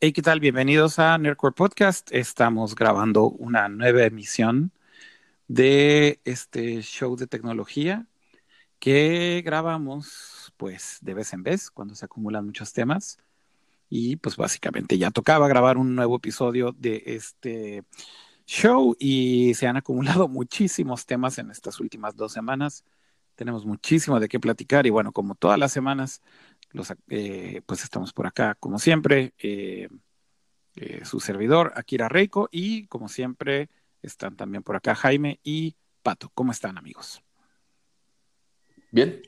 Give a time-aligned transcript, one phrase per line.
[0.00, 0.38] Hey, ¿qué tal?
[0.38, 2.12] Bienvenidos a Nerdcore Podcast.
[2.12, 4.70] Estamos grabando una nueva emisión
[5.48, 8.06] de este show de tecnología
[8.78, 13.18] que grabamos pues de vez en vez cuando se acumulan muchos temas
[13.88, 17.82] y pues básicamente ya tocaba grabar un nuevo episodio de este
[18.46, 22.84] show y se han acumulado muchísimos temas en estas últimas dos semanas.
[23.34, 26.22] Tenemos muchísimo de qué platicar y bueno, como todas las semanas,
[27.08, 29.32] eh, pues estamos por acá como siempre.
[29.38, 29.88] Eh,
[30.76, 33.68] eh, su servidor, Akira Reiko, y como siempre
[34.00, 36.30] están también por acá Jaime y Pato.
[36.34, 37.20] ¿Cómo están amigos?
[38.92, 39.20] Bien,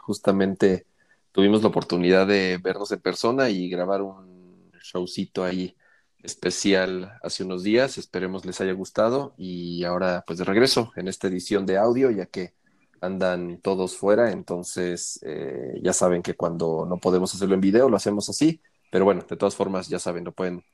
[0.00, 0.86] justamente
[1.32, 5.76] tuvimos la oportunidad de vernos en persona y grabar un showcito ahí
[6.22, 7.98] especial hace unos días.
[7.98, 12.26] Esperemos les haya gustado y ahora pues de regreso en esta edición de audio ya
[12.26, 12.54] que
[13.02, 17.96] andan todos fuera, entonces eh, ya saben que cuando no podemos hacerlo en video lo
[17.96, 20.64] hacemos así, pero bueno, de todas formas ya saben, lo pueden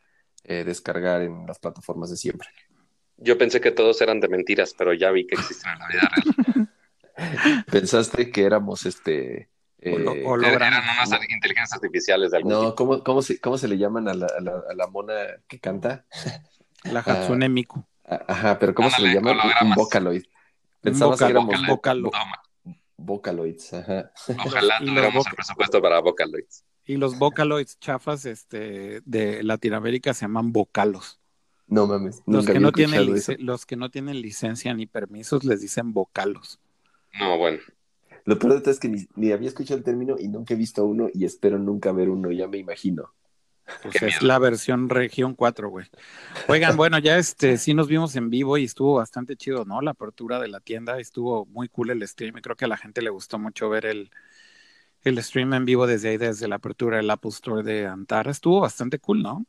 [0.44, 2.48] eh, descargar en las plataformas de siempre.
[3.16, 6.10] Yo pensé que todos eran de mentiras, pero ya vi que existen en la vida
[6.14, 7.64] real.
[7.70, 9.48] Pensaste que éramos este
[9.80, 14.08] eh, eran unas inteligencias artificiales de algún No, ¿cómo, cómo, se, ¿cómo se le llaman
[14.08, 15.14] a la, a la, mona
[15.46, 16.04] que canta?
[16.84, 17.84] La Hatsune ah, Miku.
[18.04, 19.32] Ajá, pero ¿cómo se le llama?
[19.62, 20.24] Un Vocaloid.
[20.80, 22.12] Pensabas que éramos Vocaloid.
[22.96, 24.12] Vocaloids, ajá.
[24.44, 26.64] Ojalá tuviéramos el presupuesto para Vocaloids.
[26.84, 31.20] Y los Vocaloids chafas este, de Latinoamérica se llaman Vocalos.
[31.66, 32.22] No mames.
[32.26, 33.06] Los que no, tienen
[33.40, 36.58] los que no tienen licencia ni permisos les dicen Vocalos.
[37.18, 37.58] No, bueno.
[38.24, 40.84] Lo peor de todo es que ni, había escuchado el término y nunca he visto
[40.84, 43.12] uno y espero nunca ver uno, ya me imagino.
[43.82, 45.86] Pues es la versión región 4, güey.
[46.48, 49.80] Oigan, bueno, ya este sí nos vimos en vivo y estuvo bastante chido, ¿no?
[49.80, 52.76] La apertura de la tienda, estuvo muy cool el stream y creo que a la
[52.76, 54.10] gente le gustó mucho ver el,
[55.02, 58.30] el stream en vivo desde ahí, desde la apertura del Apple Store de Antara.
[58.30, 59.46] Estuvo bastante cool, ¿no?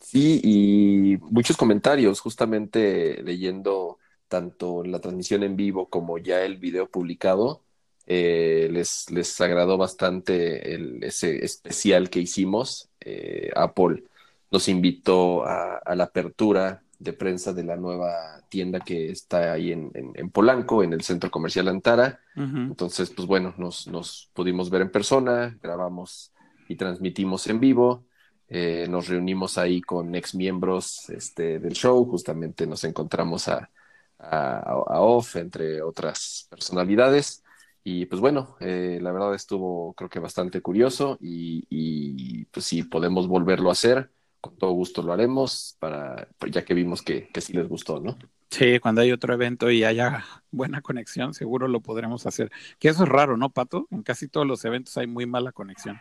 [0.00, 6.90] Sí, y muchos comentarios, justamente leyendo tanto la transmisión en vivo como ya el video
[6.90, 7.64] publicado
[8.06, 12.90] eh, les, les agradó bastante el, ese especial que hicimos.
[13.04, 14.02] Eh, Apple
[14.50, 19.90] nos invitó a, la apertura de prensa de la nueva tienda que está ahí en,
[19.92, 22.20] en, Polanco, en el centro comercial Antara.
[22.36, 26.32] Entonces, pues bueno, nos, nos, pudimos ver en persona, grabamos
[26.68, 28.06] y transmitimos en vivo.
[28.48, 33.70] Eh, nos reunimos ahí con ex miembros este, del show, justamente nos encontramos a,
[34.18, 37.43] a, a Off, entre otras personalidades.
[37.86, 43.28] Y pues bueno, eh, la verdad estuvo creo que bastante curioso y, pues si podemos
[43.28, 47.40] volverlo a hacer, con todo gusto lo haremos, para, pues, ya que vimos que, que
[47.42, 48.16] sí les gustó, ¿no?
[48.50, 52.50] Sí, cuando hay otro evento y haya buena conexión, seguro lo podremos hacer.
[52.78, 53.86] Que eso es raro, ¿no, Pato?
[53.90, 56.00] En casi todos los eventos hay muy mala conexión.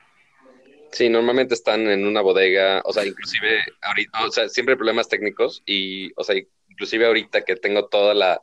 [0.91, 5.09] Sí, normalmente están en una bodega, o sea, inclusive ahorita, o sea, siempre hay problemas
[5.09, 6.35] técnicos y, o sea,
[6.69, 8.41] inclusive ahorita que tengo toda la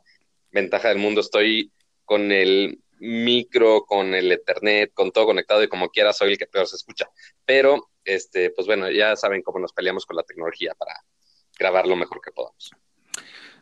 [0.51, 1.71] ventaja del mundo, estoy
[2.03, 6.47] con el micro, con el Ethernet, con todo conectado y como quiera soy el que
[6.47, 7.09] peor se escucha.
[7.45, 10.93] Pero, este, pues bueno, ya saben cómo nos peleamos con la tecnología para
[11.57, 12.71] grabar lo mejor que podamos.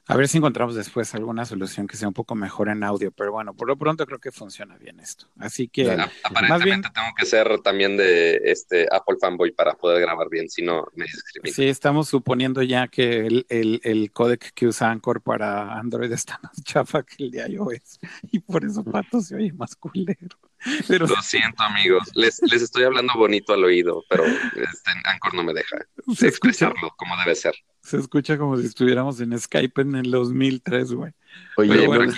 [0.09, 3.31] A ver si encontramos después alguna solución que sea un poco mejor en audio, pero
[3.31, 5.28] bueno, por lo pronto creo que funciona bien esto.
[5.38, 10.02] Así que aparentemente más bien, tengo que ser también de este Apple fanboy para poder
[10.02, 11.53] grabar bien, si no me discrimino.
[11.53, 16.40] Sí, estamos suponiendo ya que el, el, el codec que usa Anchor para Android está
[16.41, 18.00] más chafa que el de iOS
[18.31, 20.38] y por eso Pato se oye más culero.
[20.90, 22.09] Lo siento, amigos.
[22.16, 25.78] Les, les estoy hablando bonito al oído, pero este, Anchor no me deja
[26.22, 27.56] expresarlo como debe ser.
[27.81, 31.14] Se escucha como si estuviéramos en Skype en el 2003, güey.
[31.57, 32.13] Oye, pero, bueno,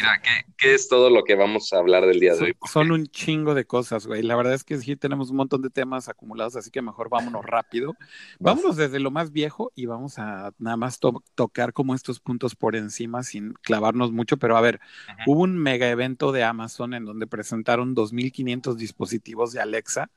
[0.58, 2.58] ¿qué, es todo lo que vamos a hablar del día de hoy?
[2.72, 4.22] Son un chingo de cosas, güey.
[4.22, 7.44] La verdad es que sí tenemos un montón de temas acumulados, así que mejor vámonos
[7.46, 7.96] rápido.
[8.40, 12.76] Vámonos desde lo más viejo y vamos a nada más tocar como estos puntos por
[12.76, 14.38] encima sin clavarnos mucho.
[14.38, 14.80] Pero a ver,
[15.26, 20.12] hubo un mega evento de Amazon en donde presentaron 2.500 dispositivos de Alexa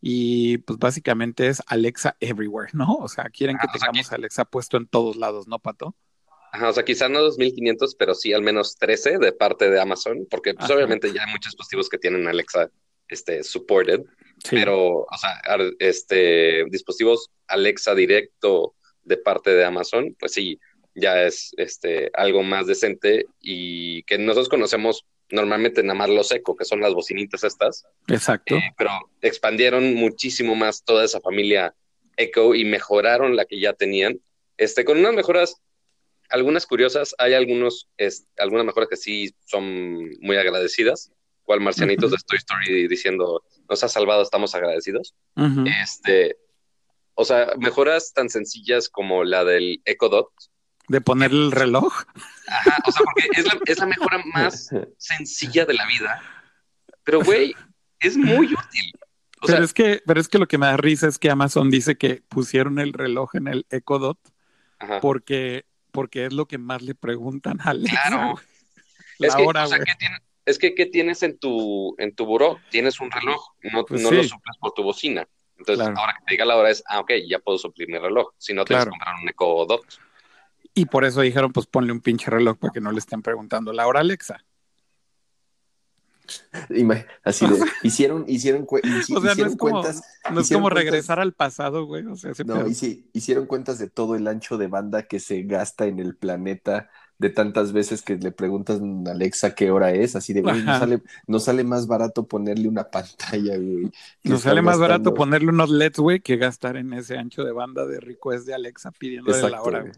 [0.00, 2.94] y pues básicamente es Alexa Everywhere, ¿no?
[2.94, 5.94] O sea, quieren que tengamos Alexa puesto en todos lados, ¿no, Pato?
[6.52, 10.26] Ajá, o sea, quizá no 2500, pero sí al menos 13 de parte de Amazon,
[10.30, 12.70] porque pues obviamente ya hay muchos dispositivos que tienen Alexa
[13.08, 14.00] este, supported,
[14.50, 15.40] pero, o sea,
[15.78, 20.58] este, dispositivos Alexa directo de parte de Amazon, pues sí,
[20.94, 26.56] ya es este, algo más decente y que nosotros conocemos normalmente nada más los Echo,
[26.56, 27.86] que son las bocinitas estas.
[28.08, 28.56] Exacto.
[28.56, 28.90] Eh, pero
[29.20, 31.74] expandieron muchísimo más toda esa familia
[32.16, 34.20] Echo y mejoraron la que ya tenían,
[34.56, 35.60] este, con unas mejoras,
[36.30, 37.88] algunas curiosas, hay algunos,
[38.38, 41.12] algunas mejoras que sí son muy agradecidas,
[41.44, 45.14] cual Marcianitos de Toy Story diciendo, nos ha salvado, estamos agradecidos.
[45.82, 46.36] Este,
[47.14, 50.30] o sea, mejoras tan sencillas como la del Echo Dot.
[50.88, 52.04] De poner el reloj.
[52.46, 56.22] Ajá, o sea, porque es la, es la mejora más sencilla de la vida.
[57.02, 57.54] Pero, güey,
[58.00, 58.92] es muy útil.
[59.44, 61.96] pero, es que, pero es que lo que me da risa es que Amazon dice
[61.96, 64.18] que pusieron el reloj en el Echo Dot
[65.00, 65.65] porque,
[65.96, 68.02] porque es lo que más le preguntan a Alexa.
[68.06, 68.34] Claro.
[69.18, 69.78] es, que, o sea,
[70.44, 72.58] es que, ¿qué tienes en tu, en tu buró?
[72.70, 75.26] Tienes un reloj, no, pues no lo suples por tu bocina.
[75.58, 78.28] Entonces, ahora que te diga la hora es, ah, ok, ya puedo suplir mi reloj.
[78.38, 79.82] Si no, tienes que comprar un Echo Dot.
[80.74, 83.72] Y por eso dijeron, pues ponle un pinche reloj para que no le estén preguntando
[83.72, 84.44] la hora Alexa.
[87.24, 89.08] Así de, hicieron, hicieron, cuentas.
[90.32, 92.06] no es como regresar al pasado, güey.
[92.06, 95.42] O sea, no, y sí, hicieron cuentas de todo el ancho de banda que se
[95.42, 96.88] gasta en el planeta,
[97.18, 100.78] de tantas veces que le preguntas a Alexa qué hora es, así de, güey, no
[100.78, 103.90] sale, no sale más barato ponerle una pantalla, güey.
[104.22, 107.86] Nos sale más barato ponerle unos LEDs, güey, que gastar en ese ancho de banda
[107.86, 109.92] de request de Alexa pidiéndole la hora, güey.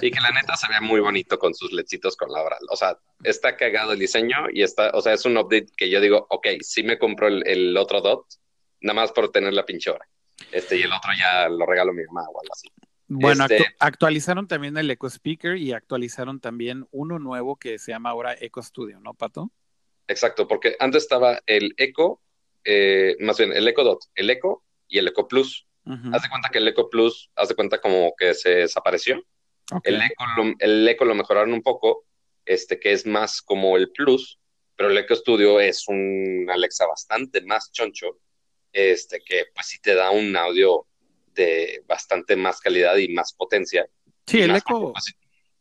[0.00, 2.56] Y que la neta se ve muy bonito con sus ledcitos con la hora.
[2.70, 6.00] O sea, está cagado el diseño y está, o sea, es un update que yo
[6.00, 8.26] digo, ok, sí me compro el, otro dot,
[8.80, 10.06] nada más por tener la pinche hora.
[10.52, 12.68] Este, y el otro ya lo regalo a mi mamá o algo así.
[13.08, 18.10] Bueno, este actualizaron también el Echo Speaker y actualizaron también uno nuevo que se llama
[18.10, 19.50] ahora Echo Studio, ¿no, Pato?
[20.08, 22.20] Exacto, porque antes estaba el Echo,
[22.64, 25.66] eh, más bien el Echo Dot, el Echo y el Echo Plus.
[26.12, 29.24] Haz de cuenta que el Echo Plus, haz de cuenta como que se desapareció
[29.84, 32.04] el, eco lo, el eco lo mejoraron un poco,
[32.44, 34.38] este, que es más como el Plus,
[34.76, 38.18] pero el Eco Studio es un Alexa bastante más choncho,
[38.72, 40.86] este, que pues sí te da un audio
[41.34, 43.86] de bastante más calidad y más potencia.
[44.26, 44.92] Sí, el Eco,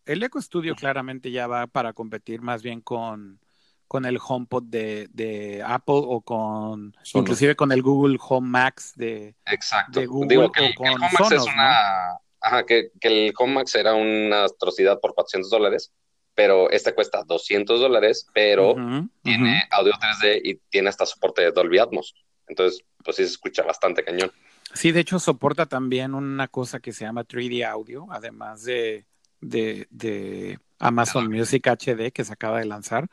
[0.06, 3.40] el Eco Studio claramente ya va para competir más bien con,
[3.88, 9.36] con el HomePod de, de Apple o con inclusive con el Google Home Max de,
[9.46, 10.02] Exacto.
[10.08, 15.92] Google o con es una, Ajá, que, el Comax era una atrocidad por 400 dólares,
[16.36, 18.76] pero este cuesta 200 dólares, pero
[19.24, 22.14] tiene audio 3D y tiene hasta soporte de Dolby Atmos.
[22.48, 24.32] Entonces, pues sí se escucha bastante cañón.
[24.76, 29.08] Sí, de hecho soporta también una cosa que se llama 3D Audio, además de,
[29.42, 33.08] de, Amazon Music HD que se acaba de lanzar.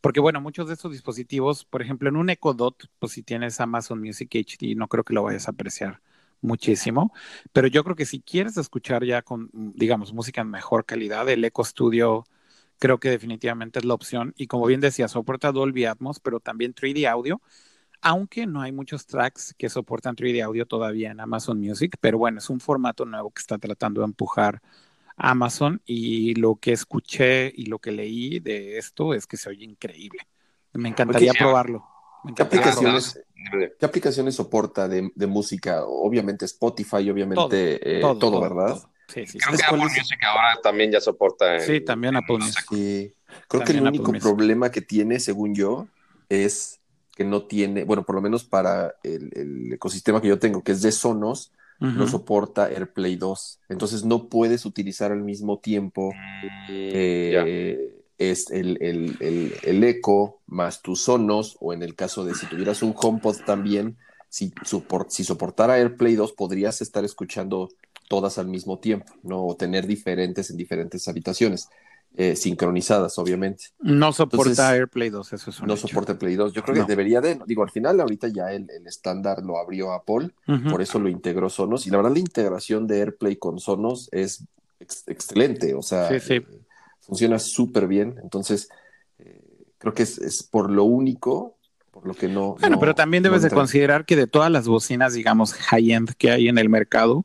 [0.00, 3.60] Porque bueno, muchos de estos dispositivos, por ejemplo, en un Echo Dot, pues si tienes
[3.60, 6.00] Amazon Music HD, no creo que lo vayas a apreciar
[6.42, 7.12] muchísimo,
[7.52, 11.44] pero yo creo que si quieres escuchar ya con, digamos, música en mejor calidad, el
[11.44, 12.24] Eco Studio
[12.78, 14.34] creo que definitivamente es la opción.
[14.36, 17.40] Y como bien decía, soporta Dolby Atmos, pero también 3D Audio,
[18.00, 22.38] aunque no hay muchos tracks que soportan 3D Audio todavía en Amazon Music, pero bueno,
[22.38, 24.60] es un formato nuevo que está tratando de empujar
[25.16, 29.64] Amazon y lo que escuché y lo que leí de esto es que se oye
[29.64, 30.26] increíble.
[30.72, 31.91] Me encantaría probarlo.
[32.36, 33.20] ¿Qué aplicaciones,
[33.78, 35.84] ¿Qué aplicaciones soporta de, música?
[35.84, 38.78] Obviamente Spotify, obviamente todo, eh, ¿verdad?
[39.08, 41.60] Sí, sí, Creo que Apple Music ahora también ya soporta.
[41.60, 42.64] sí, también Apple Music.
[42.70, 43.14] Sí.
[43.48, 45.88] Creo que el único problema que tiene, según yo,
[46.28, 46.80] es
[47.14, 50.82] que no tiene, bueno, por lo menos para el, ecosistema que yo tengo, que es
[50.82, 53.60] de Sonos, no soporta AirPlay 2.
[53.68, 60.82] Entonces no puedes utilizar al mismo tiempo mm, eh, es el, el, el, eco más
[60.82, 63.96] tus sonos, o en el caso de si tuvieras un HomePod también,
[64.28, 64.52] si,
[65.08, 67.68] si soportara AirPlay 2, podrías estar escuchando
[68.08, 69.44] todas al mismo tiempo, ¿no?
[69.46, 71.68] O tener diferentes en diferentes habitaciones.
[72.14, 73.68] Eh, sincronizadas, obviamente.
[73.80, 76.52] No soporta AirPlay 2, eso es un No soporta AirPlay 2.
[76.52, 80.28] Yo creo que debería de, digo, al final ahorita ya el, estándar lo abrió Apple,
[80.70, 84.44] por eso lo integró Sonos, y la verdad la integración de AirPlay con Sonos es
[84.78, 86.34] excelente, o sea, sí, sí.
[86.34, 86.46] Eh,
[87.02, 88.18] funciona súper bien.
[88.22, 88.68] Entonces,
[89.18, 89.42] eh,
[89.78, 91.58] creo que es, por lo único,
[91.90, 92.56] por lo que no.
[92.60, 96.48] Bueno, pero también debes de considerar que de todas las bocinas, digamos, high-end que hay
[96.48, 97.24] en el mercado,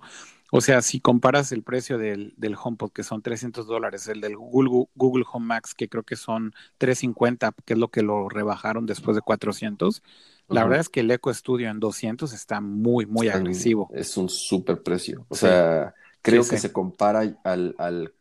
[0.52, 4.38] o sea, si comparas el precio del, del HomePod, que son 300 dólares, el del
[4.38, 8.86] Google, Google Home Max, que creo que son 350, que es lo que lo rebajaron
[8.86, 10.02] después de 400,
[10.50, 13.90] la verdad es que el Eco Studio en 200 está muy, muy agresivo.
[13.94, 15.26] Es un súper precio.
[15.28, 18.14] O sea, creo que se compara al, al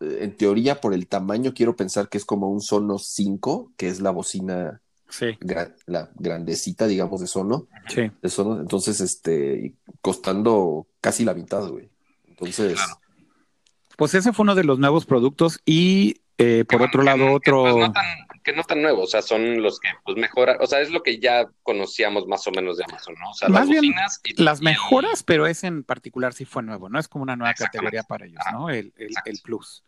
[0.00, 4.00] en teoría, por el tamaño, quiero pensar que es como un Sonos 5, que es
[4.00, 4.80] la bocina,
[5.86, 7.66] la grandecita, digamos, de Sono.
[7.88, 8.10] Sí.
[8.22, 8.60] De Sono.
[8.60, 11.88] Entonces, este, costando casi la mitad, güey.
[12.26, 12.78] Entonces.
[13.96, 17.64] Pues ese fue uno de los nuevos productos y eh, por otro lado, otro.
[17.64, 18.04] Que, pues, no tan,
[18.44, 21.02] que no tan nuevos, o sea, son los que pues mejoran, o sea, es lo
[21.02, 23.30] que ya conocíamos más o menos de Amazon, ¿no?
[23.30, 24.20] O sea, las bocinas.
[24.36, 27.00] las mejoras, pero es en particular sí fue nuevo, ¿no?
[27.00, 28.70] Es como una nueva categoría para ellos, ¿no?
[28.70, 29.82] El, el, el Plus.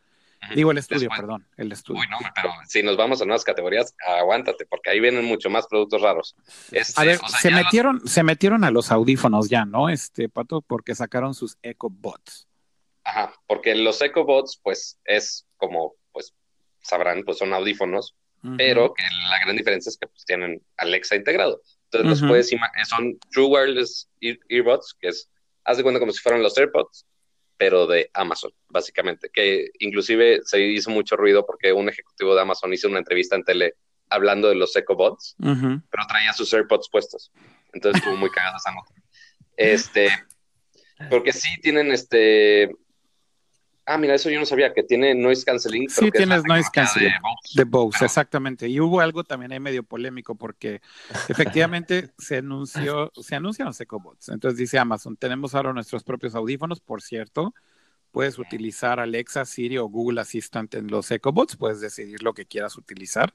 [0.55, 2.01] Digo el estudio, perdón, el estudio.
[2.01, 5.67] Uy, no, pero si nos vamos a nuevas categorías, aguántate, porque ahí vienen mucho más
[5.67, 6.35] productos raros.
[6.73, 9.89] Este, a ver, se metieron, se metieron a los audífonos ya, ¿no?
[9.89, 12.49] Este, Pato, porque sacaron sus EcoBots.
[13.05, 16.35] Ajá, porque los EcoBots, pues, es como, pues,
[16.81, 18.17] sabrán, pues son audífonos,
[18.57, 21.61] pero que la gran diferencia es que pues, tienen Alexa integrado.
[21.85, 22.51] Entonces, los puedes
[22.89, 25.29] son True Wireless Earbuds, que es,
[25.65, 27.05] haz de cuenta como si fueran los AirPods,
[27.61, 32.73] pero de Amazon, básicamente, que inclusive se hizo mucho ruido porque un ejecutivo de Amazon
[32.73, 33.75] hizo una entrevista en tele
[34.09, 37.31] hablando de los EcoBots, pero traía sus AirPods puestos.
[37.75, 38.95] Entonces estuvo muy cagado esa nota.
[39.59, 40.09] Este,
[41.11, 42.75] porque sí tienen este,
[43.93, 45.91] Ah, mira, eso yo no sabía, que tiene noise canceling.
[45.91, 47.13] Sí, tienes noise canceling
[47.57, 48.69] de Bose, exactamente.
[48.69, 50.81] Y hubo algo también ahí medio polémico porque
[51.29, 54.29] efectivamente se anunció, se anunciaron EcoBots.
[54.29, 57.53] Entonces dice Amazon, tenemos ahora nuestros propios audífonos, por cierto.
[58.13, 62.79] Puedes utilizar Alexa, Siri o Google Assistant en los EcoBots, puedes decidir lo que quieras
[62.79, 63.35] utilizar.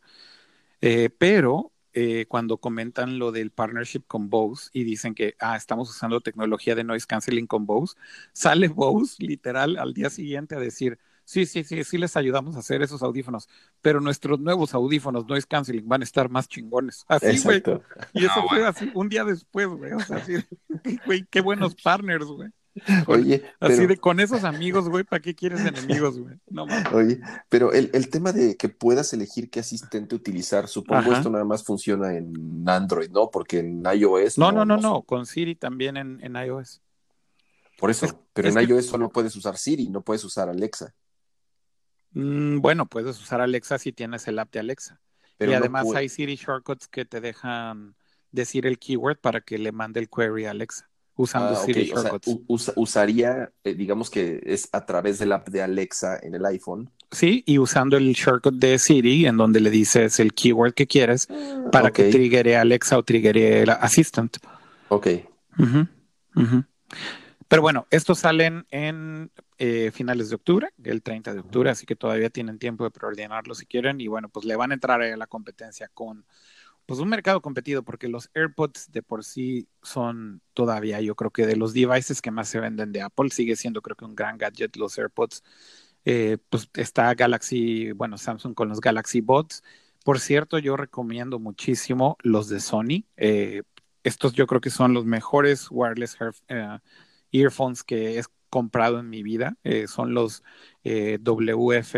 [0.80, 5.90] Eh, pero eh, cuando comentan lo del partnership con Bose y dicen que ah, estamos
[5.90, 7.96] usando tecnología de noise canceling con Bose,
[8.34, 12.60] sale Bose literal al día siguiente a decir, sí, sí, sí, sí les ayudamos a
[12.60, 13.48] hacer esos audífonos,
[13.82, 17.06] pero nuestros nuevos audífonos noise canceling van a estar más chingones.
[17.08, 17.64] Así, güey.
[18.12, 19.94] Y eso fue así un día después, güey.
[19.94, 20.34] O sea, así,
[21.06, 22.50] güey, qué buenos partners, güey.
[23.08, 26.36] Oye, así de con esos amigos, güey, ¿para qué quieres enemigos, güey?
[26.50, 31.30] No Oye, pero el, el, tema de que puedas elegir qué asistente utilizar, supongo esto
[31.30, 33.32] nada más funciona en Android, ¿no?
[33.32, 34.38] Porque en iOS.
[34.38, 36.82] No, no, no, no, con Siri también en, en iOS.
[37.78, 40.94] Por eso, pero en iOS solo puedes usar Siri, no puedes usar Alexa.
[42.12, 45.00] Mm, bueno, puedes usar Alexa si tienes el app de Alexa.
[45.38, 47.96] Pero y además hay Siri shortcuts que te dejan
[48.32, 52.74] decir el keyword para que le mande el query a Alexa usando ah, Siri shortcuts.
[52.76, 56.92] usaría, eh, digamos que es a través del app de Alexa en el iPhone.
[57.12, 61.28] Sí, y usando el shortcut de Siri, en donde le dices el keyword que quieres
[61.30, 64.38] ah, para que triggere Alexa o triggere el Assistant.
[64.90, 65.08] Ok.
[67.48, 71.96] Pero bueno, estos salen en eh, finales de octubre, el 30 de octubre, así que
[71.96, 74.02] todavía tienen tiempo de preordenarlo si quieren.
[74.02, 76.26] Y bueno, pues le van a entrar a la competencia con
[76.86, 81.46] pues un mercado competido, porque los AirPods de por sí son todavía, yo creo que
[81.48, 84.38] de los devices que más se venden de Apple, sigue siendo creo que un gran
[84.38, 85.44] gadget los AirPods.
[86.06, 89.64] Eh, pues está Galaxy, bueno, Samsung con los Galaxy Bots.
[90.04, 93.06] Por cierto, yo recomiendo muchísimo los de Sony.
[93.18, 93.64] Eh,
[94.04, 96.80] estos yo creo que son los mejores wireless eh,
[97.32, 99.58] earphones que he comprado en mi vida.
[99.88, 100.44] son los
[100.84, 101.96] WF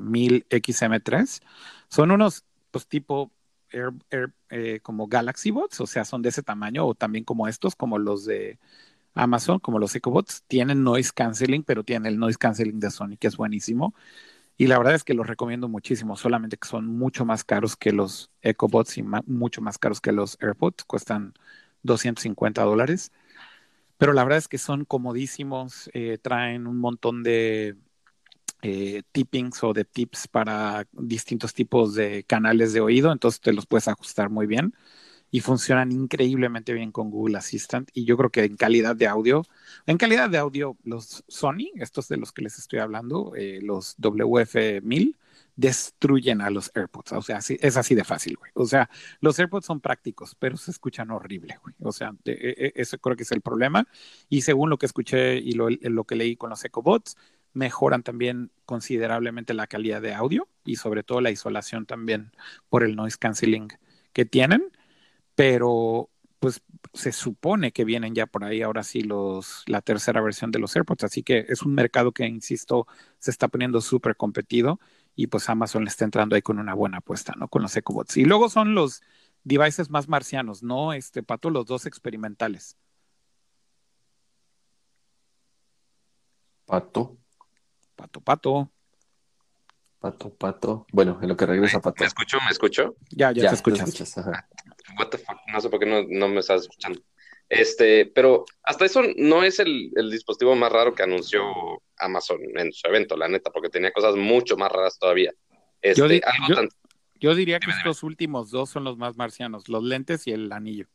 [0.00, 1.40] 1000 XM3.
[1.88, 3.30] Son unos, pues tipo
[3.72, 7.98] Eh, como Galaxy Bots, o sea, son de ese tamaño, o también como estos, como
[7.98, 8.58] los de
[9.14, 13.28] Amazon, como los EcoBots, tienen noise canceling, pero tienen el noise canceling de Sony, que
[13.28, 13.94] es buenísimo.
[14.56, 17.92] Y la verdad es que los recomiendo muchísimo, solamente que son mucho más caros que
[17.92, 21.34] los EcoBots y mucho más caros que los AirPods, cuestan
[21.82, 23.12] 250 dólares.
[23.98, 27.76] Pero la verdad es que son comodísimos, eh, traen un montón de
[28.62, 33.66] eh, tippings o de tips para distintos tipos de canales de oído, entonces te los
[33.66, 34.74] puedes ajustar muy bien
[35.30, 39.44] y funcionan increíblemente bien con Google Assistant y yo creo que en calidad de audio,
[39.86, 43.96] en calidad de audio los Sony, estos de los que les estoy hablando, eh, los
[43.98, 45.16] WF1000
[45.56, 48.50] destruyen a los AirPods, o sea, es así de fácil, güey.
[48.54, 48.88] O sea,
[49.20, 51.74] los AirPods son prácticos, pero se escuchan horrible, güey.
[51.82, 53.86] O sea, e, e, eso creo que es el problema.
[54.30, 57.16] Y según lo que escuché y lo, lo que leí con los EcoBots,
[57.52, 62.32] mejoran también considerablemente la calidad de audio y sobre todo la isolación también
[62.68, 63.68] por el noise canceling
[64.12, 64.70] que tienen,
[65.34, 66.62] pero pues
[66.94, 70.74] se supone que vienen ya por ahí ahora sí los la tercera versión de los
[70.74, 72.86] AirPods, así que es un mercado que insisto
[73.18, 74.80] se está poniendo súper competido
[75.14, 77.48] y pues Amazon le está entrando ahí con una buena apuesta, ¿no?
[77.48, 78.16] Con los EcoBots.
[78.16, 79.02] Y luego son los
[79.44, 80.92] devices más marcianos, ¿no?
[80.94, 82.76] Este pato los dos experimentales.
[86.64, 87.19] Pato.
[88.00, 88.70] Pato, pato.
[89.98, 90.86] Pato, pato.
[90.90, 92.02] Bueno, en lo que regresa Pato.
[92.02, 92.38] ¿Me escucho?
[92.46, 92.96] ¿Me escucho?
[93.10, 94.16] Ya, ya, te escuchas.
[94.98, 95.36] What the fuck?
[95.52, 96.98] No sé por qué no, no, me estás escuchando.
[97.46, 101.42] Este, pero hasta eso no es el, el, dispositivo más raro que anunció
[101.98, 105.34] Amazon en su evento, la neta, porque tenía cosas mucho más raras todavía.
[105.82, 106.68] Este, yo,
[107.16, 110.86] yo, diría que estos últimos dos son los más marcianos, los lentes y el anillo.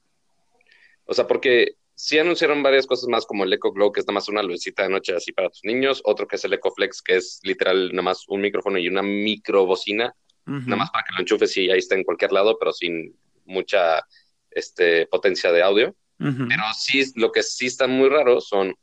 [1.05, 4.15] O sea, porque sí anunciaron varias cosas más, como el Eco Glow, que es nada
[4.15, 7.01] más una lucecita de noche así para tus niños, otro que es el Eco Flex,
[7.01, 10.13] que es literal nada más un micrófono y una microbocina,
[10.45, 14.05] nada más para que lo enchufes y ahí está en cualquier lado, pero sin mucha
[14.51, 15.95] este, potencia de audio.
[16.17, 18.73] Pero sí, lo que sí está muy raro son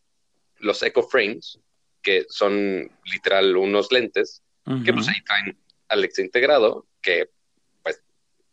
[0.59, 1.59] los Eco Frames,
[2.02, 4.42] que son literal unos lentes,
[4.85, 7.31] que pues ahí traen Alexa integrado, que
[7.83, 8.02] pues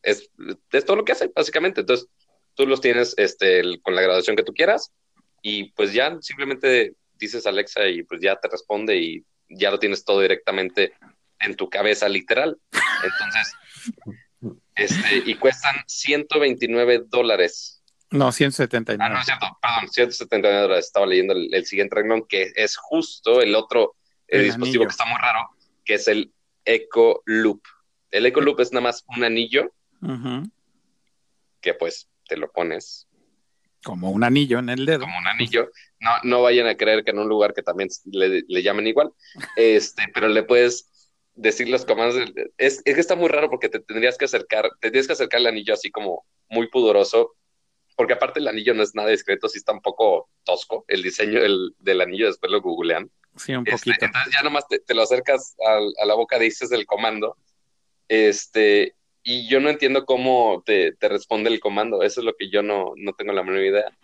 [0.02, 0.30] es,
[0.72, 1.82] es, todo lo que hace, básicamente.
[1.82, 2.08] Entonces,
[2.60, 4.92] tú los tienes este, con la graduación que tú quieras
[5.42, 10.04] y pues ya simplemente dices Alexa y pues ya te responde y ya lo tienes
[10.04, 10.92] todo directamente
[11.40, 12.58] en tu cabeza, literal.
[13.02, 17.82] Entonces, este, y cuestan 129 dólares.
[18.12, 19.02] No, 179.
[19.02, 20.86] Ah, no es cierto, perdón, 179 dólares.
[20.86, 23.96] Estaba leyendo el, siguiente renglón, que es justo el otro
[24.28, 25.48] dispositivo que está muy raro,
[25.86, 26.34] que es el
[26.66, 27.62] Echo Loop.
[28.12, 29.72] El Echo Loop es nada más un anillo
[31.62, 33.10] que pues te lo pones.
[33.84, 35.02] Como un anillo en el dedo.
[35.02, 35.70] Como un anillo.
[36.00, 39.12] No, no vayan a creer que en un lugar que también le, le llamen igual,
[39.58, 40.90] este, pero le puedes
[41.36, 42.18] decir los comandos.
[42.58, 45.40] Es, es, que está muy raro porque te tendrías que acercar, te tienes que acercar
[45.40, 47.36] el anillo así como muy pudoroso,
[47.96, 51.42] porque aparte el anillo no es nada discreto, sí está un poco tosco el diseño
[51.42, 53.10] del, del anillo, después lo googlean.
[53.36, 54.06] Sí, un este, poquito.
[54.06, 57.38] entonces ya nomás te, lo acercas a, la boca, dices el comando,
[58.08, 58.96] este,
[59.30, 62.64] y yo no entiendo cómo te, te, responde el comando, eso es lo que yo
[62.64, 63.96] no, no tengo la menor idea.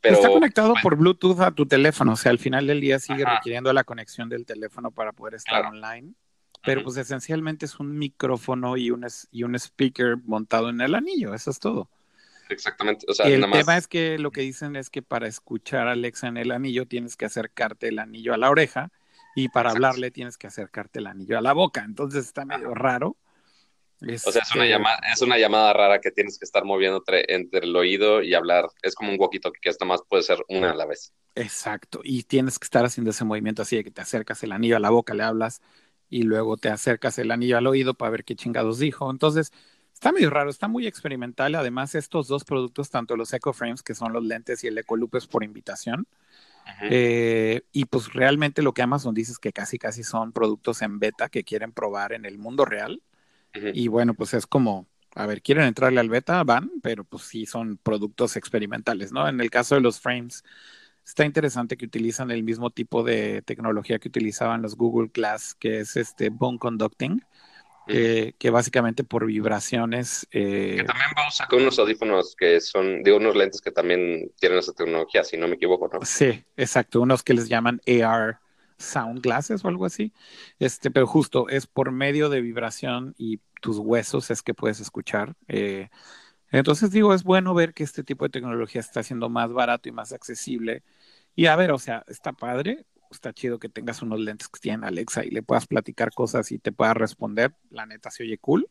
[0.00, 3.24] Pero, Está conectado por Bluetooth a tu teléfono, o sea, al final del día sigue
[3.24, 6.14] requiriendo la conexión del teléfono para poder estar online.
[6.64, 11.32] Pero pues esencialmente es un micrófono y un, y un speaker montado en el anillo,
[11.32, 11.88] eso es todo.
[12.48, 13.06] Exactamente.
[13.08, 15.92] O sea, y el tema es que lo que dicen es que para escuchar a
[15.92, 18.90] Alexa en el anillo tienes que acercarte el anillo a la oreja
[19.36, 21.84] y para hablarle tienes que acercarte el anillo a la boca.
[21.84, 23.16] Entonces está medio raro.
[24.02, 27.64] O sea, es una, llamada, es una llamada rara que tienes que estar moviendo entre,
[27.64, 28.66] el oído y hablar.
[28.82, 31.12] Es como un walkie que esto más puede ser una a la vez.
[31.34, 32.00] Exacto.
[32.04, 34.80] Y tienes que estar haciendo ese movimiento así de que te acercas el anillo a
[34.80, 35.62] la boca, le hablas
[36.08, 39.10] y luego te acercas el anillo al oído para ver qué chingados dijo.
[39.10, 39.52] Entonces,
[39.92, 41.54] está muy raro, está muy experimental.
[41.54, 44.96] Además, estos dos productos, tanto los Echo Frames, que son los lentes, y el Echo
[44.96, 46.06] Loop es por invitación.
[46.90, 50.98] Eh, y pues realmente lo que Amazon dice es que casi, casi son productos en
[50.98, 53.02] beta que quieren probar en el mundo real.
[53.72, 57.46] Y bueno, pues es como, a ver, quieren entrarle al beta, van, pero pues sí
[57.46, 59.28] son productos experimentales, ¿no?
[59.28, 60.44] En el caso de los frames,
[61.04, 65.80] está interesante que utilizan el mismo tipo de tecnología que utilizaban los Google Glass, que
[65.80, 67.22] es este bone conducting,
[67.86, 70.26] que básicamente por vibraciones.
[70.32, 74.32] Eh, que también vamos a sacar unos audífonos que son, digo, unos lentes que también
[74.40, 76.00] tienen esa tecnología, si no me equivoco, ¿no?
[76.04, 78.40] Sí, exacto, unos que les llaman AR
[78.78, 80.12] sound glasses o algo así.
[80.58, 85.34] Este, pero justo es por medio de vibración y tus huesos es que puedes escuchar.
[85.48, 85.88] Eh,
[86.50, 89.92] entonces digo, es bueno ver que este tipo de tecnología está siendo más barato y
[89.92, 90.82] más accesible.
[91.34, 94.84] Y a ver, o sea, está padre, está chido que tengas unos lentes que tienen
[94.84, 97.54] Alexa y le puedas platicar cosas y te pueda responder.
[97.70, 98.68] La neta se oye cool.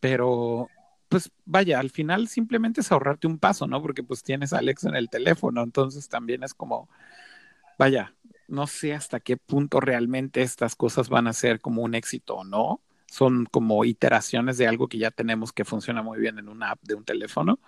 [0.00, 0.68] Pero,
[1.08, 3.82] pues vaya, al final simplemente es ahorrarte un paso, ¿no?
[3.82, 6.88] Porque pues tienes Alexa en el teléfono, entonces también es como,
[7.78, 8.14] vaya,
[8.48, 12.44] no sé hasta qué punto realmente estas cosas van a ser como un éxito o
[12.44, 16.72] no son como iteraciones de algo que ya tenemos que funciona muy bien en una
[16.72, 17.60] app de un teléfono,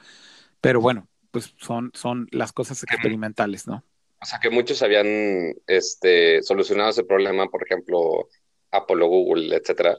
[0.61, 3.85] pero bueno, pues son, son las cosas experimentales, ¿no?
[4.21, 8.29] O sea, que muchos habían este, solucionado ese problema, por ejemplo,
[8.73, 9.97] Apple o Google, etcétera,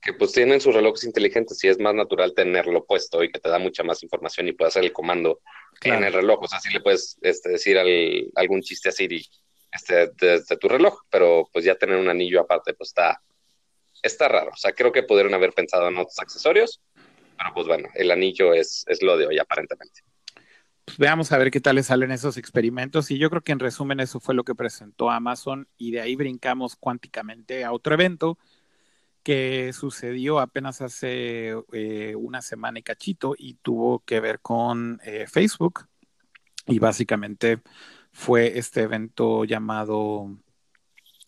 [0.00, 3.50] que pues tienen sus relojes inteligentes y es más natural tenerlo puesto y que te
[3.50, 5.42] da mucha más información y puedes hacer el comando
[5.82, 6.40] en el reloj.
[6.42, 7.76] O sea, sí le puedes este, decir
[8.34, 9.22] algún chiste a Siri
[9.72, 13.22] este, desde tu reloj, pero pues ya tener un anillo aparte pues está,
[14.02, 14.50] está raro.
[14.52, 16.80] O sea, creo que pudieron haber pensado en otros accesorios,
[17.38, 20.02] pero pues bueno, el anillo es, es lo de hoy aparentemente.
[20.84, 23.60] Pues veamos a ver qué tal le salen esos experimentos y yo creo que en
[23.60, 28.38] resumen eso fue lo que presentó Amazon y de ahí brincamos cuánticamente a otro evento
[29.22, 35.26] que sucedió apenas hace eh, una semana y cachito y tuvo que ver con eh,
[35.28, 35.86] Facebook
[36.66, 37.60] y básicamente
[38.20, 40.36] fue este evento llamado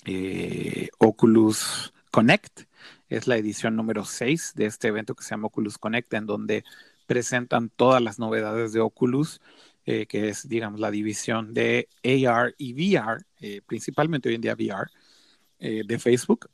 [0.05, 2.64] eh, Oculus Connect.
[3.09, 6.64] Es la edición número 6 de este evento que se llama Oculus Connect, en donde
[7.07, 9.40] presentan todas las novedades de Oculus,
[9.87, 14.55] eh, que es, digamos, la división de AR y VR, eh, principalmente hoy en día
[14.55, 14.90] VR,
[15.61, 16.50] de Facebook.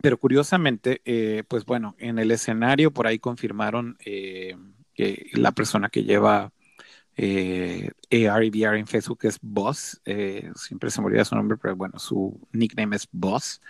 [0.00, 1.02] Pero curiosamente,
[1.46, 6.50] pues bueno, en el escenario por ahí confirmaron que la persona que lleva
[7.16, 11.58] eh, AR y VR en Facebook es Boss, eh, siempre se me olvida su nombre,
[11.60, 13.60] pero bueno, su nickname es Boss.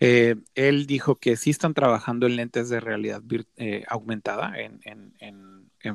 [0.00, 3.22] Eh, él dijo que sí están trabajando en lentes de realidad
[3.56, 4.76] eh, aumentada en,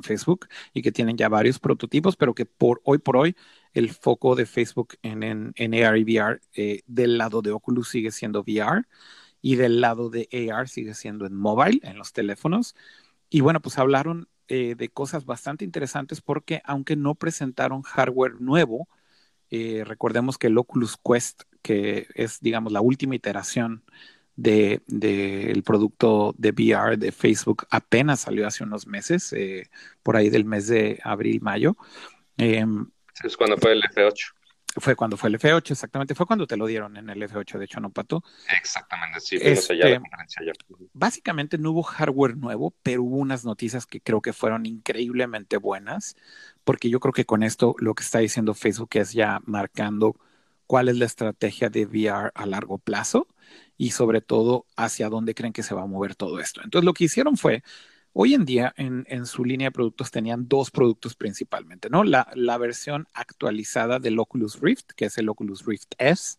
[0.04, 3.36] Facebook y que tienen ya varios prototipos, pero que por hoy por hoy
[3.74, 6.40] el foco de Facebook en, en AR y VR
[6.88, 8.84] del lado de Oculus sigue siendo VR
[9.42, 12.74] y del lado de AR sigue siendo en mobile, en los teléfonos.
[13.30, 18.90] Y bueno, pues hablaron eh, de cosas bastante interesantes porque aunque no presentaron hardware nuevo,
[19.50, 23.82] eh, recordemos que el Oculus Quest que es, digamos, la última iteración
[24.36, 29.70] del de, producto de VR de Facebook, apenas salió hace unos meses, eh,
[30.04, 31.78] por ahí del mes de abril, mayo.
[32.36, 32.88] Em,
[33.24, 34.34] es cuando fue el F8.
[34.78, 36.16] Fue cuando fue el F8, exactamente.
[36.16, 38.24] Fue cuando te lo dieron en el F8, de hecho, ¿no, Pato?
[38.62, 40.42] Exactamente, sí, este, la conferencia
[40.94, 46.16] Básicamente no hubo hardware nuevo, pero hubo unas noticias que creo que fueron increíblemente buenas,
[46.64, 50.16] porque yo creo que con esto lo que está diciendo Facebook es ya marcando
[50.68, 53.28] cuál es la estrategia de VR a largo plazo
[53.78, 56.62] y sobre todo hacia dónde creen que se va a mover todo esto.
[56.64, 57.62] Entonces lo que hicieron fue
[58.14, 62.04] Hoy en día en, su línea de productos tenían dos productos principalmente, ¿no?
[62.04, 66.38] La, versión actualizada del Oculus Rift, que es el Oculus Rift S,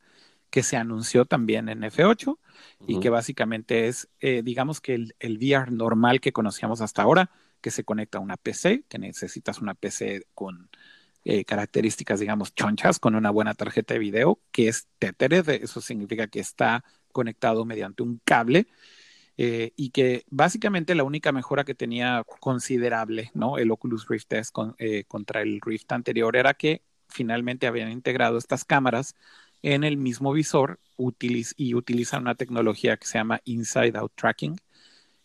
[0.51, 2.39] que se anunció también en F8
[2.87, 7.31] y que básicamente es, eh, digamos que el, el, VR normal que conocíamos hasta ahora,
[7.63, 10.69] que se conecta a una PC, que necesitas una PC con
[11.25, 16.27] eh, características, digamos, chonchas, con una buena tarjeta de video, que es Tethered, eso significa
[16.27, 18.67] que está conectado mediante un cable
[19.45, 23.59] eh, y que básicamente la única mejora que tenía considerable, ¿no?
[23.59, 28.65] El Oculus Rift S eh, contra el Rift anterior era que finalmente habían integrado estas
[28.65, 29.17] cámaras
[29.63, 30.79] en el mismo visor
[31.57, 34.61] y utilizan una tecnología que se llama Inside Out Tracking,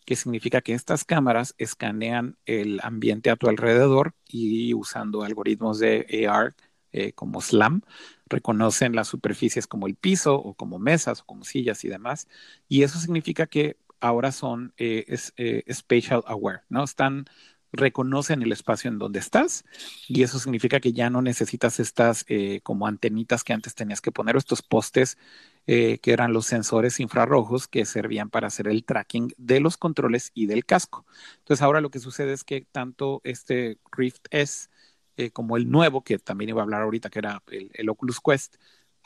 [0.04, 6.26] que significa que estas cámaras escanean el ambiente a tu alrededor y usando algoritmos de
[6.28, 6.56] AR
[6.90, 7.82] eh, como SLAM,
[8.26, 12.26] reconocen las superficies como el piso o como mesas o como sillas y demás.
[12.68, 15.04] Y eso significa que ahora son eh,
[15.36, 16.84] eh, spatial aware, ¿no?
[16.84, 17.26] Están,
[17.70, 19.66] reconocen el espacio en donde estás
[20.08, 24.10] y eso significa que ya no necesitas estas eh, como antenitas que antes tenías que
[24.10, 25.18] poner, estos postes
[25.66, 30.46] que eran los sensores infrarrojos que servían para hacer el tracking de los controles y
[30.46, 31.04] del casco.
[31.40, 34.70] Entonces ahora lo que sucede es que tanto este Rift S
[35.34, 38.56] como el nuevo, que también iba a hablar ahorita, que era el Oculus Quest,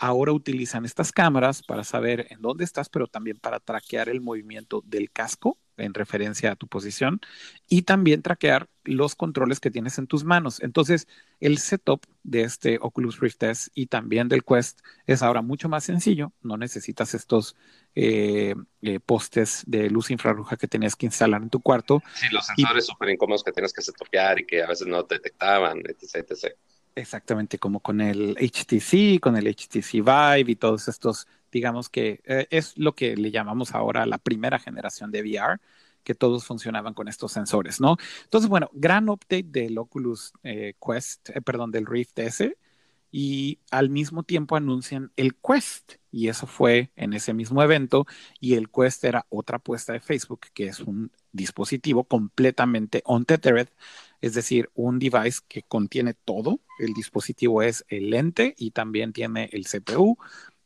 [0.03, 4.83] ahora utilizan estas cámaras para saber en dónde estás, pero también para traquear el movimiento
[4.85, 7.21] del casco en referencia a tu posición
[7.69, 10.61] y también traquear los controles que tienes en tus manos.
[10.61, 11.07] Entonces,
[11.39, 15.85] el setup de este Oculus Rift S y también del Quest es ahora mucho más
[15.85, 16.33] sencillo.
[16.43, 17.55] No necesitas estos
[17.95, 22.03] eh, eh, postes de luz infrarroja que tenías que instalar en tu cuarto.
[22.15, 25.15] Sí, los sensores súper incómodos que tienes que setopear y que a veces no te
[25.15, 26.27] detectaban, etc.
[26.29, 26.57] etc.
[26.95, 32.47] Exactamente, como con el HTC, con el HTC Vive y todos estos, digamos que eh,
[32.51, 35.59] es lo que le llamamos ahora la primera generación de VR,
[36.05, 37.97] que todos funcionaban con estos sensores, ¿no?
[38.25, 42.59] Entonces, bueno, gran update del Oculus eh, Quest, eh, perdón, del Rift S,
[43.13, 48.07] y al mismo tiempo anuncian el Quest, y eso fue en ese mismo evento,
[48.41, 53.69] y el Quest era otra apuesta de Facebook, que es un dispositivo completamente on-tethered,
[54.23, 56.61] es decir, un device que contiene todo.
[56.79, 60.17] El dispositivo es el lente y también tiene el CPU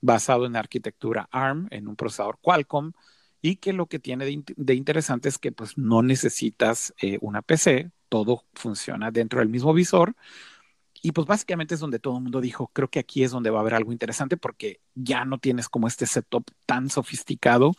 [0.00, 2.92] basado en arquitectura ARM, en un procesador Qualcomm,
[3.42, 7.90] y que lo que tiene de, interesante es que pues no necesitas eh, una PC,
[8.09, 10.14] todo funciona dentro del mismo visor.
[11.02, 13.59] Y pues básicamente es donde todo el mundo dijo, creo que aquí es donde va
[13.59, 17.72] a haber algo interesante porque ya no tienes como este setup tan sofisticado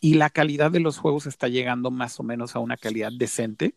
[0.00, 3.74] y la calidad de los juegos está llegando más o menos a una calidad decente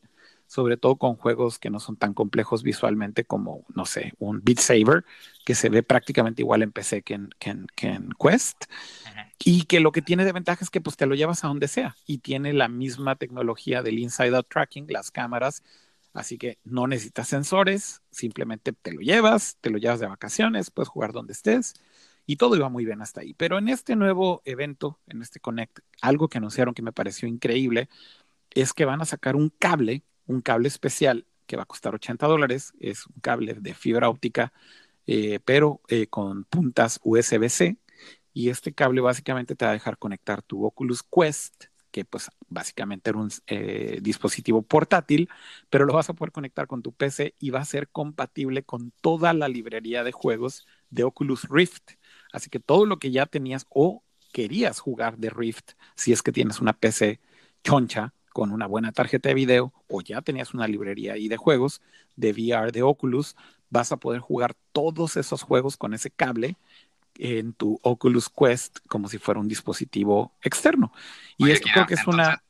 [0.48, 4.60] sobre todo con juegos que no son tan complejos visualmente como, no sé, un Beat
[4.60, 5.06] Saber,
[5.46, 7.30] que se ve prácticamente igual en PC que en,
[8.18, 8.66] Quest,
[9.44, 11.68] y que lo que tiene de ventaja es que pues te lo llevas a donde
[11.68, 15.64] sea, y tiene la misma tecnología del Inside Out Tracking, las cámaras,
[16.18, 20.90] así que no necesitas sensores, simplemente te lo llevas, te lo llevas de vacaciones, puedes
[20.90, 21.74] jugar donde estés,
[22.26, 23.34] y todo iba muy bien hasta ahí.
[23.34, 27.90] Pero en este nuevo evento, en este Connect, algo que anunciaron que me pareció increíble,
[28.52, 32.28] es que van a sacar un cable un cable especial que va a costar 80
[32.28, 32.74] dólares.
[32.80, 34.54] Es un cable de fibra óptica,
[35.08, 37.78] eh, pero eh, con puntas USB-C.
[38.34, 41.66] Y este cable básicamente te va a dejar conectar tu Oculus Quest,
[41.98, 45.30] que pues básicamente era un eh, dispositivo portátil,
[45.72, 48.92] pero lo vas a poder conectar con tu PC y va a ser compatible con
[49.02, 51.94] toda la librería de juegos de Oculus Rift.
[52.32, 56.32] Así que todo lo que ya tenías o querías jugar de Rift, si es que
[56.32, 57.20] tienes una PC
[57.64, 61.82] choncha, con una buena tarjeta de video o ya tenías una librería ahí de juegos
[62.16, 63.36] de VR de Oculus,
[63.72, 66.58] vas a poder jugar todos esos juegos con ese cable
[67.20, 70.92] en tu Oculus Quest como si fuera un dispositivo externo.
[71.38, 72.44] Y esto creo que es una...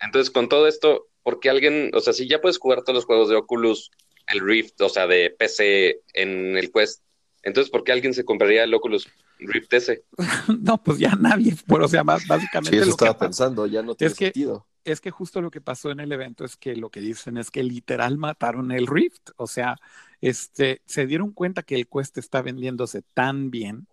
[0.00, 3.04] Entonces, con todo esto, ¿por qué alguien, o sea, si ya puedes jugar todos los
[3.04, 3.90] juegos de Oculus,
[4.28, 7.02] el Rift, o sea, de PC en el Quest,
[7.42, 10.04] entonces, ¿por qué alguien se compraría el Oculus Rift S?
[10.60, 12.76] no, pues ya nadie, bueno, o sea, más básicamente.
[12.76, 16.00] Sí, eso estaba pensando, ya no tiene sentido es que justo lo que pasó en
[16.00, 19.30] el evento es que lo que dicen es que literal mataron el Rift.
[19.36, 19.76] O sea,
[20.20, 23.86] este, se dieron cuenta que el Quest está vendiéndose tan bien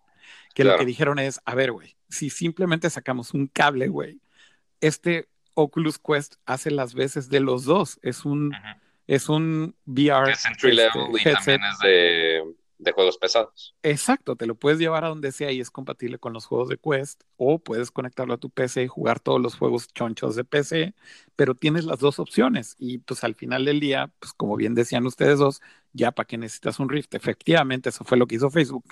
[0.54, 4.20] que lo que dijeron es, a ver, güey, si simplemente sacamos un cable, güey,
[4.80, 7.98] este Oculus Quest hace las veces de los dos.
[8.02, 8.52] Es un,
[9.06, 10.32] es un VR.
[10.32, 12.42] Es entry level este, y también es de
[12.78, 13.74] de juegos pesados.
[13.82, 16.78] Exacto, te lo puedes llevar a donde sea y es compatible con los juegos de
[16.78, 20.94] Quest o puedes conectarlo a tu PC y jugar todos los juegos chonchos de PC,
[21.36, 25.06] pero tienes las dos opciones y pues al final del día, pues como bien decían
[25.06, 25.62] ustedes dos,
[25.96, 27.14] ya para qué necesitas un Rift.
[27.14, 28.84] Efectivamente, eso fue lo que hizo Facebook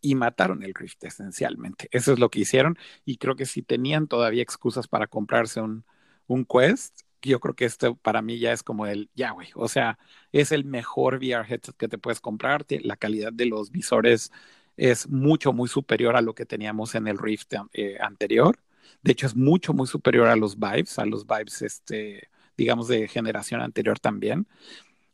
[0.00, 1.88] y mataron el Rift esencialmente.
[1.90, 5.84] Eso es lo que hicieron y creo que si tenían todavía excusas para comprarse un,
[6.26, 9.68] un Quest, yo creo que esto para mí ya es como el, ya, güey, o
[9.68, 9.98] sea,
[10.32, 14.30] es el mejor VR headset que te puedes comprar, la calidad de los visores
[14.76, 18.58] es mucho, muy superior a lo que teníamos en el Rift eh, anterior.
[19.02, 23.06] De hecho, es mucho, muy superior a los Vibes, a los Vibes, este, digamos, de
[23.08, 24.46] generación anterior también.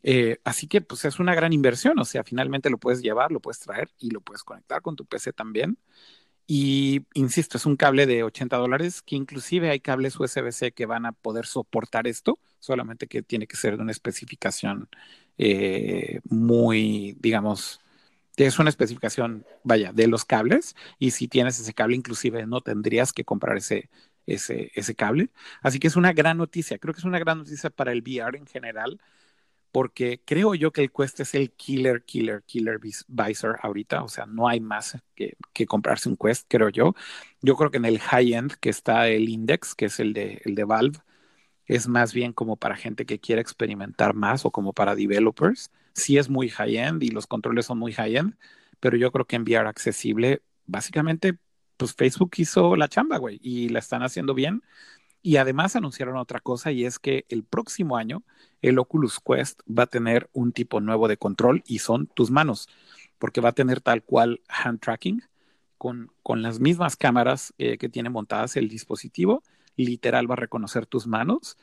[0.03, 3.39] Eh, así que, pues, es una gran inversión, o sea, finalmente lo puedes llevar, lo
[3.39, 5.77] puedes traer y lo puedes conectar con tu PC también.
[6.47, 11.05] Y insisto, es un cable de 80 dólares, que inclusive hay cables USB-C que van
[11.05, 14.89] a poder soportar esto, solamente que tiene que ser de una especificación
[15.37, 17.81] eh, muy, digamos,
[18.37, 20.75] es una especificación, vaya, de los cables.
[20.99, 23.89] Y si tienes ese cable, inclusive no tendrías que comprar ese,
[24.25, 25.31] ese, ese cable.
[25.61, 26.77] Así que es una gran noticia.
[26.77, 28.99] Creo que es una gran noticia para el VR en general
[29.71, 34.25] porque creo yo que el Quest es el killer, killer, killer visor ahorita, o sea,
[34.25, 35.35] no hay más que,
[35.67, 36.95] comprarse un Quest, creo yo.
[37.41, 40.55] Yo creo que en el high-end que está el Index, que es el de, el
[40.55, 40.99] de Valve,
[41.65, 45.71] es más bien como para gente que quiere experimentar más o como para developers.
[45.93, 48.35] Sí es muy high-end y los controles son muy high-end,
[48.79, 51.37] pero yo creo que enviar accesible, básicamente,
[51.77, 54.63] pues Facebook hizo la chamba, güey, y la están haciendo bien.
[55.21, 58.23] Y además anunciaron otra cosa y es que el próximo año
[58.61, 62.69] el Oculus Quest va a tener un tipo nuevo de control y son tus manos,
[63.17, 65.21] porque va a tener tal cual hand tracking
[65.77, 69.43] con, con las mismas cámaras eh, que tiene montadas el dispositivo.
[69.75, 71.57] Literal va a reconocer tus manos.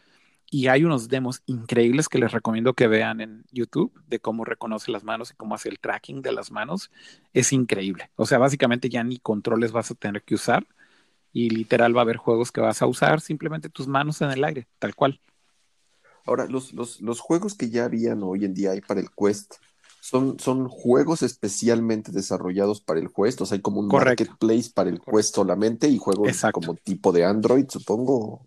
[0.51, 4.93] Y hay unos demos increíbles que les recomiendo que vean en YouTube de cómo reconoce
[4.93, 6.90] las manos y cómo hace el tracking de las manos.
[7.33, 8.11] Es increíble.
[8.14, 10.67] O sea, básicamente ya ni controles vas a tener que usar
[11.35, 14.42] y literal va a haber juegos que vas a usar simplemente tus manos en el
[14.44, 15.20] aire, tal cual.
[16.25, 19.57] Ahora, los, los, los juegos que ya habían hoy en día hay para el Quest,
[20.01, 24.90] son, son juegos especialmente desarrollados para el Quest, o sea, hay como un marketplace para
[24.90, 28.47] el Quest solamente y juegos como tipo de Android, supongo.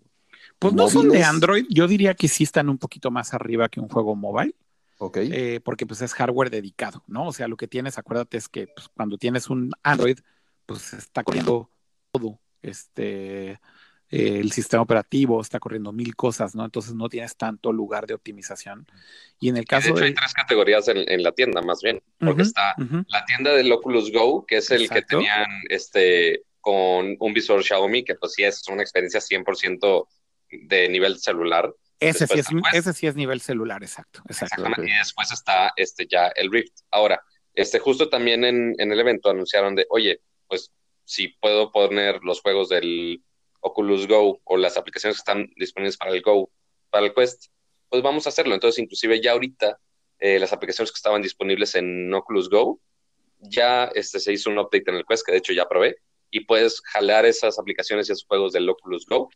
[0.58, 3.80] Pues no son de Android, yo diría que sí están un poquito más arriba que
[3.80, 4.54] un juego mobile.
[4.96, 5.18] Ok.
[5.20, 7.28] Eh, porque pues es hardware dedicado, ¿no?
[7.28, 10.18] O sea, lo que tienes, acuérdate, es que pues, cuando tienes un Android,
[10.66, 11.70] pues está corriendo
[12.10, 12.40] todo.
[12.68, 13.60] Este,
[14.10, 16.64] eh, el sistema operativo está corriendo mil cosas, ¿no?
[16.64, 18.86] Entonces no tienes tanto lugar de optimización.
[19.38, 22.42] Y en el caso de hecho, hay tres categorías en, la tienda, más bien, porque
[22.42, 27.62] está la tienda del Oculus Go, que es el que tenían este con un visor
[27.62, 30.06] Xiaomi, que pues sí es una experiencia 100%
[30.50, 31.72] de nivel celular.
[32.00, 34.22] Ese sí, es, ese sí es nivel celular, exacto.
[34.28, 34.86] Exactamente.
[34.88, 36.72] Y después está este ya el Rift.
[36.90, 37.20] Ahora,
[37.52, 40.72] este justo también en, en el evento anunciaron de, oye, pues
[41.08, 43.22] si puedo poner los juegos del
[43.60, 46.50] Oculus Go o las aplicaciones que están disponibles para el Go,
[46.90, 47.46] para el Quest,
[47.88, 48.52] pues vamos a hacerlo.
[48.54, 49.80] Entonces, inclusive ya ahorita
[50.18, 52.78] eh, las aplicaciones que estaban disponibles en Oculus Go,
[53.40, 55.96] ya este, se hizo un update en el Quest, que de hecho ya probé,
[56.30, 59.30] y puedes jalar esas aplicaciones y esos juegos del Oculus Go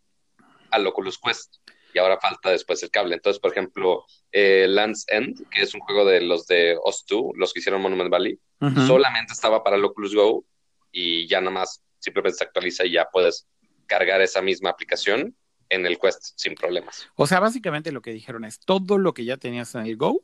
[0.70, 1.54] al Oculus Quest.
[1.94, 3.14] Y ahora falta después el cable.
[3.14, 7.54] Entonces, por ejemplo, eh, Land's End, que es un juego de los de Os2, los
[7.54, 8.38] que hicieron Monument Valley,
[8.86, 10.44] solamente estaba para el Oculus Go
[10.92, 13.48] y ya nada más simplemente se actualiza y ya puedes
[13.86, 15.34] cargar esa misma aplicación
[15.68, 17.08] en el Quest sin problemas.
[17.16, 20.22] O sea, básicamente lo que dijeron es todo lo que ya tenías en el Go,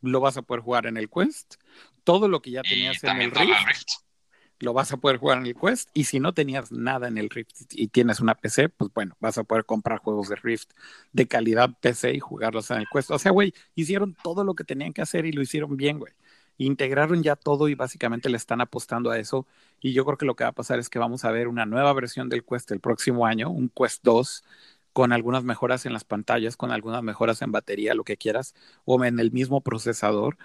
[0.00, 1.54] lo vas a poder jugar en el Quest,
[2.02, 3.88] todo lo que ya tenías en el Rift,
[4.58, 7.30] lo vas a poder jugar en el Quest, y si no tenías nada en el
[7.30, 10.70] Rift y tienes una PC, pues bueno, vas a poder comprar juegos de Rift
[11.12, 13.10] de calidad PC y jugarlos en el Quest.
[13.12, 16.12] O sea, güey, hicieron todo lo que tenían que hacer y lo hicieron bien, güey
[16.58, 19.46] integraron ya todo y básicamente le están apostando a eso.
[19.80, 21.66] Y yo creo que lo que va a pasar es que vamos a ver una
[21.66, 24.44] nueva versión del Quest el próximo año, un Quest 2,
[24.92, 29.04] con algunas mejoras en las pantallas, con algunas mejoras en batería, lo que quieras, o
[29.04, 30.36] en el mismo procesador.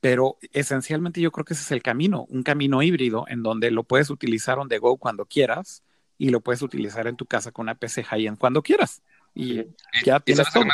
[0.00, 3.82] Pero esencialmente yo creo que ese es el camino, un camino híbrido en donde lo
[3.82, 5.82] puedes utilizar on the go cuando quieras
[6.18, 9.02] y lo puedes utilizar en tu casa con una PC high-end cuando quieras.
[9.34, 9.64] Y
[10.04, 10.64] ya tienes todo.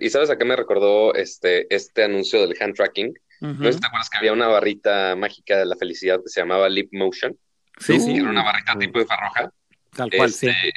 [0.00, 3.14] ¿Y sabes a qué me recordó este, este anuncio del hand tracking?
[3.40, 6.90] ¿No te acuerdas que había una barrita mágica de la felicidad que se llamaba Lip
[6.92, 7.38] Motion?
[7.78, 8.16] Sí, sí.
[8.16, 9.52] Era una barrita tipo infrarroja.
[9.94, 10.48] Tal cual, sí.
[10.48, 10.72] Este,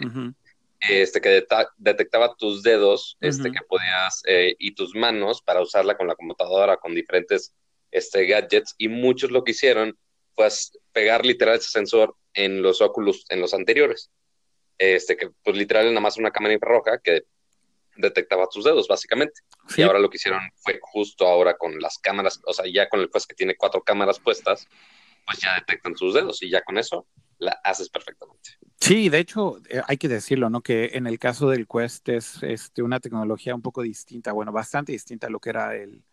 [0.79, 1.45] este que
[1.77, 6.77] detectaba tus dedos, este, que podías, eh, y tus manos para usarla con la computadora,
[6.77, 7.53] con diferentes
[7.91, 9.97] este, gadgets, y muchos lo que hicieron
[10.35, 14.11] puedas pegar literal ese sensor en los Oculus, en los anteriores.
[14.77, 17.23] Este, que pues literal nada más una cámara infrarroja que
[17.97, 19.41] detectaba tus dedos, básicamente.
[19.75, 22.99] Y ahora lo que hicieron fue justo ahora con las cámaras, o sea, ya con
[22.99, 24.67] el Quest que tiene cuatro cámaras puestas,
[25.25, 27.07] pues ya detectan tus dedos y ya con eso
[27.39, 28.51] la haces perfectamente.
[28.79, 30.61] Sí, de hecho, eh, hay que decirlo, ¿no?
[30.61, 34.91] Que en el caso del Quest es este, una tecnología un poco distinta, bueno, bastante
[34.91, 36.03] distinta a lo que era el,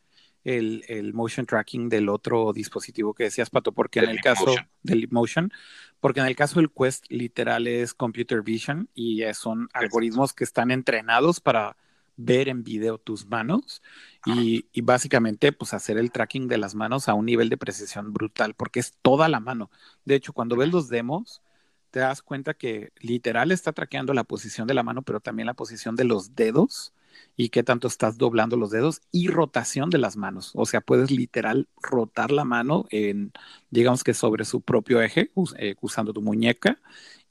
[0.44, 5.08] el, el motion tracking del otro dispositivo que decías, Pato, porque en el caso del
[5.10, 5.52] motion,
[6.00, 10.70] porque en el caso del Quest literal es computer vision y son algoritmos que están
[10.70, 11.76] entrenados para
[12.16, 13.82] ver en video tus manos
[14.24, 18.12] y, y, básicamente pues hacer el tracking de las manos a un nivel de precisión
[18.12, 19.70] brutal porque es toda la mano.
[20.04, 21.42] De hecho, cuando ves los demos,
[21.90, 25.54] te das cuenta que literal está traqueando la posición de la mano, pero también la
[25.54, 26.92] posición de los dedos
[27.36, 30.52] y qué tanto estás doblando los dedos y rotación de las manos.
[30.54, 33.32] O sea, puedes literal rotar la mano en,
[33.70, 36.80] digamos que sobre su propio eje, eh, usando tu muñeca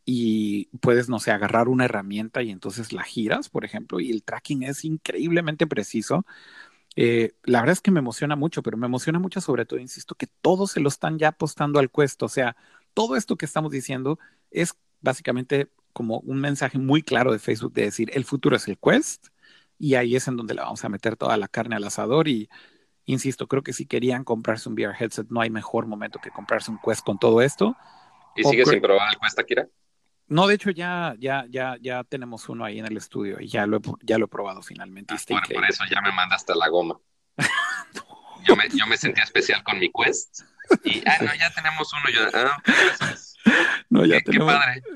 [0.05, 4.23] y puedes, no sé, agarrar una herramienta y entonces la giras, por ejemplo, y el
[4.23, 6.25] tracking es increíblemente preciso.
[6.95, 10.15] Eh, la verdad es que me emociona mucho, pero me emociona mucho sobre todo, insisto,
[10.15, 12.25] que todos se lo están ya apostando al cuesto.
[12.25, 12.55] O sea,
[12.93, 14.19] todo esto que estamos diciendo
[14.51, 18.77] es básicamente como un mensaje muy claro de Facebook de decir, el futuro es el
[18.77, 19.27] Quest
[19.83, 22.49] y ahí es en donde le vamos a meter toda la carne al asador y
[23.03, 26.71] insisto, creo que si querían comprarse un VR headset no hay mejor momento que comprarse
[26.71, 27.75] un Quest con todo esto.
[28.33, 29.67] ¿Y sigue sin probar el Quest, Akira?
[30.27, 33.67] No, de hecho ya, ya, ya, ya tenemos uno ahí en el estudio y ya
[33.67, 35.15] lo he, ya lo he probado finalmente.
[35.15, 36.97] Ah, por eso ya me mandaste la goma.
[38.47, 40.43] yo, me, yo me sentía especial con mi Quest
[40.85, 42.03] y, ah, no, ya tenemos uno.
[42.09, 42.57] Yo, ah,
[42.99, 43.32] pues,
[43.89, 44.53] no, ya, tenemos,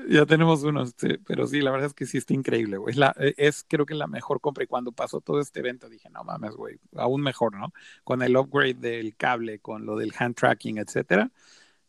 [0.08, 0.84] ya tenemos uno,
[1.26, 2.92] pero sí, la verdad es que sí está increíble, güey.
[2.92, 5.88] Es, la, e, es creo que la mejor compra y cuando pasó todo este evento
[5.88, 7.72] dije, no mames, güey, aún mejor, ¿no?
[8.04, 11.30] Con el upgrade del cable, con lo del hand tracking, etcétera,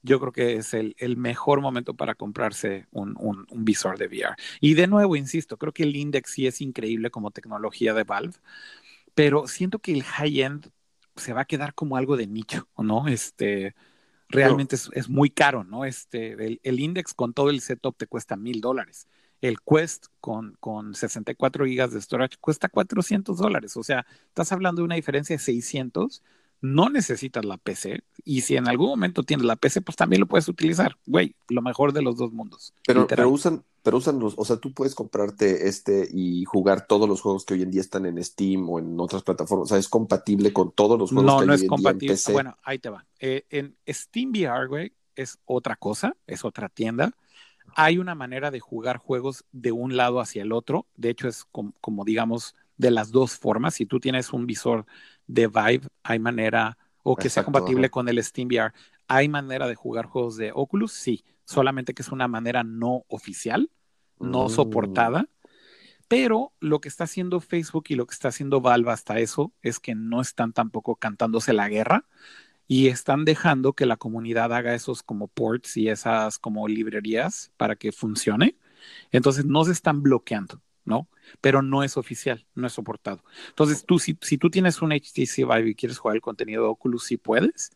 [0.01, 4.07] yo creo que es el, el mejor momento para comprarse un, un, un, visor de
[4.07, 4.35] VR.
[4.61, 8.35] Y de nuevo, insisto, creo que el Index sí es increíble como tecnología de Valve,
[9.13, 10.71] pero siento que el high-end
[11.15, 13.07] se va a quedar como algo de nicho, ¿no?
[13.07, 13.75] Este,
[14.29, 15.85] realmente es, muy caro, ¿no?
[15.85, 19.07] Este, el, Index con todo el setup te cuesta mil dólares.
[19.41, 23.75] El Quest con, con 64 gigas de storage cuesta 400 dólares.
[23.77, 26.21] O sea, estás hablando de una diferencia de 600
[26.61, 30.27] no necesitas la PC y si en algún momento tienes la PC, pues también lo
[30.27, 30.97] puedes utilizar.
[31.05, 32.73] Güey, lo mejor de los dos mundos.
[32.85, 37.07] Pero, pero usan, pero usan los, o sea, tú puedes comprarte este y jugar todos
[37.07, 39.65] los juegos que hoy en día están en Steam o en otras plataformas.
[39.65, 42.15] O sea, es compatible con todos los juegos no, que no es compatible.
[42.31, 43.05] Bueno, ahí te va.
[43.19, 47.11] Eh, en Steam VR, güey, es otra cosa, es otra tienda.
[47.75, 50.87] Hay una manera de jugar juegos de un lado hacia el otro.
[50.95, 53.75] De hecho, es como digamos, de las dos formas.
[53.75, 54.85] Si tú tienes un visor
[55.27, 58.73] de Vive, hay manera, o que sea compatible con el Steam VR,
[59.07, 63.71] hay manera de jugar juegos de Oculus, sí, solamente que es una manera no oficial,
[64.19, 64.49] no mm.
[64.49, 65.27] soportada.
[66.07, 69.79] Pero lo que está haciendo Facebook y lo que está haciendo Valve hasta eso es
[69.79, 72.05] que no están tampoco cantándose la guerra
[72.67, 77.75] y están dejando que la comunidad haga esos como ports y esas como librerías para
[77.75, 78.55] que funcione.
[79.11, 80.61] Entonces no se están bloqueando.
[80.85, 81.07] ¿no?
[81.39, 83.23] Pero no es oficial, no es soportado.
[83.49, 86.69] Entonces, tú, si, si tú tienes un HTC Vive y quieres jugar el contenido de
[86.69, 87.71] Oculus, sí puedes,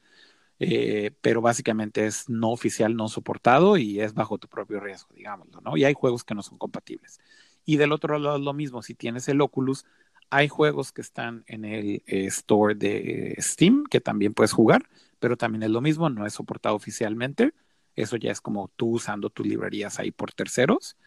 [0.65, 5.62] eh, pero básicamente es no oficial, no soportado y es bajo tu propio riesgo, digámoslo,
[5.62, 5.78] ¿no?
[5.78, 7.19] Y hay juegos que no son compatibles.
[7.65, 9.86] Y del otro lado lo mismo, si tienes el Oculus,
[10.30, 15.38] hay juegos que están en el eh, store de Steam que también puedes jugar, pero
[15.38, 17.54] también es lo mismo, no es soportado oficialmente.
[17.95, 20.97] Eso ya es como tú usando tus librerías ahí por terceros.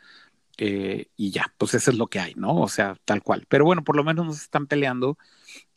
[0.59, 2.57] Eh, y ya, pues eso es lo que hay, ¿no?
[2.57, 3.47] O sea, tal cual.
[3.49, 5.19] Pero bueno, por lo menos nos están peleando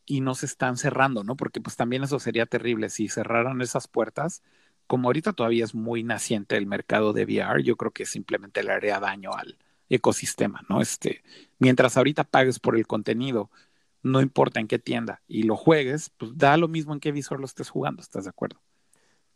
[0.09, 1.37] y no se están cerrando, ¿no?
[1.37, 4.41] Porque pues también eso sería terrible si cerraran esas puertas.
[4.87, 8.71] Como ahorita todavía es muy naciente el mercado de VR, yo creo que simplemente le
[8.71, 10.81] haría daño al ecosistema, ¿no?
[10.81, 11.21] Este,
[11.59, 13.51] mientras ahorita pagues por el contenido,
[14.01, 17.39] no importa en qué tienda y lo juegues, pues da lo mismo en qué visor
[17.39, 18.59] lo estés jugando, ¿estás de acuerdo?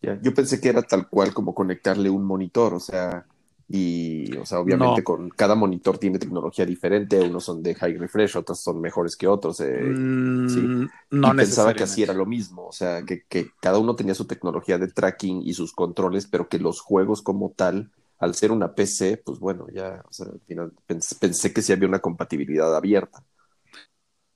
[0.02, 3.28] Yo pensé que era tal cual como conectarle un monitor, o sea,
[3.68, 8.38] y, o sea, obviamente con cada monitor tiene tecnología diferente, unos son de high refresh,
[8.38, 9.60] otros son mejores que otros.
[9.62, 13.80] Eh, mm, No y pensaba que así era lo mismo, o sea, que, que, cada
[13.80, 17.92] uno tenía su tecnología de tracking y sus controles, pero que los juegos como tal,
[18.20, 21.88] al ser una PC, pues bueno, ya, o sea, al final pensé que sí había
[21.88, 23.24] una compatibilidad abierta.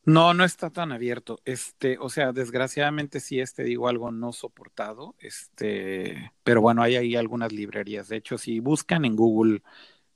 [0.07, 1.41] No, no está tan abierto.
[1.43, 5.15] Este, o sea, desgraciadamente sí este digo algo no soportado.
[5.19, 8.07] Este, pero bueno, hay ahí algunas librerías.
[8.07, 9.63] De hecho, si buscan en Google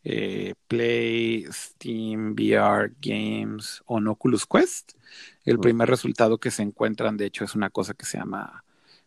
[0.06, 4.94] eh, Play, Steam, VR, Games o Oculus Quest,
[5.44, 8.64] el primer resultado que se encuentran, de hecho, es una cosa que se llama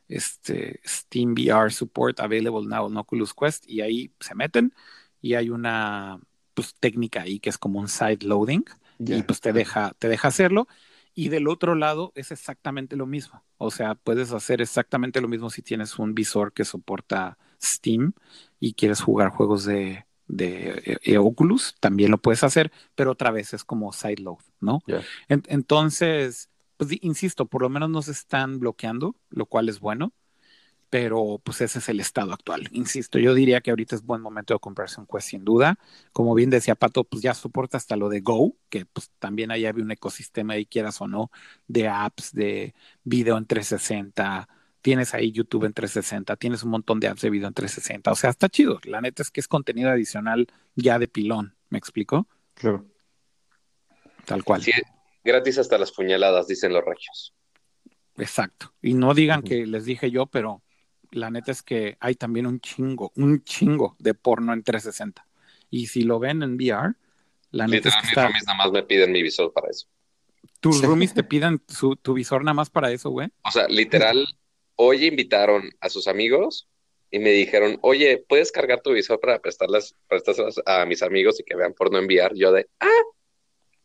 [0.06, 4.74] este, Steam VR Support Available Now en Oculus Quest y ahí se meten
[5.22, 6.20] y hay una
[6.52, 8.64] pues, técnica ahí que es como un side loading
[8.98, 10.68] y pues te deja, te deja hacerlo.
[11.14, 13.44] Y del otro lado es exactamente lo mismo.
[13.56, 18.14] O sea, puedes hacer exactamente lo mismo si tienes un visor que soporta Steam
[18.58, 23.54] y quieres jugar juegos de, de, eh, Oculus, también lo puedes hacer, pero otra vez
[23.54, 24.82] es como sideload, ¿no?
[25.28, 30.12] entonces, pues insisto, por lo menos no se están bloqueando, lo cual es bueno
[30.94, 32.68] pero pues ese es el estado actual.
[32.70, 35.76] Insisto, yo diría que ahorita es buen momento de comprarse un Quest sin duda.
[36.12, 39.66] Como bien decía Pato, pues ya soporta hasta lo de Go, que pues también ahí
[39.66, 41.32] había un ecosistema ahí quieras o no,
[41.66, 44.48] de apps, de video en 360,
[44.82, 48.14] tienes ahí YouTube en 360, tienes un montón de apps de video en 360, o
[48.14, 48.78] sea, está chido.
[48.84, 52.28] La neta es que es contenido adicional ya de pilón, ¿me explico?
[52.54, 52.86] Claro.
[54.26, 54.62] Tal cual.
[54.62, 54.70] Sí,
[55.24, 57.34] gratis hasta las puñaladas, dicen los rayos.
[58.16, 58.72] Exacto.
[58.80, 60.62] Y no digan que les dije yo, pero
[61.14, 65.26] la neta es que hay también un chingo, un chingo de porno en 360.
[65.70, 66.94] Y si lo ven en VR,
[67.50, 69.86] la neta es que mis roomies nada más me piden mi visor para eso.
[70.60, 71.62] ¿Tus roomies te piden
[72.02, 73.28] tu visor nada más para eso, güey?
[73.44, 74.26] O sea, literal,
[74.76, 76.68] hoy invitaron a sus amigos
[77.10, 81.44] y me dijeron, oye, ¿puedes cargar tu visor para prestarlas, prestárselas a mis amigos y
[81.44, 82.36] que vean porno en VR?
[82.36, 83.02] Yo de, ah,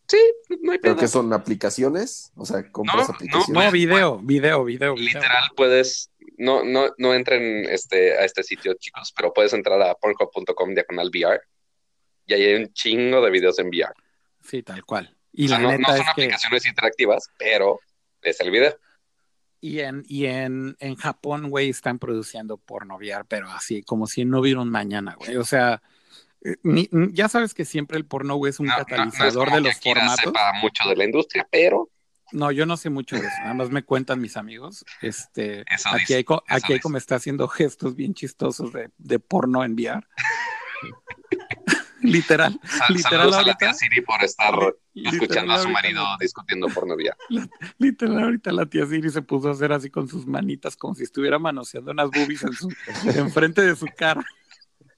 [0.09, 0.17] Sí,
[0.61, 2.31] no hay ¿Pero qué son aplicaciones?
[2.35, 3.65] O sea, compras aplicaciones.
[3.65, 6.09] No, video, video, video, Literal, puedes,
[6.39, 11.09] no, no, no entren este, a este sitio, chicos, pero puedes entrar a pornhub.com diagonal
[11.13, 11.41] VR
[12.25, 13.93] y ahí hay un chingo de videos en VR.
[14.41, 15.15] Sí, tal cual.
[15.33, 17.79] Y no, son aplicaciones interactivas, pero
[18.21, 18.75] es el video.
[19.61, 24.23] Y en, y en, en Japón, güey, están produciendo porno VR, pero así, como si
[24.23, 25.35] no hubiera un mañana, güey.
[25.35, 25.81] O sea,
[26.41, 26.55] eh,
[27.11, 30.23] ya sabes que siempre el porno es un catalizador de los formatos.
[30.23, 31.89] Sepa mucho de la industria, pero
[32.31, 34.85] no, yo no sé mucho de eso, nada más me cuentan mis amigos.
[35.01, 40.07] Este, aquí hay, aquí hay como está haciendo gestos bien chistosos de, de porno enviar.
[42.01, 42.59] literal,
[42.89, 43.39] literal ahorita.
[43.39, 44.53] A la tía Siri por estar
[44.93, 47.17] escuchando a su marido discutiendo porno enviar.
[47.77, 51.03] Literal ahorita la tía Siri se puso a hacer así con sus manitas como si
[51.03, 52.69] estuviera manoseando unas boobies en su
[53.15, 54.25] enfrente de su cara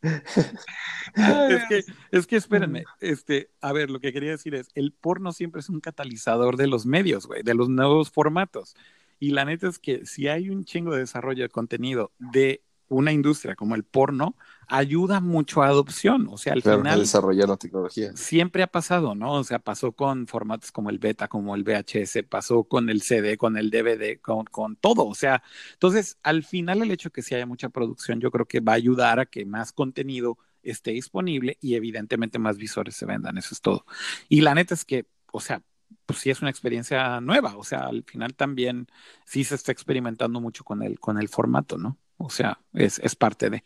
[0.01, 5.31] es que, es que espérenme, este, a ver, lo que quería decir es, el porno
[5.31, 8.75] siempre es un catalizador de los medios, güey, de los nuevos formatos.
[9.19, 13.11] Y la neta es que si hay un chingo de desarrollo de contenido de una
[13.11, 14.35] industria como el porno
[14.67, 16.27] ayuda mucho a adopción.
[16.29, 16.87] O sea, al final.
[16.87, 18.11] A desarrollar la tecnología.
[18.15, 19.33] Siempre ha pasado, ¿no?
[19.33, 23.37] O sea, pasó con formatos como el beta, como el VHS, pasó con el CD,
[23.37, 25.05] con el DVD, con, con todo.
[25.05, 25.41] O sea,
[25.73, 28.73] entonces, al final, el hecho de que sí haya mucha producción, yo creo que va
[28.73, 33.37] a ayudar a que más contenido esté disponible y evidentemente más visores se vendan.
[33.37, 33.85] Eso es todo.
[34.29, 35.63] Y la neta es que, o sea,
[36.05, 37.55] pues sí es una experiencia nueva.
[37.57, 38.87] O sea, al final también
[39.25, 41.97] sí se está experimentando mucho con el, con el formato, ¿no?
[42.23, 43.63] O sea, es, es parte de.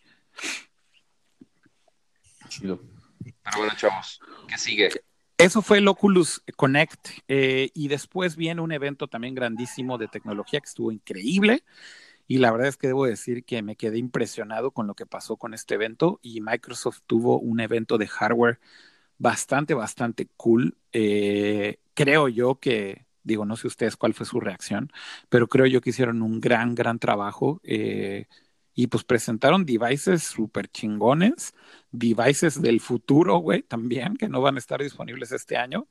[2.50, 2.82] Chido.
[3.44, 4.90] Pero bueno, chavos, ¿qué sigue?
[5.38, 10.62] Eso fue el Oculus Connect eh, y después viene un evento también grandísimo de tecnología
[10.62, 11.64] que estuvo increíble
[12.28, 15.36] y la verdad es que debo decir que me quedé impresionado con lo que pasó
[15.36, 18.60] con este evento y Microsoft tuvo un evento de hardware
[19.18, 20.78] bastante, bastante cool.
[20.94, 24.92] Eh, creo yo que Digo, no sé ustedes cuál fue su reacción,
[25.30, 27.60] pero creo yo que hicieron un gran, gran trabajo.
[27.64, 28.28] Eh,
[28.76, 31.54] y pues presentaron devices súper chingones,
[31.92, 35.88] devices del futuro, güey, también, que no van a estar disponibles este año.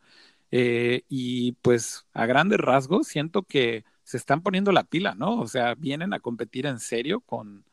[0.50, 5.40] Eh, y pues a grandes rasgos siento que se están poniendo la pila, ¿no?
[5.40, 7.64] O sea, vienen a competir en serio con,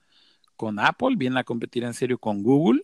[0.55, 2.83] con Apple, vienen a competir en serio con Google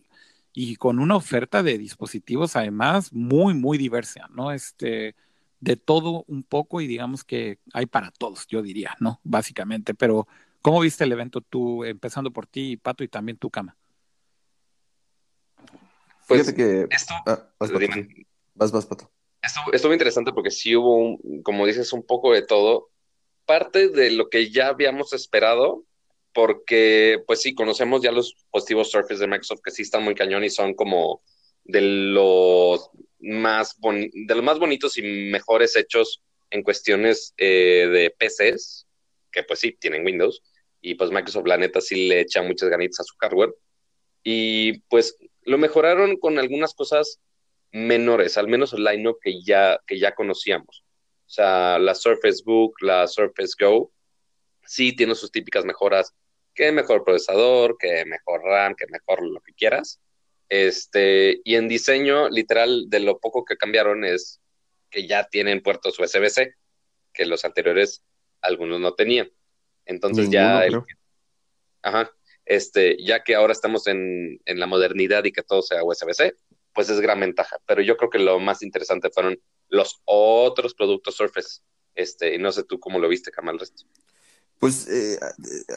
[0.52, 4.52] y con una oferta de dispositivos además muy, muy diversa, ¿no?
[4.52, 5.16] Este,
[5.60, 9.20] de todo un poco y digamos que hay para todos, yo diría, ¿no?
[9.24, 10.28] Básicamente, pero
[10.62, 13.76] ¿cómo viste el evento tú, empezando por ti, Pato, y también tu cama?
[16.26, 16.86] Pues Fíjate que...
[16.90, 17.48] Esto, ah,
[18.54, 19.10] vas, vas, Pato.
[19.40, 22.90] Estuvo, estuvo interesante porque sí hubo, un, como dices, un poco de todo.
[23.46, 25.84] Parte de lo que ya habíamos esperado,
[26.34, 30.44] porque pues sí, conocemos ya los positivos Surface de Microsoft que sí están muy cañón
[30.44, 31.22] y son como
[31.64, 32.90] de los
[33.20, 38.86] más, de los más bonitos y mejores hechos en cuestiones eh, de PCs,
[39.30, 40.42] que pues sí, tienen Windows,
[40.80, 43.54] y pues Microsoft la neta sí le echa muchas ganitas a su hardware,
[44.22, 47.20] y pues lo mejoraron con algunas cosas
[47.72, 50.84] menores, al menos el line que ya, que ya conocíamos.
[51.26, 53.92] O sea, la Surface Book, la Surface Go,
[54.64, 56.14] sí tiene sus típicas mejoras,
[56.54, 60.00] que mejor procesador, que mejor RAM, que mejor lo que quieras,
[60.48, 64.40] este, y en diseño, literal, de lo poco que cambiaron es
[64.90, 66.54] que ya tienen puertos USB-C,
[67.12, 68.02] que los anteriores
[68.40, 69.30] algunos no tenían.
[69.84, 70.66] Entonces ya
[71.82, 72.10] Ajá.
[72.44, 76.34] Este, ya que ahora estamos en, en la modernidad y que todo sea USB-C,
[76.74, 77.58] pues es gran ventaja.
[77.66, 81.60] Pero yo creo que lo más interesante fueron los otros productos Surface.
[81.94, 83.84] Este, y no sé tú cómo lo viste, Kamal, resto.
[84.58, 85.18] Pues eh,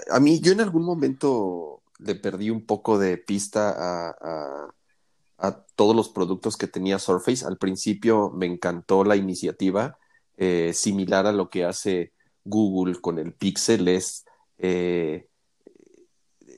[0.10, 4.72] a mí, yo en algún momento le perdí un poco de pista a,
[5.38, 7.46] a, todos los productos que tenía Surface.
[7.46, 9.98] Al principio me encantó la iniciativa,
[10.38, 12.14] eh, similar a lo que hace
[12.44, 14.26] Google con el Pixel, es,
[14.58, 15.28] eh,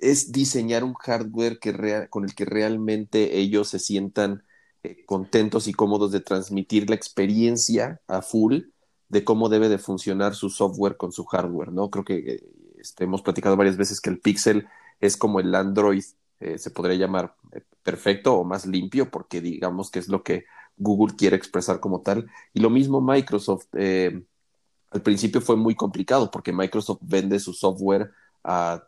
[0.02, 4.44] es diseñar un hardware que con el que realmente ellos se sientan
[5.06, 8.64] contentos y cómodos de transmitir la experiencia a full
[9.14, 11.90] de cómo debe de funcionar su software con su hardware, ¿no?
[11.90, 12.44] Creo que
[12.80, 14.68] este, hemos platicado varias veces que el Pixel
[15.00, 16.04] es como el Android,
[16.40, 20.46] eh, se podría llamar eh, perfecto o más limpio, porque digamos que es lo que
[20.78, 22.30] Google quiere expresar como tal.
[22.54, 23.68] Y lo mismo Microsoft.
[23.74, 24.24] Eh,
[24.94, 28.12] al principio fue muy complicado porque Microsoft vende su software
[28.44, 28.84] a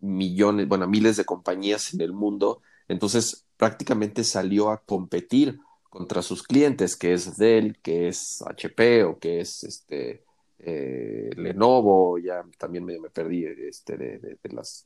[0.00, 2.62] millones, bueno, a miles de compañías en el mundo.
[2.88, 5.58] Entonces prácticamente salió a competir
[5.90, 10.22] contra sus clientes, que es Dell, que es HP o que es este
[10.58, 14.84] eh, Lenovo, ya también me, me perdí este, de, de, las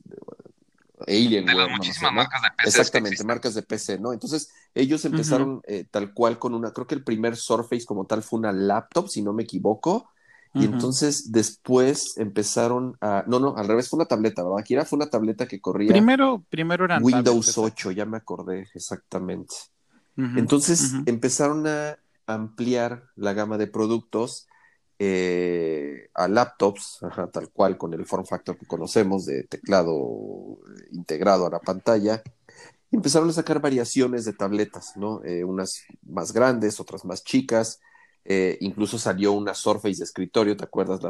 [1.07, 1.45] Alien.
[1.45, 2.69] De las muchísimas marcas de PC.
[2.69, 4.13] Exactamente, marcas de PC, ¿no?
[4.13, 8.21] Entonces, ellos empezaron eh, tal cual con una, creo que el primer Surface como tal
[8.21, 10.09] fue una laptop, si no me equivoco.
[10.53, 13.23] Y entonces después empezaron a.
[13.25, 14.59] No, no, al revés, fue una tableta, ¿verdad?
[14.59, 15.91] Aquí era, fue una tableta que corría.
[15.91, 19.55] Primero, primero eran Windows 8, ya me acordé, exactamente.
[20.17, 21.97] Entonces empezaron a
[22.27, 24.47] ampliar la gama de productos
[24.99, 26.99] eh, a laptops,
[27.33, 30.59] tal cual con el form factor que conocemos de teclado
[30.91, 32.21] integrado a la pantalla.
[32.91, 35.23] Empezaron a sacar variaciones de tabletas, ¿no?
[35.23, 37.79] Eh, unas más grandes, otras más chicas.
[38.23, 41.01] Eh, incluso salió una Surface de escritorio, ¿te acuerdas?
[41.01, 41.09] La,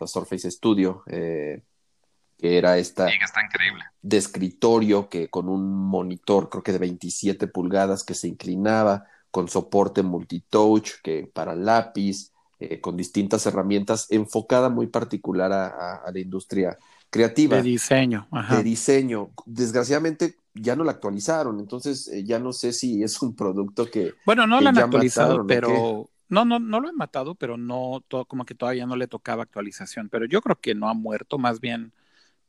[0.00, 3.84] la Surface Studio, que era esta increíble.
[4.02, 9.48] de escritorio que con un monitor, creo que de 27 pulgadas, que se inclinaba, con
[9.48, 16.78] soporte multitouch, que para lápiz, eh, con distintas herramientas, enfocada muy particular a, la industria
[17.10, 17.56] creativa.
[17.56, 18.28] De diseño.
[18.50, 19.30] De diseño.
[19.46, 24.12] Desgraciadamente ya no la actualizaron, entonces eh, ya no sé si es un producto que...
[24.26, 26.08] Bueno, no la han actualizado, pero...
[26.32, 29.42] No, no, no lo han matado, pero no, todo, como que todavía no le tocaba
[29.42, 30.08] actualización.
[30.08, 31.92] Pero yo creo que no ha muerto, más bien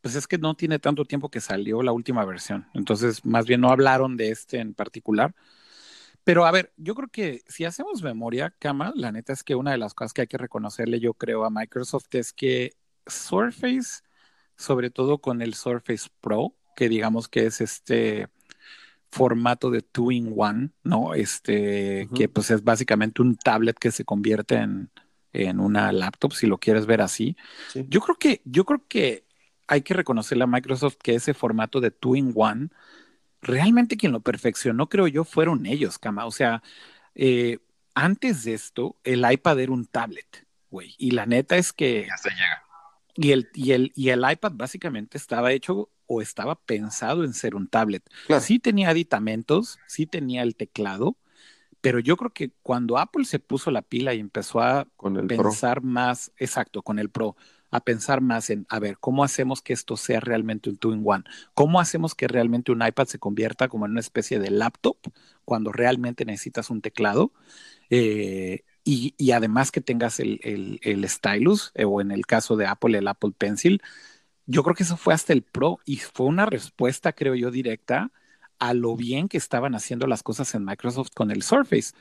[0.02, 2.68] pues es que no tiene tanto tiempo que salió la última versión.
[2.74, 5.34] Entonces, más bien no hablaron de este en particular.
[6.24, 9.72] Pero a ver, yo creo que si hacemos memoria, Kama, la neta es que una
[9.72, 12.74] de las cosas que hay que reconocerle, yo creo, a Microsoft es que
[13.08, 14.02] Surface,
[14.58, 18.30] sobre todo con el Surface Pro, que digamos que es este
[19.14, 21.14] formato de two in one, ¿no?
[21.14, 24.90] Este, que pues es básicamente un tablet que se convierte en,
[25.34, 27.38] en una laptop, si lo quieres ver así.
[27.76, 29.26] Yo creo que, yo creo que
[29.68, 32.70] hay que reconocerle a Microsoft que ese formato de two in one,
[33.42, 36.26] realmente quien lo perfeccionó, creo yo, fueron ellos, Cama.
[36.26, 36.64] O sea,
[37.14, 37.60] eh,
[37.94, 40.96] antes de esto, el iPad era un tablet, güey.
[40.98, 42.08] Y la neta es que.
[42.08, 42.64] Ya se llega.
[43.16, 47.56] Y el, y, el, y el iPad básicamente estaba hecho o estaba pensado en ser
[47.56, 48.04] un tablet.
[48.42, 51.18] Sí tenía aditamentos, sí tenía el teclado,
[51.82, 54.88] pero yo creo que cuando Apple se puso la pila y empezó a
[55.28, 57.36] pensar más, exacto, con el Pro,
[57.72, 61.24] a pensar más en, a ver, ¿cómo hacemos que esto sea realmente un two-in-one?
[61.56, 64.98] ¿Cómo hacemos que realmente un iPad se convierta como en una especie de laptop
[65.44, 67.34] cuando realmente necesitas un teclado?
[67.90, 70.40] Eh, y, además que tengas el,
[70.82, 73.82] el, stylus, eh, o en el caso de Apple, el Apple Pencil.
[74.46, 78.12] Yo creo que eso fue hasta el Pro y fue una respuesta, creo yo, directa
[78.60, 81.94] a lo bien que estaban haciendo las cosas en Microsoft con el Surface,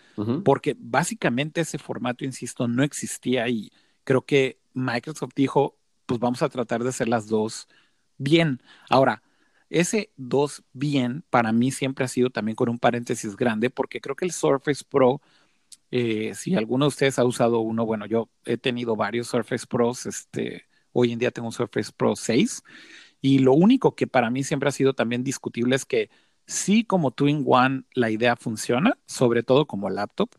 [0.45, 3.72] porque básicamente ese formato, insisto, no existía y
[4.05, 5.76] creo que Microsoft dijo,
[6.07, 7.68] pues vamos a tratar de hacer las dos
[8.18, 8.61] bien.
[8.88, 9.22] Ahora,
[9.70, 14.14] ese dos bien para mí siempre ha sido también con un paréntesis grande, porque creo
[14.14, 15.20] que el Surface Pro,
[15.90, 20.07] eh, si alguno de ustedes ha usado uno, bueno, yo he tenido varios Surface Pros,
[20.07, 22.62] este, hoy en día tengo un Surface Pro 6,
[23.20, 26.11] y lo único que para mí siempre ha sido también discutible es que
[26.47, 30.30] sí como Twin One la idea funciona, sobre todo como laptop,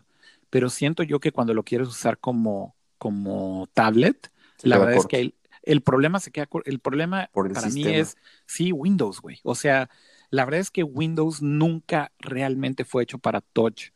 [0.49, 4.31] pero siento yo que cuando lo quieres usar como como tablet,
[4.61, 5.33] la verdad es que
[5.63, 9.39] el, problema se queda, el problema para mí es, sí, Windows, güey.
[9.43, 9.89] O sea,
[10.29, 13.89] la verdad es que Windows nunca realmente fue hecho para touch.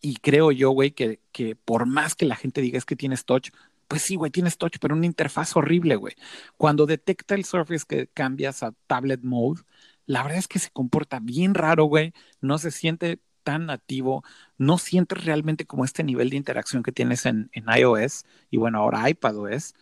[0.00, 3.24] Y creo yo, güey, que, que por más que la gente diga es que tienes
[3.24, 3.50] touch,
[3.88, 6.14] pues sí, güey, tienes touch, pero una interfaz horrible, güey.
[6.56, 9.62] Cuando detecta el Surface que cambias a tablet mode,
[10.06, 12.12] la verdad es que se comporta bien raro, güey.
[12.40, 14.24] No se siente tan nativo,
[14.58, 19.08] no sientes realmente como este nivel de interacción que tienes en, iOS y bueno, ahora
[19.08, 19.74] iPadOS.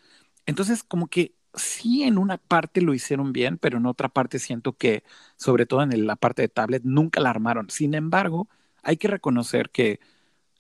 [0.47, 4.77] Entonces, como que sí en una parte lo hicieron bien, pero en otra parte siento
[4.77, 5.05] que,
[5.37, 7.71] sobre todo en la parte de tablet, nunca la armaron.
[7.71, 8.49] Sin embargo,
[8.83, 10.01] hay que reconocer que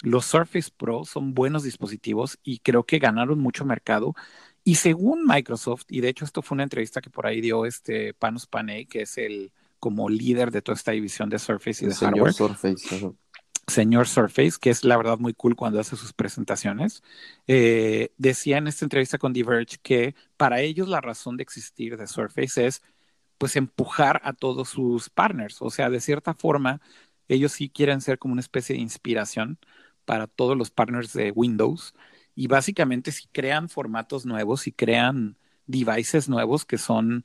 [0.03, 4.15] los Surface Pro son buenos dispositivos y creo que ganaron mucho mercado.
[4.65, 8.15] Y según Microsoft, y de hecho esto fue una entrevista que por ahí dio este
[8.15, 11.95] Panos Panay, que es el como líder de toda esta división de Surface y de
[11.95, 12.33] hardware.
[12.33, 13.15] Surface,
[13.67, 17.03] señor Surface, que es la verdad muy cool cuando hace sus presentaciones,
[17.47, 22.07] eh, decía en esta entrevista con Diverge que para ellos la razón de existir de
[22.07, 22.83] Surface es
[23.39, 26.81] pues empujar a todos sus partners, o sea, de cierta forma
[27.29, 29.59] ellos sí quieren ser como una especie de inspiración
[30.05, 31.95] para todos los partners de Windows
[32.35, 35.37] y básicamente si crean formatos nuevos, y crean
[35.67, 37.25] devices nuevos que son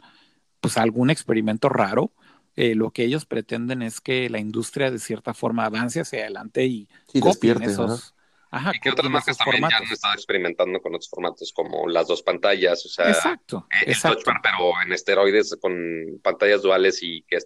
[0.61, 2.11] pues algún experimento raro,
[2.55, 6.65] eh, lo que ellos pretenden es que la industria de cierta forma avance hacia adelante
[6.65, 8.13] y sí, despierte, esos.
[8.51, 12.07] Ajá, y que otras marcas también ya han estado experimentando con otros formatos como las
[12.07, 14.31] dos pantallas, o sea, exacto, el exacto.
[14.41, 17.37] pero en esteroides con pantallas duales y que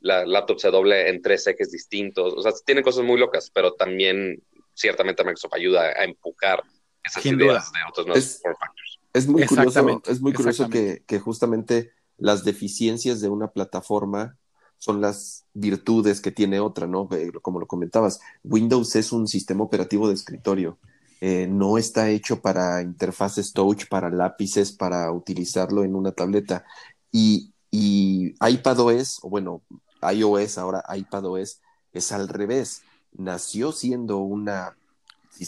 [0.00, 3.74] la laptop se doble en tres ejes distintos, o sea, tienen cosas muy locas, pero
[3.74, 4.42] también
[4.78, 6.62] ciertamente Microsoft ayuda a empujar
[7.02, 9.00] esas ideas de otros nuevos es, factors.
[9.12, 14.36] Es muy curioso, es muy curioso que, que justamente las deficiencias de una plataforma
[14.78, 17.08] son las virtudes que tiene otra, ¿no?
[17.42, 20.78] Como lo comentabas, Windows es un sistema operativo de escritorio.
[21.20, 26.64] Eh, no está hecho para interfaces touch, para lápices, para utilizarlo en una tableta.
[27.10, 29.62] Y, y iPadOS, o bueno,
[30.00, 31.60] iOS, ahora iPadOS,
[31.92, 32.82] es al revés.
[33.16, 34.76] Nació siendo una,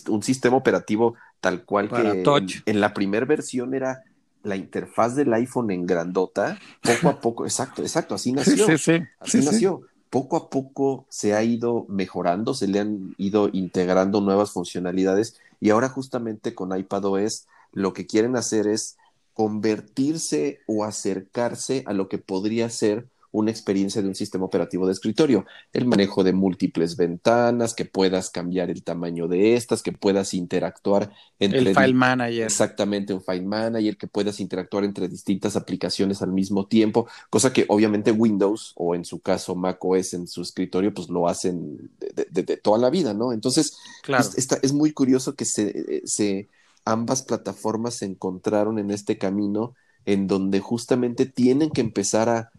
[0.09, 2.23] un sistema operativo tal cual que
[2.67, 4.05] en la primera versión era
[4.43, 8.67] la interfaz del iPhone en grandota, poco a poco, exacto, exacto, así nació.
[8.67, 9.83] Sí, sí, así nació.
[10.09, 15.71] Poco a poco se ha ido mejorando, se le han ido integrando nuevas funcionalidades y
[15.71, 18.97] ahora justamente con iPadOS lo que quieren hacer es
[19.35, 24.93] convertirse o acercarse a lo que podría ser una experiencia de un sistema operativo de
[24.93, 25.47] escritorio.
[25.73, 31.13] El manejo de múltiples ventanas, que puedas cambiar el tamaño de estas, que puedas interactuar
[31.39, 31.61] entre...
[31.61, 32.45] El file manager.
[32.45, 37.65] Exactamente, un file manager, que puedas interactuar entre distintas aplicaciones al mismo tiempo, cosa que
[37.69, 42.57] obviamente Windows o en su caso Mac OS en su escritorio, pues lo hacen de,
[42.57, 43.33] toda la vida, ¿no?
[43.33, 44.25] Entonces, claro.
[44.37, 46.49] es, es muy curioso que se, se
[46.85, 49.75] ambas plataformas se encontraron en este camino
[50.07, 52.51] en donde justamente tienen que empezar a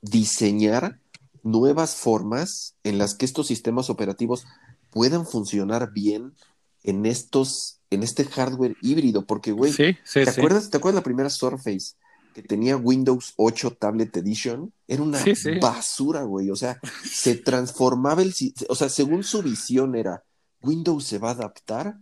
[0.00, 1.00] diseñar
[1.42, 4.46] nuevas formas en las que estos sistemas operativos
[4.90, 6.34] puedan funcionar bien
[6.82, 11.94] en estos, en este hardware híbrido, porque, güey, ¿te, Acuerdas, ¿te acuerdas la primera Surface
[12.34, 14.72] que tenía Windows 8 Tablet Edition?
[14.86, 15.22] Era una
[15.60, 18.34] basura, güey, o sea, se transformaba el,
[18.68, 20.24] o sea, según su visión era,
[20.62, 21.98] Windows se va a adaptar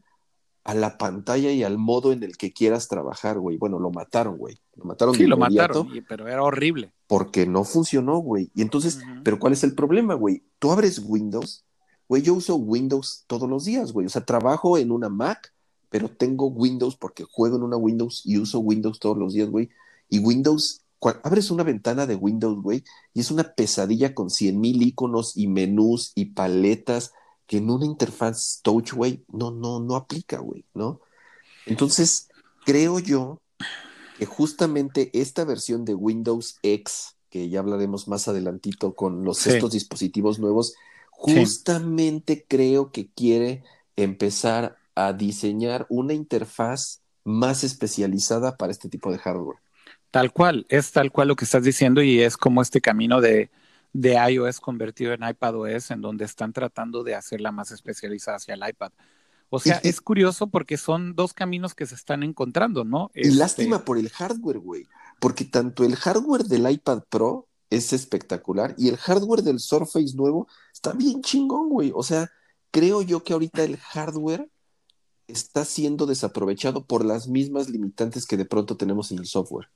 [0.64, 3.58] a la pantalla y al modo en el que quieras trabajar, güey.
[3.58, 4.58] Bueno, lo mataron, güey.
[4.76, 5.14] Lo mataron.
[5.14, 6.90] Sí, lo mataron, pero era horrible.
[7.06, 8.50] Porque no funcionó, güey.
[8.54, 10.42] Y entonces, pero ¿cuál es el problema, güey?
[10.58, 11.64] Tú abres Windows,
[12.08, 14.06] güey, yo uso Windows todos los días, güey.
[14.06, 15.52] O sea, trabajo en una Mac,
[15.90, 19.68] pero tengo Windows porque juego en una Windows y uso Windows todos los días, güey.
[20.08, 20.80] Y Windows,
[21.22, 25.46] abres una ventana de Windows, güey, y es una pesadilla con cien mil iconos y
[25.46, 27.12] menús y paletas
[27.55, 31.00] que en una interfaz touch, güey, no, no, no aplica, güey, ¿no?
[31.66, 32.28] Entonces,
[32.66, 33.40] creo yo
[34.18, 39.70] que justamente esta versión de Windows X, que ya hablaremos más adelantito con los estos
[39.70, 40.74] dispositivos nuevos,
[41.12, 43.62] justamente creo que quiere
[43.94, 49.59] empezar a diseñar una interfaz más especializada para este tipo de hardware.
[50.11, 53.48] Tal cual, es tal cual lo que estás diciendo y es como este camino de,
[53.95, 58.68] de iOS convertido en iPadOS, en donde están tratando de hacerla más especializada hacia el
[58.68, 58.92] iPad.
[59.49, 63.12] O sea, es curioso porque son dos caminos que se están encontrando, ¿no?
[63.14, 64.88] Y este lástima por el hardware, güey,
[65.20, 70.49] porque tanto el hardware del iPad Pro es espectacular y el hardware del Surface nuevo
[70.72, 71.92] está bien chingón, güey.
[71.95, 72.28] O sea,
[72.72, 74.51] creo yo que ahorita el hardware
[75.28, 79.68] está siendo desaprovechado por las mismas limitantes que de pronto tenemos en el software.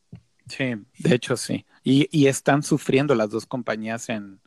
[0.49, 1.67] Sí, de hecho sí.
[1.83, 4.41] Y, están sufriendo las dos compañías en,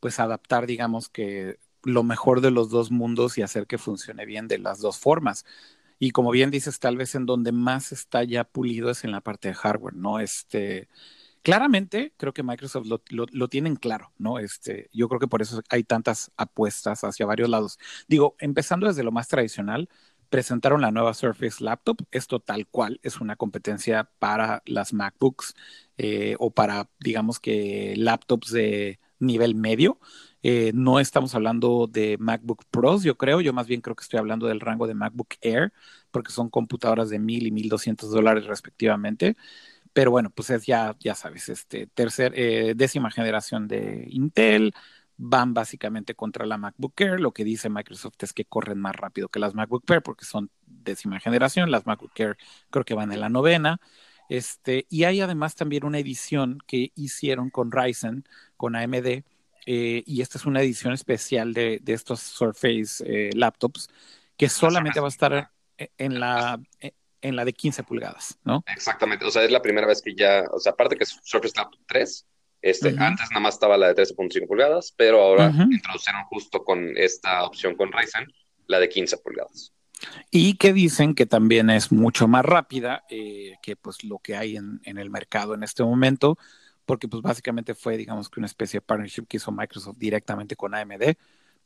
[0.00, 4.48] pues, adaptar, digamos que lo mejor de los dos mundos y hacer que funcione bien
[4.48, 5.44] de las dos formas.
[5.98, 9.20] Y como bien dices, tal vez en donde más está ya pulido es en la
[9.20, 10.20] parte de hardware, ¿no?
[10.20, 10.88] Este,
[11.42, 14.38] claramente creo que Microsoft lo, lo, lo, tienen claro, ¿no?
[14.38, 17.78] Este, yo creo que por eso hay tantas apuestas hacia varios lados.
[18.08, 19.88] Digo, empezando desde lo más tradicional,
[20.28, 21.98] presentaron la nueva Surface Laptop.
[22.10, 25.54] Esto tal cual es una competencia para las MacBooks
[25.98, 29.98] eh, o para, digamos que, laptops de nivel medio.
[30.42, 33.40] Eh, no estamos hablando de MacBook Pros, yo creo.
[33.40, 35.72] Yo más bien creo que estoy hablando del rango de MacBook Air,
[36.10, 39.36] porque son computadoras de mil y mil doscientos dólares respectivamente.
[39.92, 44.72] pero bueno, pues es ya, ya sabes, este tercer, eh, décima generación de Intel,
[45.18, 47.20] van básicamente contra la MacBook Air.
[47.20, 50.50] Lo que dice Microsoft es que corren más rápido que las MacBook Air porque son
[50.64, 51.70] décima generación.
[51.70, 52.38] Las MacBook Air
[52.70, 53.80] creo que van en la novena.
[54.28, 58.24] Este, y hay además también una edición que hicieron con Ryzen,
[58.56, 59.24] con AMD,
[59.66, 63.88] eh, y esta es una edición especial de, de estos Surface eh, laptops
[64.36, 66.60] que solamente va a estar en la,
[67.20, 68.64] en la de 15 pulgadas, ¿no?
[68.66, 71.54] Exactamente, o sea, es la primera vez que ya, o sea, aparte que es Surface
[71.56, 72.26] Laptop 3,
[72.60, 77.44] este, antes nada más estaba la de 13.5 pulgadas, pero ahora introdujeron justo con esta
[77.44, 78.26] opción con Ryzen
[78.66, 79.72] la de 15 pulgadas.
[80.30, 84.56] Y que dicen que también es mucho más rápida eh, que pues lo que hay
[84.56, 86.38] en, en, el mercado en este momento,
[86.86, 90.74] porque pues básicamente fue digamos que una especie de partnership que hizo Microsoft directamente con
[90.74, 91.14] AMD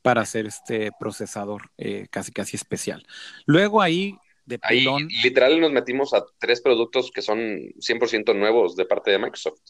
[0.03, 3.07] para hacer este procesador eh, casi casi especial.
[3.47, 5.09] Luego ahí de pilón...
[5.11, 9.61] Ahí literal nos metimos a tres productos que son 100% nuevos de parte de Microsoft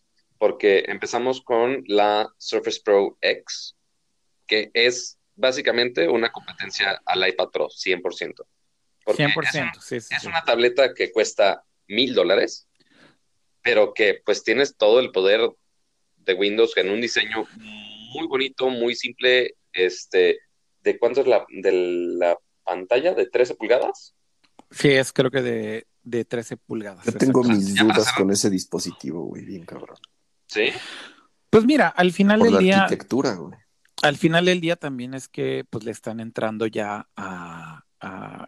[0.43, 3.77] porque empezamos con la Surface Pro X,
[4.45, 8.45] que es básicamente una competencia al iPad Pro, 100%.
[9.07, 12.67] 100%, es, sí, sí, es una tableta que cuesta mil dólares,
[13.63, 15.49] pero que pues tienes todo el poder
[16.17, 20.41] de Windows en un diseño muy bonito, muy simple, este,
[20.83, 21.71] ¿de cuánto es la, de
[22.19, 23.15] la pantalla?
[23.15, 24.17] ¿De 13 pulgadas?
[24.73, 27.07] Sí, es creo que de, de 13 pulgadas.
[27.07, 29.99] Yo tengo mis dudas con ese dispositivo, güey, bien cabrón.
[30.53, 30.71] Sí.
[31.49, 32.83] Pues mira, al final del día.
[32.83, 33.55] arquitectura, güey.
[34.03, 37.85] Al final del día también es que pues le están entrando ya a,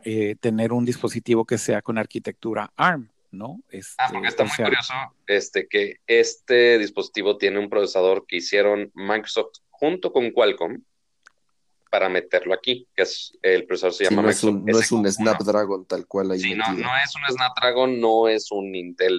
[0.05, 3.61] eh, tener un dispositivo que sea con arquitectura ARM, ¿no?
[3.71, 4.93] Este, ah, porque está muy curioso
[5.29, 10.83] este, que este dispositivo tiene un procesador que hicieron Microsoft junto con Qualcomm
[11.89, 15.11] para meterlo aquí, que es el procesador se llama no Es un, no es un
[15.11, 16.41] Snapdragon tal cual ahí.
[16.41, 19.17] Sí, no, no es un Snapdragon, no es un Intel,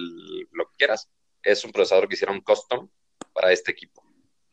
[0.52, 1.08] lo que quieras
[1.46, 2.88] es un procesador que hicieron custom
[3.32, 4.02] para este equipo.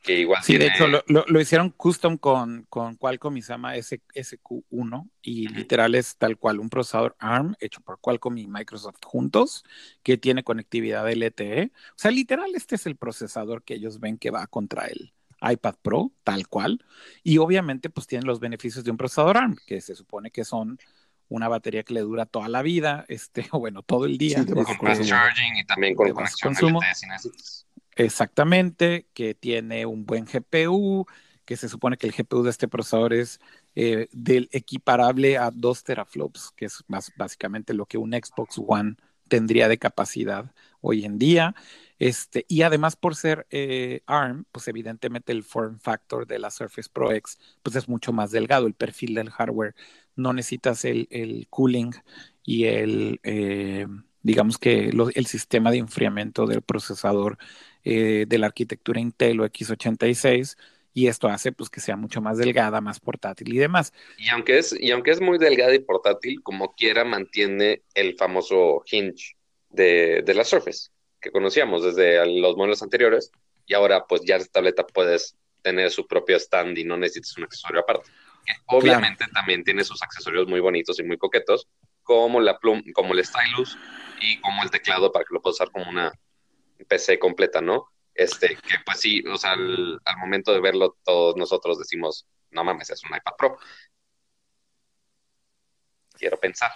[0.02, 5.10] Que igual sí, de hecho, lo, hicieron custom con, con Qualcomm y se llama SQ1
[5.22, 9.64] y literal es tal cual un procesador ARM hecho por Qualcomm y Microsoft juntos
[10.04, 11.72] que tiene conectividad LTE.
[11.74, 15.76] O sea, literal este es el procesador que ellos ven que va contra el iPad
[15.82, 16.84] Pro, tal cual.
[17.24, 20.80] Y obviamente pues tienen los beneficios de un procesador ARM, que se supone que son
[21.36, 24.46] una batería que le dura toda la vida, este, o bueno, todo el día.
[24.46, 26.80] con charging y también con conexión consumo.
[27.96, 31.06] Exactamente, que tiene un buen GPU,
[31.46, 33.40] que se supone que el GPU de este procesador es
[33.76, 38.96] eh, del equiparable a 2 teraflops, que es más básicamente lo que un Xbox One
[39.28, 41.56] tendría de capacidad hoy en día.
[42.00, 46.90] Este, y además por ser eh, ARM, pues evidentemente el form factor de la Surface
[46.92, 49.76] Pro X pues es mucho más delgado, el perfil del hardware
[50.16, 51.92] no necesitas el, cooling
[52.44, 53.88] y el, eh,
[54.22, 57.38] digamos que el sistema de enfriamiento del procesador
[57.84, 60.58] eh, de la arquitectura Intel o x86
[60.94, 63.94] y esto hace pues que sea mucho más delgada, más portátil y demás.
[64.18, 68.84] Y aunque es, y aunque es muy delgada y portátil, como quiera mantiene el famoso
[68.92, 69.36] hinge
[69.70, 70.90] de, de la Surface
[71.20, 73.32] que conocíamos desde los modelos anteriores
[73.66, 77.46] y ahora pues ya esta tableta puedes tener su propio stand y no necesitas un
[77.46, 78.12] accesorio aparte
[78.68, 81.68] obviamente también tiene sus accesorios muy bonitos y muy coquetos,
[82.04, 83.78] como la plum, como el stylus
[84.22, 86.12] y como el teclado para que lo puedas usar como una
[86.88, 87.88] PC completa, ¿no?
[88.14, 92.90] Este, que pues sí, o sea, al, momento de verlo todos nosotros decimos, no mames,
[92.90, 93.58] es un iPad Pro.
[96.14, 96.72] Quiero pensar,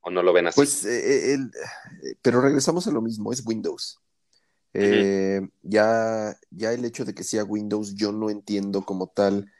[0.00, 0.56] o no lo ven así.
[0.56, 4.00] Pues, eh, eh, eh, pero regresamos a lo mismo, es Windows.
[4.72, 9.50] ya, ya el hecho de que sea Windows, yo no entiendo como tal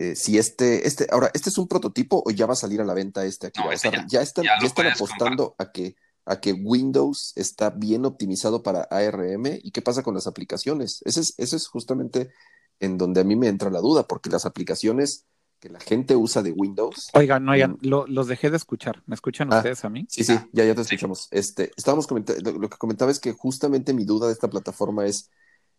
[0.00, 2.84] eh, si este, este, ahora, ¿este es un prototipo o ya va a salir a
[2.84, 3.60] la venta este aquí?
[3.72, 9.72] Este ya, están, apostando a que, a que Windows está bien optimizado para ARM y
[9.72, 11.02] qué pasa con las aplicaciones.
[11.04, 12.30] Ese es, es justamente
[12.78, 15.26] en donde a mí me entra la duda, porque las aplicaciones
[15.58, 17.08] que la gente usa de Windows.
[17.14, 19.02] Oigan, no, mm, los dejé de escuchar.
[19.06, 20.06] ¿Me escuchan ah, ustedes a mí?
[20.08, 21.26] Sí, sí, ya, ya te escuchamos.
[21.32, 25.28] Este, estábamos comentando, lo, que comentaba es que justamente mi duda de esta plataforma es.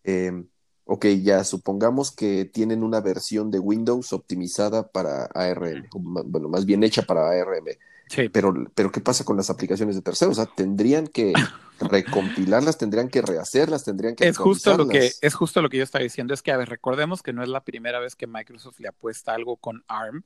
[0.03, 0.43] Eh,
[0.91, 6.83] ok, ya supongamos que tienen una versión de Windows optimizada para ARM, bueno, más bien
[6.83, 7.65] hecha para ARM.
[8.07, 8.27] Sí.
[8.29, 10.39] Pero, pero ¿qué pasa con las aplicaciones de terceros?
[10.39, 11.31] O sea, tendrían que
[11.79, 15.83] recompilarlas, tendrían que rehacerlas, tendrían que es justo lo que Es justo lo que yo
[15.83, 18.79] estaba diciendo, es que, a ver, recordemos que no es la primera vez que Microsoft
[18.79, 20.23] le apuesta algo con ARM.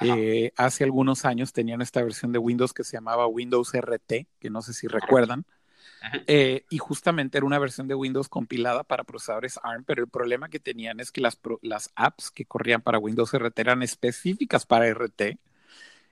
[0.00, 4.48] Eh, hace algunos años tenían esta versión de Windows que se llamaba Windows RT, que
[4.48, 5.44] no sé si recuerdan.
[6.26, 10.48] Eh, y justamente era una versión de Windows compilada para procesadores ARM, pero el problema
[10.48, 14.86] que tenían es que las, las apps que corrían para Windows RT eran específicas para
[14.86, 15.38] RT.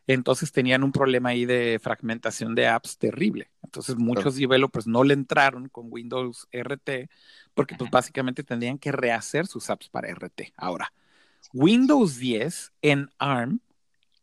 [0.06, 3.50] Entonces tenían un problema ahí de fragmentación de apps terrible.
[3.62, 7.10] Entonces muchos developers no le entraron con Windows RT
[7.54, 10.54] porque pues básicamente tendrían que rehacer sus apps para RT.
[10.56, 10.92] Ahora,
[11.52, 13.60] Windows 10 en ARM,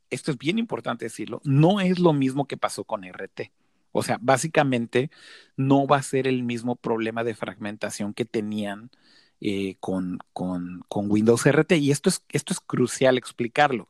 [0.10, 3.52] esto es bien importante decirlo, no es lo mismo que pasó con RT.
[3.98, 5.10] O sea, básicamente
[5.56, 8.92] no va a ser el mismo problema de fragmentación que tenían
[9.40, 11.78] eh, con, con, con, Windows RT.
[11.78, 13.88] Y esto es, esto es crucial explicarlo.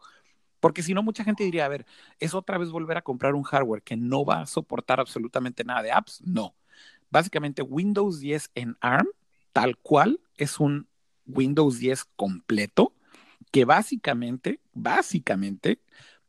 [0.60, 1.88] Porque si no, mucha gente diría, a ver,
[2.20, 5.82] ¿es otra vez volver a comprar un hardware que no va a soportar absolutamente nada
[5.82, 6.22] de apps?
[6.24, 6.56] No.
[7.10, 9.08] Básicamente, Windows 10 en ARM,
[9.54, 10.88] tal cual, es un
[11.26, 12.94] Windows 10 completo
[13.52, 15.80] que básicamente, básicamente,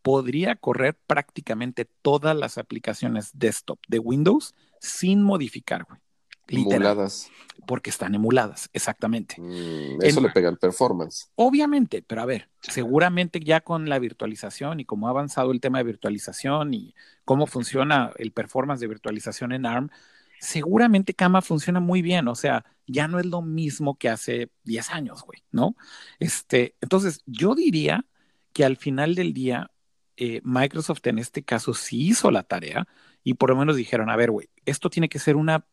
[0.06, 5.98] podría correr prácticamente todas las aplicaciones desktop de Windows sin modificar, güey.
[6.46, 7.28] Emuladas.
[7.66, 9.34] Porque están emuladas, exactamente.
[9.36, 11.32] Mm, eso le pega al performance.
[11.34, 15.78] Obviamente, pero a ver, seguramente ya con la virtualización y cómo ha avanzado el tema
[15.78, 16.94] de virtualización y
[17.24, 19.90] cómo funciona el performance de virtualización en ARM,
[20.38, 22.28] seguramente Kama funciona muy bien.
[22.28, 25.74] O sea, ya no es lo mismo que hace 10 años, güey, ¿no?
[26.20, 28.06] Este, entonces, yo diría
[28.52, 29.72] que al final del día,
[30.16, 32.86] eh, Microsoft en este caso sí hizo la tarea
[33.22, 35.66] y por lo menos dijeron, a ver, güey, esto tiene que ser una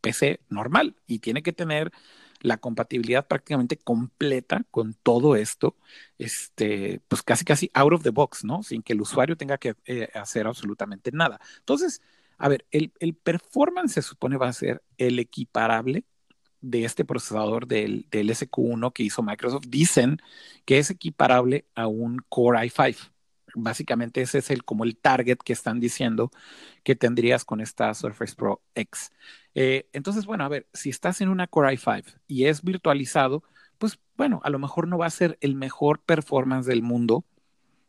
[0.00, 1.92] PC normal y tiene que tener
[2.40, 5.76] la compatibilidad prácticamente completa con todo esto,
[6.18, 8.62] este, pues casi casi out of the box, ¿no?
[8.62, 11.40] Sin que el usuario tenga que eh, hacer absolutamente nada.
[11.58, 12.00] Entonces,
[12.36, 16.04] a ver, el, el, performance se supone va a ser el equiparable
[16.60, 19.66] de este procesador del, del SQ1 que hizo Microsoft.
[19.68, 20.20] Dicen
[20.64, 23.10] que es equiparable a un Core i5
[23.54, 26.30] básicamente ese es el como el target que están diciendo
[26.84, 29.12] que tendrías con esta Surface Pro X.
[29.54, 33.42] Eh, entonces, bueno, a ver, si estás en una Core i5 y es virtualizado,
[33.78, 37.24] pues bueno, a lo mejor no va a ser el mejor performance del mundo,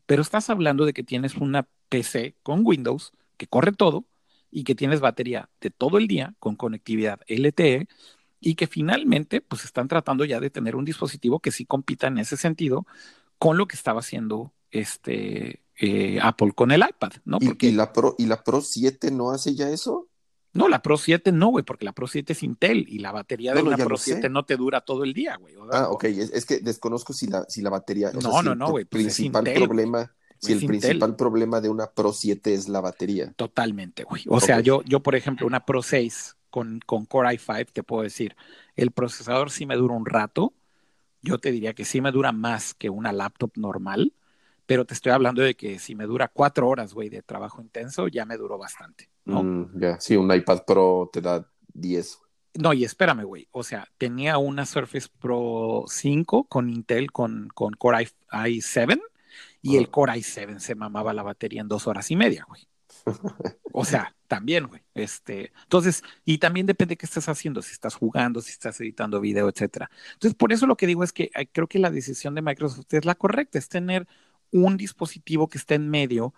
[0.06, 4.06] pero estás hablando de que tienes una PC con Windows que corre todo
[4.52, 7.88] y que tienes batería de todo el día con conectividad LTE
[8.40, 12.18] y que finalmente pues están tratando ya de tener un dispositivo que sí compita en
[12.20, 12.86] ese sentido
[13.38, 17.40] con lo que estaba haciendo este, eh, Apple con el iPad, ¿no?
[17.40, 20.10] Porque, ¿Y, la Pro, ¿Y la Pro 7 no hace ya eso?
[20.52, 23.54] No, la Pro 7 no, güey, porque la Pro 7 es Intel y la batería
[23.54, 25.54] de la Pro 7 no te dura todo el día, güey.
[25.72, 28.12] ah, ok, es, que desconozco si la, si la batería.
[28.12, 28.86] no, no, no, güey.
[28.86, 30.12] Pues principal problema.
[30.42, 33.34] Si el principal problema de una Pro 7 es la batería.
[33.36, 34.24] Totalmente, güey.
[34.28, 38.04] O sea, yo, yo, por ejemplo, una Pro 6 con, con Core i5, te puedo
[38.04, 38.36] decir,
[38.76, 40.54] el procesador sí me dura un rato.
[41.22, 44.14] Yo te diría que sí me dura más que una laptop normal
[44.70, 48.08] pero te estoy hablando de que si me dura cuatro horas, güey, de trabajo intenso,
[48.08, 49.42] ya me duró bastante, ¿no?
[49.42, 51.44] Mm, ya, sí, un iPad Pro te da
[51.74, 52.20] 10.
[52.54, 57.74] No, y espérame, güey, o sea, tenía una Surface Pro 5 con Intel con, con
[57.74, 59.02] Core i7
[59.64, 62.68] y el Core i7 se mamaba la batería en dos horas y media, güey.
[63.72, 64.82] O sea, también, güey.
[64.94, 69.22] Este, entonces, y también depende de qué estás haciendo, si estás jugando, si estás editando
[69.22, 69.90] video, etcétera.
[70.14, 72.94] Entonces, por eso lo que digo es que eh, creo que la decisión de Microsoft
[72.94, 74.08] es la correcta, es tener
[74.52, 76.34] un dispositivo que esté en medio,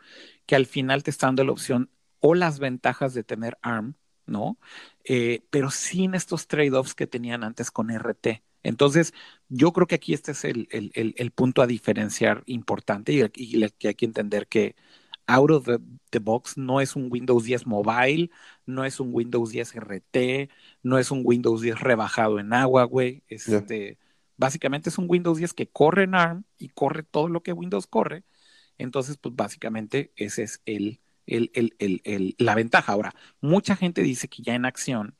[0.45, 1.89] que al final te está dando la opción
[2.19, 3.95] o las ventajas de tener ARM,
[4.25, 4.57] ¿no?
[5.03, 8.43] Eh, pero sin estos trade-offs que tenían antes con RT.
[8.63, 9.13] Entonces,
[9.49, 13.89] yo creo que aquí este es el, el, punto a diferenciar importante y, y, que
[13.89, 14.75] hay que entender que
[15.27, 15.67] out of
[16.09, 18.29] the, box no es un Windows 10 mobile,
[18.65, 20.49] no es un Windows 10 RT,
[20.83, 23.23] no es un Windows 10 rebajado en agua, güey.
[23.27, 23.97] Este,
[24.41, 27.85] Básicamente es un Windows 10 que corre en ARM y corre todo lo que Windows
[27.85, 28.23] corre.
[28.79, 32.91] Entonces, pues básicamente ese es el, el, el, la ventaja.
[32.91, 35.13] Ahora, mucha gente dice que ya en acción,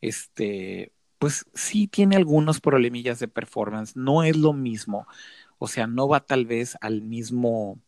[0.00, 3.94] este, pues sí tiene algunos problemillas de performance.
[3.94, 5.06] No es lo mismo.
[5.58, 7.78] O sea, no va tal vez al mismo,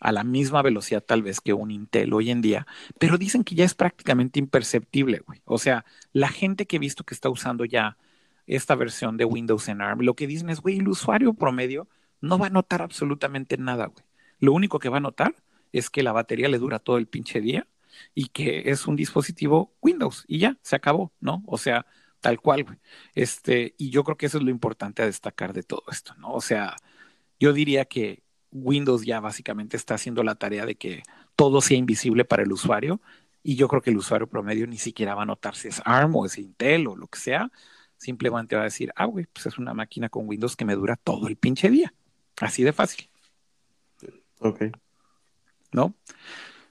[0.00, 2.66] a la misma velocidad tal vez que un Intel hoy en día,
[2.98, 5.42] pero dicen que ya es prácticamente imperceptible, güey.
[5.44, 7.98] O sea, la gente que he visto que está usando ya
[8.46, 11.88] esta versión de Windows en ARM, lo que dicen es, güey, el usuario promedio
[12.20, 14.04] no va a notar absolutamente nada, güey.
[14.38, 15.34] Lo único que va a notar
[15.72, 17.66] es que la batería le dura todo el pinche día
[18.14, 21.42] y que es un dispositivo Windows y ya, se acabó, ¿no?
[21.46, 21.86] O sea,
[22.20, 22.78] tal cual, güey.
[23.14, 26.32] Este, y yo creo que eso es lo importante a destacar de todo esto, ¿no?
[26.32, 26.76] O sea,
[27.38, 28.22] yo diría que
[28.52, 31.02] Windows ya básicamente está haciendo la tarea de que
[31.36, 33.00] todo sea invisible para el usuario
[33.42, 36.14] y yo creo que el usuario promedio ni siquiera va a notar si es ARM
[36.16, 37.50] o es Intel o lo que sea,
[38.02, 40.96] simplemente va a decir, ah, güey, pues es una máquina con Windows que me dura
[40.96, 41.94] todo el pinche día.
[42.40, 43.08] Así de fácil.
[44.40, 44.64] Ok.
[45.72, 45.94] ¿No?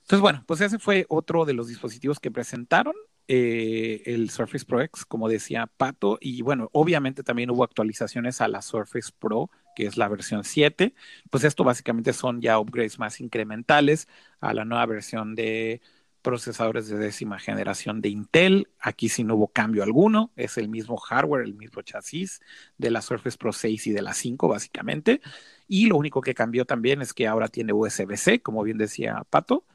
[0.01, 2.93] Entonces, bueno, pues ese fue otro de los dispositivos que presentaron.
[3.27, 8.49] Eh, el Surface Pro X, como decía Pato, y bueno, obviamente también hubo actualizaciones a
[8.49, 10.93] la Surface Pro que es la versión 7.
[11.29, 14.07] Pues esto básicamente son ya upgrades más incrementales
[14.39, 15.81] a la nueva versión de
[16.21, 18.69] procesadores de décima generación de Intel.
[18.79, 22.41] Aquí sí no hubo cambio alguno, es el mismo hardware, el mismo chasis
[22.77, 25.21] de la Surface Pro 6 y de la 5 básicamente.
[25.67, 29.65] Y lo único que cambió también es que ahora tiene USB-C, como bien decía Pato,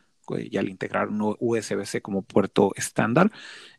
[0.50, 3.30] ya le integraron USB-C como puerto estándar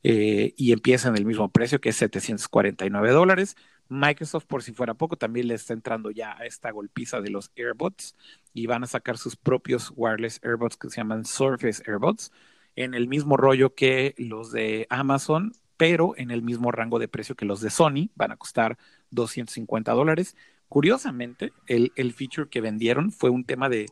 [0.03, 3.55] eh, y empieza en el mismo precio que es 749 dólares.
[3.89, 7.51] Microsoft, por si fuera poco, también le está entrando ya a esta golpiza de los
[7.55, 8.15] AirBots
[8.53, 12.31] y van a sacar sus propios wireless AirBots que se llaman Surface AirBots
[12.77, 17.35] en el mismo rollo que los de Amazon, pero en el mismo rango de precio
[17.35, 18.77] que los de Sony, van a costar
[19.09, 20.35] 250 dólares.
[20.69, 23.87] Curiosamente, el, el feature que vendieron fue un tema de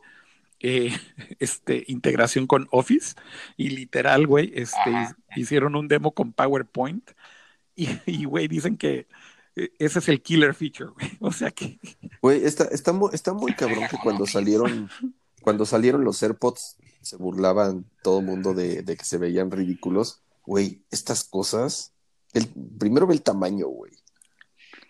[0.60, 0.96] eh,
[1.40, 3.16] este, integración con Office
[3.56, 4.90] y literal, güey, este,
[5.34, 7.10] hicieron un demo con PowerPoint
[7.74, 7.88] y,
[8.24, 9.08] güey, dicen que
[9.56, 11.10] eh, ese es el killer feature, güey.
[11.20, 11.80] O sea que...
[12.22, 14.88] Güey, está, está, está muy cabrón que cuando salieron,
[15.42, 16.76] cuando salieron los AirPods
[17.06, 20.22] se burlaban todo el mundo de, que se veían ridículos.
[20.44, 21.92] Güey, estas cosas,
[22.32, 22.48] el,
[22.78, 23.92] primero ve el tamaño, güey.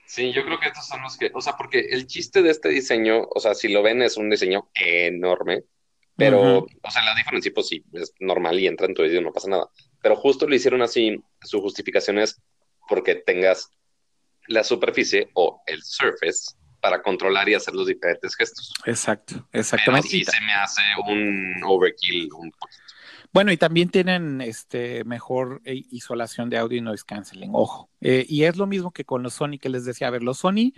[0.07, 2.71] Sí, yo creo que estos son los que, o sea, porque el chiste de este
[2.71, 5.65] diseño, o sea, si lo ven es un diseño enorme,
[6.17, 9.33] pero, o sea, la diferencia pues sí, es normal y entra en tu video, no
[9.33, 9.69] pasa nada.
[10.01, 12.41] Pero justo lo hicieron así, su justificación es
[12.89, 13.71] porque tengas
[14.47, 18.73] la superficie o el surface para controlar y hacer los diferentes gestos.
[18.85, 20.09] Exacto, exactamente.
[20.11, 22.83] Pero sí se me hace un overkill un poquito.
[23.33, 27.91] Bueno, y también tienen este mejor eh, isolación de audio y noise canceling, ojo.
[28.01, 30.39] Eh, y es lo mismo que con los Sony que les decía, a ver, los
[30.39, 30.73] Sony,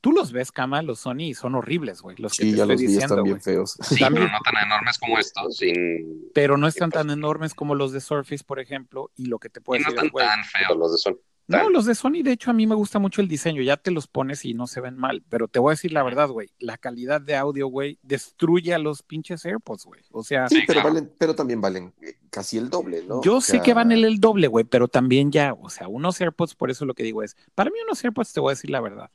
[0.00, 2.16] tú los ves, Cama, los Sony son horribles, güey.
[2.18, 3.76] Los sí, ya los vi, están bien feos.
[3.82, 5.56] Sí, pero no tan enormes como estos.
[5.56, 6.30] Sin...
[6.34, 9.60] Pero no están tan enormes como los de Surface, por ejemplo, y lo que te
[9.60, 11.18] puede y no están tan feos los de Sony.
[11.48, 13.62] No, los de Sony, de hecho, a mí me gusta mucho el diseño.
[13.62, 15.24] Ya te los pones y no se ven mal.
[15.30, 16.50] Pero te voy a decir la verdad, güey.
[16.58, 20.02] La calidad de audio, güey, destruye a los pinches AirPods, güey.
[20.12, 20.46] O sea.
[20.48, 23.22] Sí, pero, valen, pero también valen eh, casi el doble, ¿no?
[23.22, 26.54] Yo sé que van el, el doble, güey, pero también ya, o sea, unos AirPods,
[26.54, 28.82] por eso lo que digo es, para mí unos AirPods, te voy a decir la
[28.82, 29.10] verdad.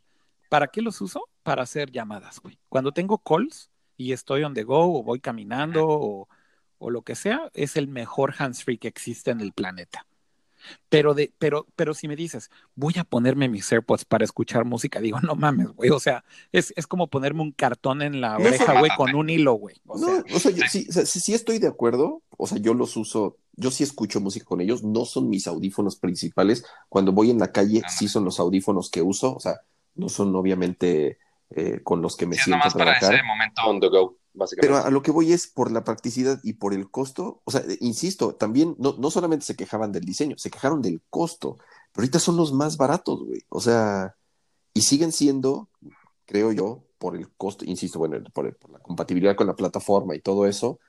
[0.49, 1.29] ¿Para qué los uso?
[1.43, 2.57] Para hacer llamadas, güey.
[2.67, 6.27] Cuando tengo calls y estoy on the go o voy caminando o,
[6.79, 10.07] o lo que sea, es el mejor hands-free que existe en el planeta.
[10.89, 14.99] Pero, de, pero, pero si me dices, voy a ponerme mis AirPods para escuchar música,
[14.99, 15.89] digo, no mames, güey.
[15.89, 19.53] O sea, es, es como ponerme un cartón en la oreja, güey, con un hilo,
[19.53, 19.75] güey.
[19.85, 22.21] O no, sea, o sea, yo, sí, sí, estoy de acuerdo.
[22.37, 24.83] O sea, yo los uso, yo sí escucho música con ellos.
[24.83, 26.65] No son mis audífonos principales.
[26.89, 29.35] Cuando voy en la calle, sí son los audífonos que uso.
[29.35, 29.61] O sea,
[29.95, 31.17] no son obviamente
[31.51, 32.67] eh, con los que me siento.
[32.67, 34.17] Es para ese momento on the go.
[34.59, 37.41] Pero a, lo que voy es por la practicidad y por el costo.
[37.45, 41.01] O sea, eh, insisto, también no, no solamente se quejaban del diseño, se quejaron del
[41.09, 41.57] costo.
[41.91, 43.41] Pero ahorita son los más baratos, güey.
[43.49, 44.15] O sea,
[44.73, 45.69] y siguen siendo,
[46.25, 50.21] creo yo, por el costo, insisto, bueno, por, por, la compatibilidad con la plataforma y
[50.21, 50.79] todo eso,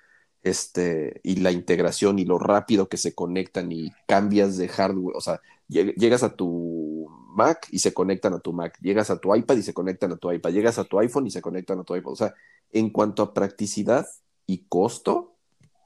[0.43, 5.21] este, y la integración y lo rápido que se conectan y cambias de hardware, o
[5.21, 6.94] sea, llegas a tu
[7.35, 10.17] Mac y se conectan a tu Mac, llegas a tu iPad y se conectan a
[10.17, 12.35] tu iPad, llegas a tu iPhone y se conectan a tu iPhone, o sea,
[12.73, 14.07] en cuanto a practicidad
[14.47, 15.37] y costo,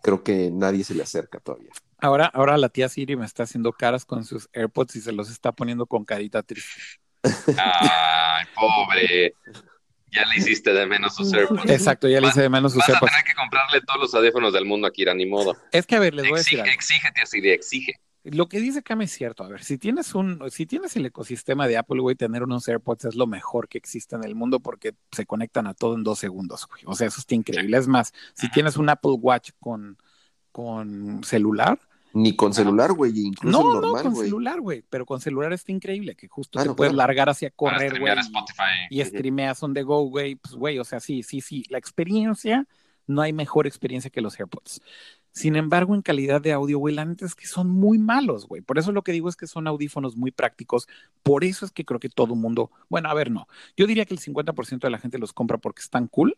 [0.03, 1.71] creo que nadie se le acerca todavía.
[2.01, 5.31] Ahora, ahora la tía Siri me está haciendo caras con sus AirPods y se los
[5.31, 6.81] está poniendo con carita triste.
[7.59, 9.35] Ay, pobre.
[10.11, 11.69] Ya le hiciste de menos sus AirPods.
[11.69, 13.11] Exacto, ya le hice de menos sus AirPods.
[13.11, 15.57] Vas a tener que comprarle todos los audífonos del mundo a Kira, ni modo.
[15.73, 16.73] Es que, a ver, les voy a decir algo.
[16.73, 17.95] Exige, tía Siri, exige.
[18.25, 19.45] Lo que dice Cam es cierto.
[19.45, 23.07] A ver, si tienes un, si tienes el ecosistema de Apple, güey, tener unos AirPods
[23.07, 26.19] es lo mejor que existe en el mundo porque se conectan a todo en dos
[26.19, 26.83] segundos, güey.
[26.87, 27.77] O sea, eso está increíble.
[27.77, 29.97] Es más, si tienes un Apple Watch con,
[30.53, 31.79] con celular.
[32.13, 35.73] Ni con celular, güey, incluso no, normal, no, con celular, güey, pero con celular está
[35.73, 38.15] increíble, que justo te puedes largar hacia correr, güey,
[38.89, 41.77] y, y streameas on the go, güey, pues, güey, o sea, sí, sí, sí, la
[41.77, 42.67] experiencia,
[43.07, 44.81] no hay mejor experiencia que los AirPods.
[45.39, 48.61] Sin embargo, en calidad de audio, güey, la neta es que son muy malos, güey.
[48.61, 50.89] Por eso lo que digo es que son audífonos muy prácticos.
[51.23, 53.47] Por eso es que creo que todo mundo, bueno, a ver, no.
[53.77, 56.37] Yo diría que el 50% de la gente los compra porque están cool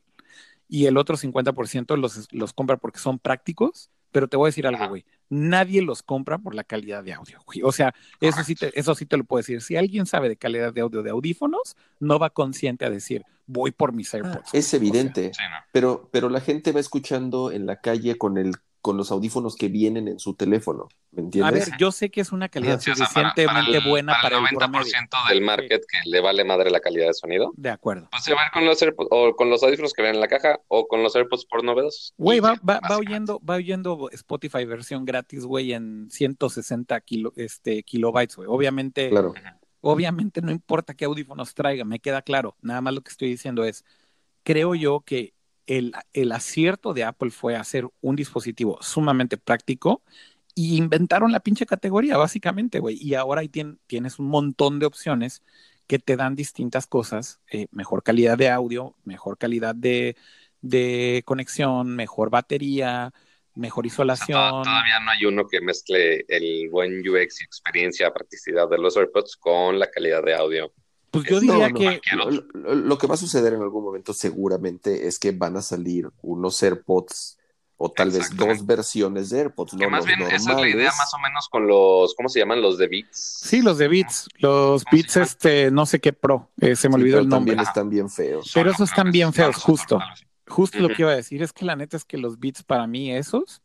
[0.69, 3.89] y el otro 50% los, los compra porque son prácticos.
[4.13, 5.07] Pero te voy a decir algo, güey.
[5.31, 7.63] Nadie los compra por la calidad de audio, güey.
[7.63, 9.63] O sea, eso sí, te, eso sí te lo puedo decir.
[9.63, 13.71] Si alguien sabe de calidad de audio de audífonos, no va consciente a decir, voy
[13.71, 14.53] por mis AirPods.
[14.53, 15.33] es evidente,
[15.73, 19.69] pero, pero la gente va escuchando en la calle con el con los audífonos que
[19.69, 21.67] vienen en su teléfono, ¿me entiendes?
[21.67, 25.83] A ver, yo sé que es una calidad suficientemente buena para, el 90% del market
[25.87, 27.53] que le vale madre la calidad de sonido.
[27.57, 28.09] De acuerdo.
[28.11, 30.61] Pues se va con los AirPods, o con los audífonos que ven en la caja
[30.69, 32.15] o con los AirPods por novedos.
[32.17, 37.83] Güey, va, va, va, oyendo, va oyendo Spotify versión gratis, güey, en 160 kilo, este,
[37.83, 38.49] kilobytes, güey.
[38.51, 39.11] Obviamente.
[39.11, 39.35] Claro
[39.83, 42.57] Obviamente no importa qué audífonos traiga, me queda claro.
[42.61, 43.85] Nada más lo que estoy diciendo es,
[44.43, 45.35] creo yo que
[45.71, 50.03] el, el acierto de Apple fue hacer un dispositivo sumamente práctico
[50.55, 52.99] y inventaron la pinche categoría, básicamente, güey.
[53.01, 55.43] Y ahora ahí tienes un montón de opciones
[55.87, 60.17] que te dan distintas cosas, eh, mejor calidad de audio, mejor calidad de,
[60.61, 63.13] de conexión, mejor batería,
[63.55, 64.63] mejor isolación.
[64.65, 69.37] todavía no hay uno que mezcle el buen UX y experiencia, practicidad de los AirPods
[69.37, 70.73] con la calidad de audio.
[71.11, 72.01] Pues yo diría que
[72.55, 76.63] lo, que va a suceder en algún momento seguramente es que van a salir unos
[76.63, 77.39] AirPods
[77.77, 79.75] o tal vez dos versiones de AirPods.
[79.77, 82.63] Que más bien esa es la idea más o menos con los, ¿cómo se llaman?
[82.63, 83.41] Los de Beats.
[83.45, 87.19] Sí, los de Beats, los Beats este, no sé qué Pro, eh, se me olvidó
[87.19, 87.57] el nombre.
[87.57, 88.53] También están bien feos.
[88.55, 89.99] Pero esos están bien feos, justo.
[90.47, 92.87] Justo lo que iba a decir es que la neta es que los Beats para
[92.87, 93.63] mí esos,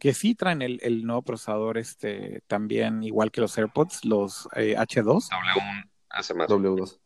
[0.00, 4.74] que sí traen el, el nuevo procesador este también igual que los AirPods, los eh,
[4.76, 5.28] H2.
[5.28, 6.48] W1 hace más.
[6.48, 6.98] W2.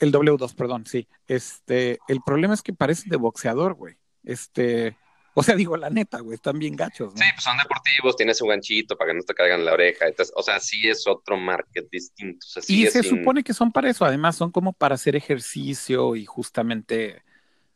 [0.00, 1.08] El W2, perdón, sí.
[1.26, 3.96] Este, el problema es que parecen de boxeador, güey.
[4.24, 4.96] Este,
[5.34, 7.14] o sea, digo, la neta, güey, están bien gachos.
[7.14, 7.18] ¿no?
[7.18, 10.06] Sí, pues son deportivos, tienes un ganchito para que no te caigan la oreja.
[10.34, 12.46] o sea, sí es otro market distinto.
[12.68, 17.22] y se supone que son para eso, además son como para hacer ejercicio y justamente...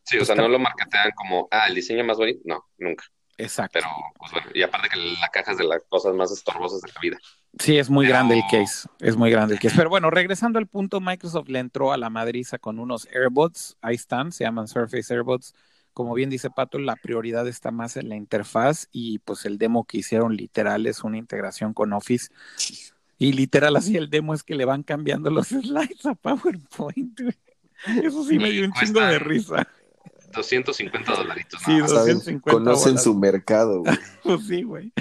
[0.03, 2.41] Sí, o pues sea, no lo marketean como, ah, el diseño más bonito.
[2.45, 3.05] No, nunca.
[3.39, 3.79] Exacto.
[3.81, 6.93] Pero, pues bueno, y aparte que la caja es de las cosas más estorbosas de
[6.93, 7.19] la vida.
[7.59, 9.77] Sí, es muy grande el case, es muy grande el case.
[9.77, 13.95] Pero bueno, regresando al punto, Microsoft le entró a la madriza con unos AirBots, ahí
[13.95, 15.55] están, se llaman Surface AirBots
[15.97, 19.85] como bien dice Pato, la prioridad está más en la interfaz y pues el demo
[19.85, 22.29] que hicieron literal es una integración con Office.
[23.17, 27.19] Y literal así el demo es que le van cambiando los slides a PowerPoint.
[28.03, 29.67] Eso sí me dio un chingo de risa.
[30.33, 31.61] 250 dolaritos.
[31.65, 33.97] Sí, 250 Conocen su mercado, güey.
[34.23, 34.93] pues sí, güey.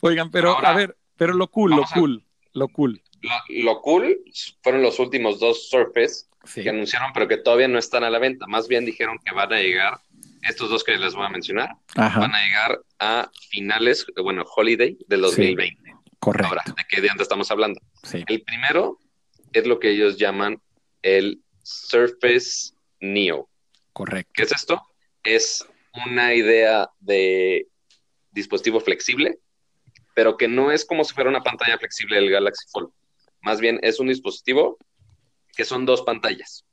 [0.00, 3.02] Oigan, pero a ver, pero lo cool, lo cool, lo cool.
[3.50, 4.18] Lo, cool
[4.62, 6.24] fueron los últimos dos Surface
[6.54, 8.46] que anunciaron, pero que todavía no están a la venta.
[8.46, 10.00] Más bien dijeron que van a llegar
[10.42, 15.20] estos dos que les voy a mencionar, van a llegar a finales, bueno, holiday del
[15.20, 15.94] 2020.
[16.18, 16.48] correcto.
[16.48, 17.80] Ahora, ¿de qué día estamos hablando?
[18.26, 18.98] El primero
[19.52, 20.60] es lo que ellos llaman
[21.02, 23.48] el Surface Neo.
[23.92, 24.32] Correcto.
[24.34, 24.82] ¿Qué es esto?
[25.22, 25.66] Es
[26.06, 27.68] una idea de
[28.30, 29.38] dispositivo flexible,
[30.14, 32.90] pero que no es como si fuera una pantalla flexible del Galaxy Fold.
[33.42, 34.78] Más bien es un dispositivo
[35.56, 36.64] que son dos pantallas.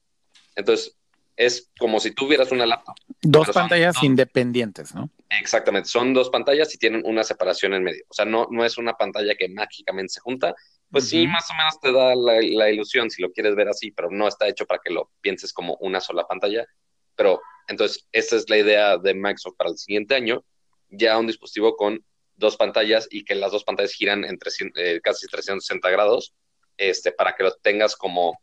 [0.56, 0.98] Entonces,
[1.38, 2.96] es como si tuvieras una laptop.
[3.22, 5.10] Dos pantallas independientes, ¿no?
[5.30, 8.04] Exactamente, son dos pantallas y tienen una separación en medio.
[8.08, 10.56] O sea, no, no es una pantalla que mágicamente se junta.
[10.90, 14.10] Pues sí, más o menos te da la, ilusión si lo quieres ver así, pero
[14.10, 16.66] no está hecho para que lo pienses como una sola pantalla.
[17.18, 20.46] Pero entonces, esta es la idea de Microsoft para el siguiente año,
[20.90, 22.02] ya un dispositivo con
[22.36, 24.40] dos pantallas y que las dos pantallas giran en
[24.76, 26.34] eh, casi 360 grados,
[26.78, 28.40] este, para que lo tengas como,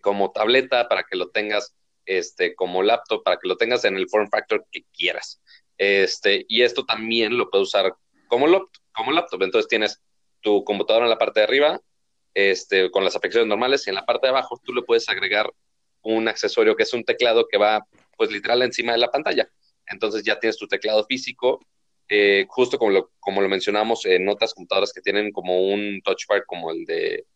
[0.00, 1.74] como tableta, para que lo tengas
[2.06, 5.40] este, como laptop para que lo tengas en el form factor que quieras.
[5.78, 7.94] Este, y esto también lo puedes usar
[8.28, 9.42] como laptop, como laptop.
[9.42, 10.00] Entonces tienes
[10.40, 11.80] tu computadora en la parte de arriba,
[12.34, 15.50] este, con las aplicaciones normales, y en la parte de abajo tú le puedes agregar
[16.02, 17.86] un accesorio que es un teclado que va,
[18.16, 19.48] pues literal, encima de la pantalla.
[19.86, 21.60] Entonces ya tienes tu teclado físico,
[22.08, 26.26] eh, justo como lo, como lo mencionamos en otras computadoras que tienen como un touch
[26.28, 27.26] bar como el de,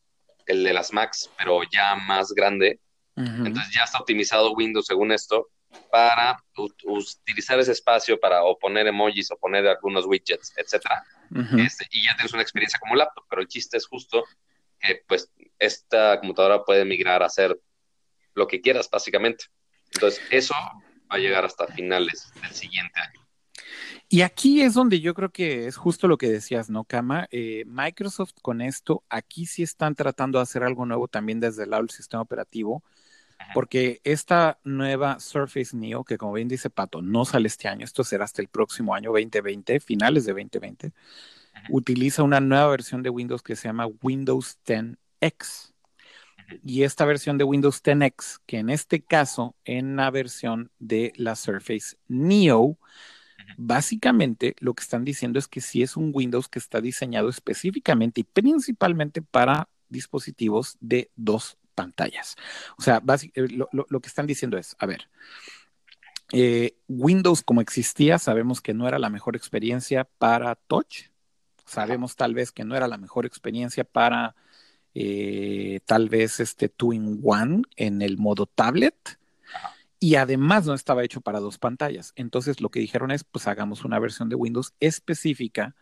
[0.47, 2.81] el de las Macs, pero ya más grande,
[3.17, 5.49] entonces ya está optimizado Windows según esto
[5.91, 6.43] para
[6.87, 11.05] utilizar ese espacio para o poner emojis o poner algunos widgets, etcétera.
[11.59, 14.25] Este, y ya tienes una experiencia como laptop, pero el chiste es justo
[14.81, 17.59] que pues esta computadora puede migrar a hacer
[18.35, 19.47] lo que quieras básicamente.
[19.95, 23.27] Entonces eso va a llegar hasta finales del siguiente año.
[24.09, 27.29] Y aquí es donde yo creo que es justo lo que decías, ¿no, Kama?
[27.31, 31.71] Eh, Microsoft con esto, aquí sí están tratando de hacer algo nuevo también desde el
[31.71, 32.83] lado del sistema operativo
[33.55, 38.05] porque esta nueva Surface Neo, que como bien dice Pato, no sale este año, esto
[38.05, 40.93] será hasta el próximo año 2020, finales de 2020,
[41.71, 45.73] utiliza una nueva versión de Windows que se llama Windows 10X.
[46.65, 51.37] Y esta versión de Windows 10X, que en este caso, en la versión de la
[51.37, 52.79] Surface Neo,
[53.57, 58.21] básicamente lo que están diciendo es que sí es un Windows que está diseñado específicamente
[58.21, 62.37] y principalmente para dispositivos de dos pantallas.
[62.77, 63.03] O sea,
[63.35, 65.09] eh, lo, que están diciendo es, a ver,
[66.33, 71.05] eh, Windows como existía, sabemos que no era la mejor experiencia para touch,
[71.65, 74.35] sabemos tal vez que no era la mejor experiencia para
[75.01, 78.97] eh, tal vez este two-in-one en el modo tablet.
[80.01, 82.13] Y además no estaba hecho para dos pantallas.
[82.17, 85.77] Entonces lo que dijeron es, pues hagamos una versión de Windows específica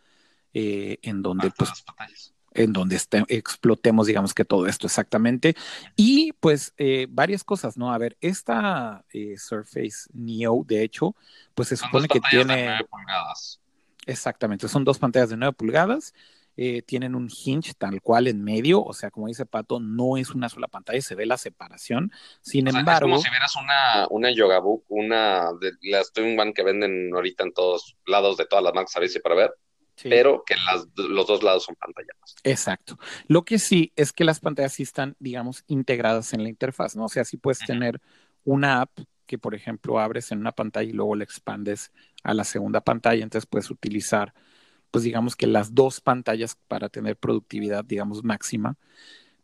[0.53, 1.71] en donde, pues,
[2.53, 2.99] en donde
[3.29, 5.55] explotemos, digamos que todo esto exactamente.
[5.97, 7.93] Y pues eh, varias cosas, ¿no?
[7.93, 11.15] A ver, esta eh, Surface Neo, de hecho,
[11.55, 12.57] pues se supone que tiene...
[12.57, 13.61] De 9 pulgadas.
[14.07, 16.15] Exactamente, son dos pantallas de 9 pulgadas.
[16.57, 20.31] Eh, tienen un hinge tal cual en medio, o sea, como dice Pato, no es
[20.31, 22.11] una sola pantalla, se ve la separación.
[22.41, 22.93] Sin embargo.
[22.93, 27.15] Es como si vieras una, una Yoga Book, una de las Twin One que venden
[27.15, 29.55] ahorita en todos lados de todas las marcas, a ver si para ver
[30.03, 30.55] pero que
[30.97, 32.17] los dos lados son pantallas.
[32.45, 32.99] Exacto.
[33.29, 37.07] Lo que sí es que las pantallas sí están, digamos, integradas en la interfaz, ¿no?
[37.07, 38.01] O sea, sí puedes tener
[38.45, 38.91] una app
[39.27, 41.93] que, por ejemplo, abres en una pantalla y luego la expandes
[42.23, 44.35] a la segunda pantalla, entonces puedes utilizar,
[44.91, 48.77] pues digamos que las dos pantallas para tener productividad, digamos, máxima.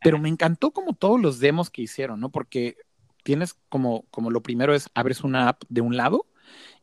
[0.03, 2.31] Pero me encantó como todos los demos que hicieron, ¿no?
[2.31, 2.77] Porque
[3.23, 6.27] tienes como, como lo primero es, abres una app de un lado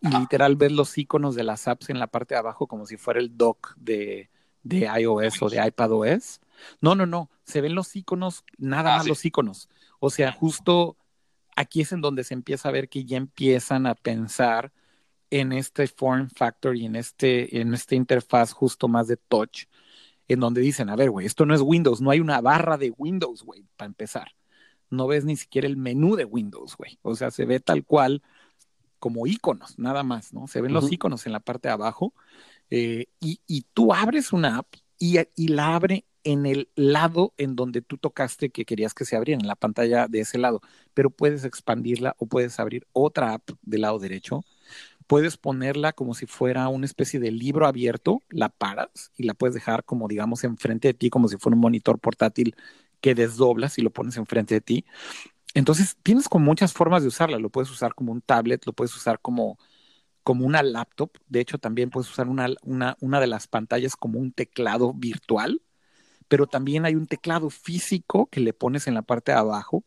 [0.02, 2.98] y literal ves los iconos de las apps en la parte de abajo como si
[2.98, 4.30] fuera el dock de,
[4.64, 6.40] de iOS o de iPadOS.
[6.82, 9.70] No, no, no, se ven los iconos, nada ah, más los iconos.
[10.00, 10.98] O sea, justo
[11.56, 14.72] aquí es en donde se empieza a ver que ya empiezan a pensar
[15.32, 19.66] en este form factor y en este, en esta interfaz justo más de touch,
[20.28, 22.94] en donde dicen, a ver, güey, esto no es Windows, no hay una barra de
[22.98, 24.36] Windows, güey, para empezar.
[24.90, 26.98] No ves ni siquiera el menú de Windows, güey.
[27.02, 28.24] O sea, se ve tal cual
[29.00, 30.48] como iconos, nada más, ¿no?
[30.48, 32.14] Se ven los iconos en la parte de abajo
[32.70, 34.68] eh, y, tú abres una app
[35.00, 39.16] y, y, la abre en el lado en donde tú tocaste que querías que se
[39.16, 40.62] abriera, en la pantalla de ese lado,
[40.94, 44.44] pero puedes expandirla o puedes abrir otra app del lado derecho.
[45.10, 49.56] Puedes ponerla como si fuera una especie de libro abierto, la paras y la puedes
[49.56, 52.56] dejar como digamos enfrente de ti, como si fuera un monitor portátil
[53.02, 54.86] que desdoblas y lo pones enfrente de ti.
[55.56, 57.40] Entonces, tienes como muchas formas de usarla.
[57.40, 59.58] Lo puedes usar como un tablet, lo puedes usar como,
[60.22, 61.12] como una laptop.
[61.28, 65.64] De hecho, también puedes usar una, una, una de las pantallas como un teclado virtual,
[66.28, 69.86] pero también hay un teclado físico que le pones en la parte de abajo.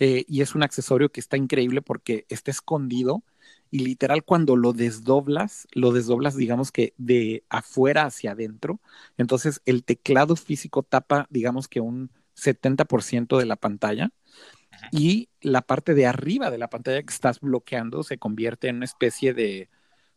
[0.00, 3.22] Eh, y es un accesorio que está increíble porque está escondido
[3.70, 8.80] y literal cuando lo desdoblas, lo desdoblas digamos que de afuera hacia adentro.
[9.16, 14.10] Entonces el teclado físico tapa digamos que un 70% de la pantalla
[14.92, 18.84] y la parte de arriba de la pantalla que estás bloqueando se convierte en una
[18.84, 19.68] especie de,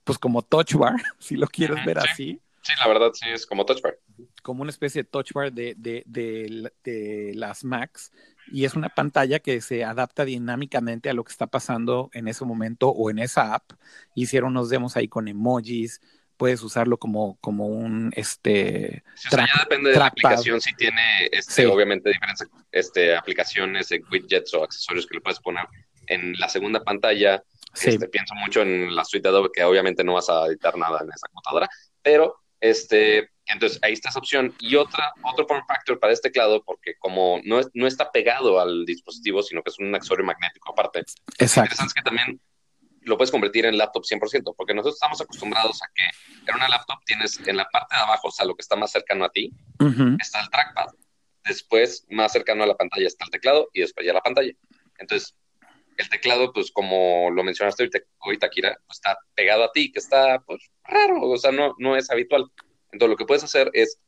[0.03, 2.41] pues como touch bar, si lo quieres ver así.
[2.61, 3.97] Sí, la verdad sí es como touch bar.
[4.43, 8.11] Como una especie de touch bar de, de, de, de las Macs
[8.51, 12.45] y es una pantalla que se adapta dinámicamente a lo que está pasando en ese
[12.45, 13.71] momento o en esa app.
[14.15, 16.01] Hicieron unos demos ahí con emojis,
[16.37, 22.09] puedes usarlo como, como un este ya depende de la aplicación si tiene este obviamente
[22.09, 25.65] diferentes este aplicaciones widgets o accesorios que le puedes poner.
[26.07, 27.43] En la segunda pantalla
[27.75, 31.01] este, pienso mucho en la suite de Adobe que obviamente no vas a editar nada
[31.03, 31.69] en esa computadora
[32.01, 36.63] pero este entonces ahí está esa opción y otra otro form factor para este teclado
[36.63, 41.03] porque como no, no está pegado al dispositivo sino que es un accesorio magnético aparte
[41.37, 42.39] exacto es que también
[43.03, 46.03] lo puedes convertir en laptop 100%, porque nosotros estamos acostumbrados a que
[46.49, 48.91] en una laptop tienes en la parte de abajo, o sea, lo que está más
[48.91, 49.51] cercano a ti,
[50.19, 50.87] está el trackpad.
[51.43, 54.53] Después, más cercano a la pantalla está el teclado y después ya la pantalla.
[54.97, 55.35] Entonces,
[55.97, 59.99] el teclado, pues como lo mencionaste ahorita, ahorita Kira, pues, está pegado a ti, que
[59.99, 62.45] está pues raro, o sea, no, no es habitual.
[62.91, 63.99] Entonces, lo que puedes hacer es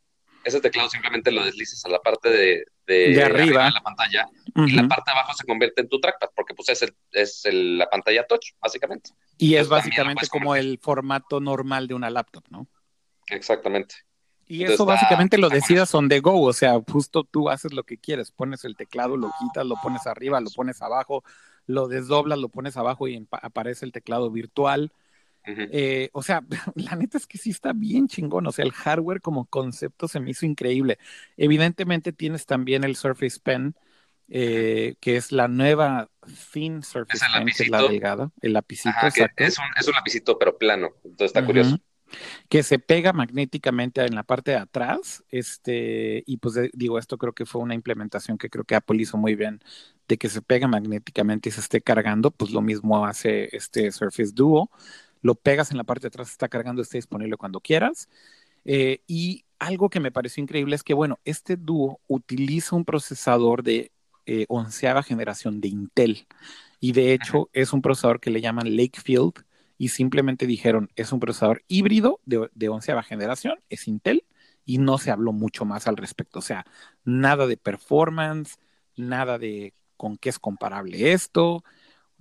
[0.43, 3.65] ese teclado simplemente lo deslizas a la parte de, de, arriba.
[3.65, 6.69] de la pantalla y la parte de abajo se convierte en tu trackpad porque pues
[6.69, 9.11] es, el, es la pantalla touch, básicamente.
[9.37, 12.67] Y es básicamente como el formato normal de una laptop, ¿no?
[13.27, 13.95] Exactamente.
[14.47, 17.97] Y eso básicamente lo decidas on the go, o sea, justo tú haces lo que
[17.97, 21.23] quieres, pones el teclado, lo quitas, lo pones arriba, lo pones abajo,
[21.67, 24.91] lo desdoblas, lo pones abajo y aparece el teclado virtual
[25.45, 26.43] eh, o sea,
[26.75, 28.47] la neta es que sí está bien chingón.
[28.47, 30.97] O sea, el hardware como concepto se me hizo increíble.
[31.37, 33.75] Evidentemente tienes también el Surface Pen,
[34.29, 36.09] eh, que es la nueva
[36.51, 38.95] Thin Surface Pen, que es la delgada, el lapicito.
[39.05, 39.17] es,
[39.57, 40.91] un, es un lapicito, pero plano.
[41.03, 41.77] Entonces está curioso
[42.49, 47.33] que se pega magnéticamente en la parte de atrás, este, y pues digo, esto creo
[47.33, 49.61] que fue una implementación que creo que Apple hizo muy bien,
[50.07, 54.31] de que se pega magnéticamente y se esté cargando, pues lo mismo hace este Surface
[54.33, 54.69] Duo,
[55.21, 58.09] lo pegas en la parte de atrás, está cargando, está disponible cuando quieras.
[58.65, 63.63] Eh, y algo que me pareció increíble es que, bueno, este dúo utiliza un procesador
[63.63, 63.91] de
[64.25, 66.27] eh, onceava generación de Intel.
[66.79, 69.33] Y de hecho es un procesador que le llaman Lakefield
[69.77, 74.25] y simplemente dijeron, es un procesador híbrido de, de onceava generación, es Intel
[74.65, 76.39] y no se habló mucho más al respecto.
[76.39, 76.65] O sea,
[77.03, 78.57] nada de performance,
[78.95, 81.63] nada de con qué es comparable esto,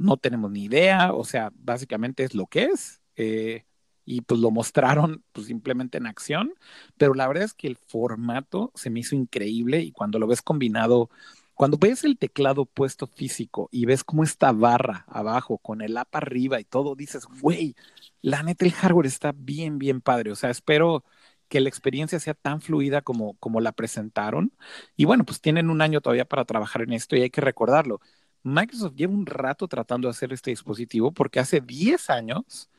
[0.00, 3.00] no tenemos ni idea, o sea, básicamente es lo que es.
[3.16, 3.64] Eh,
[4.04, 6.54] y pues lo mostraron pues simplemente en acción,
[6.96, 10.42] pero la verdad es que el formato se me hizo increíble y cuando lo ves
[10.42, 11.10] combinado,
[11.54, 16.14] cuando ves el teclado puesto físico y ves cómo esta barra abajo con el app
[16.16, 17.76] arriba y todo, dices, güey,
[18.22, 21.04] la neta hardware está bien, bien padre, o sea, espero
[21.48, 24.52] que la experiencia sea tan fluida como, como la presentaron.
[24.96, 28.00] Y bueno, pues tienen un año todavía para trabajar en esto y hay que recordarlo.
[28.42, 32.70] Microsoft lleva un rato tratando de hacer este dispositivo porque hace 10 años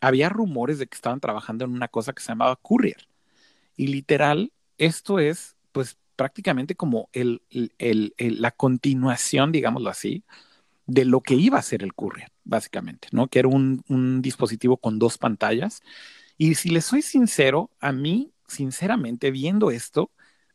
[0.00, 3.08] había rumores de que estaban trabajando en una cosa que se llamaba Courier.
[3.76, 7.42] Y literal, esto es pues prácticamente como el,
[8.18, 10.24] la continuación, digámoslo así,
[10.86, 13.28] de lo que iba a ser el Courier, básicamente, ¿no?
[13.28, 15.82] Que era un, un dispositivo con dos pantallas.
[16.36, 20.10] Y si les soy sincero, a mí, sinceramente, viendo esto,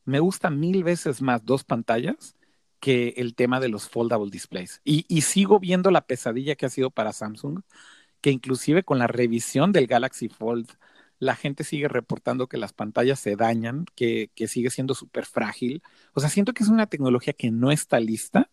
[0.05, 2.35] me gusta mil veces más dos pantallas
[2.79, 4.81] que el tema de los foldable displays.
[4.83, 7.61] Y, sigo viendo la pesadilla que ha sido para Samsung
[8.21, 10.69] que inclusive con la revisión del Galaxy Fold,
[11.19, 15.83] la gente sigue reportando que las pantallas se dañan, que, sigue siendo súper frágil.
[16.13, 18.49] O sea, siento que es una tecnología que no está lista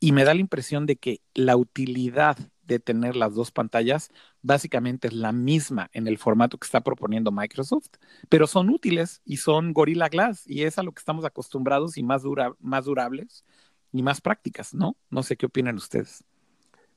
[0.00, 2.38] y me da la impresión de que la utilidad
[2.74, 4.10] de tener las dos pantallas
[4.42, 7.88] básicamente es la misma en el formato que está proponiendo Microsoft,
[8.28, 12.02] pero son útiles y son Gorilla Glass y es a lo que estamos acostumbrados y
[12.02, 13.44] más, dura, más durables
[13.92, 14.96] y más prácticas, ¿no?
[15.10, 16.24] No sé qué opinan ustedes.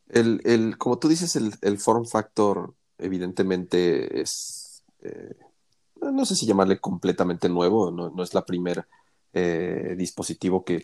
[0.09, 5.35] El, el, como tú dices, el, el form factor evidentemente es, eh,
[6.01, 8.87] no sé si llamarle completamente nuevo, no, no es la primera
[9.33, 10.83] eh, dispositivo que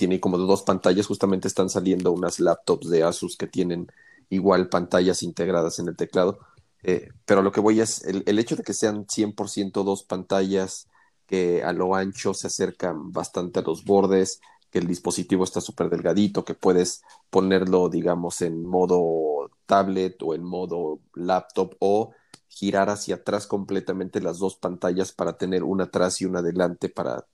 [0.00, 3.86] tiene como dos pantallas, justamente están saliendo unas laptops de Asus que tienen
[4.30, 6.38] igual pantallas integradas en el teclado,
[6.82, 10.88] eh, pero lo que voy es el, el hecho de que sean 100% dos pantallas
[11.26, 14.40] que a lo ancho se acercan bastante a los bordes,
[14.70, 20.44] que el dispositivo está súper delgadito, que puedes ponerlo, digamos, en modo tablet o en
[20.44, 22.12] modo laptop o
[22.48, 27.26] girar hacia atrás completamente las dos pantallas para tener una atrás y una adelante para,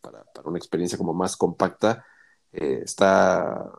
[0.00, 2.04] para, una experiencia como más compacta,
[2.52, 3.70] eh, está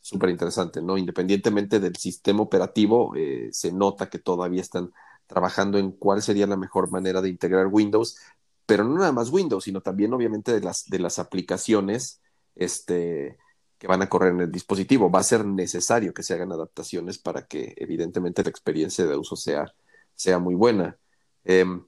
[0.00, 0.96] súper interesante, ¿no?
[0.96, 4.92] Independientemente del sistema operativo, eh, se nota que todavía están
[5.26, 8.18] trabajando en cuál sería la mejor manera de integrar Windows,
[8.66, 12.20] pero no nada más Windows, sino también obviamente de las, de las aplicaciones
[12.54, 13.38] este,
[13.78, 15.10] que van a correr en el dispositivo.
[15.10, 19.36] Va a ser necesario que se hagan adaptaciones para que evidentemente la experiencia de uso
[19.36, 19.72] sea,
[20.14, 20.98] sea muy buena.
[21.44, 21.84] Em,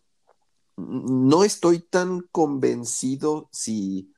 [0.88, 4.12] no estoy tan convencido si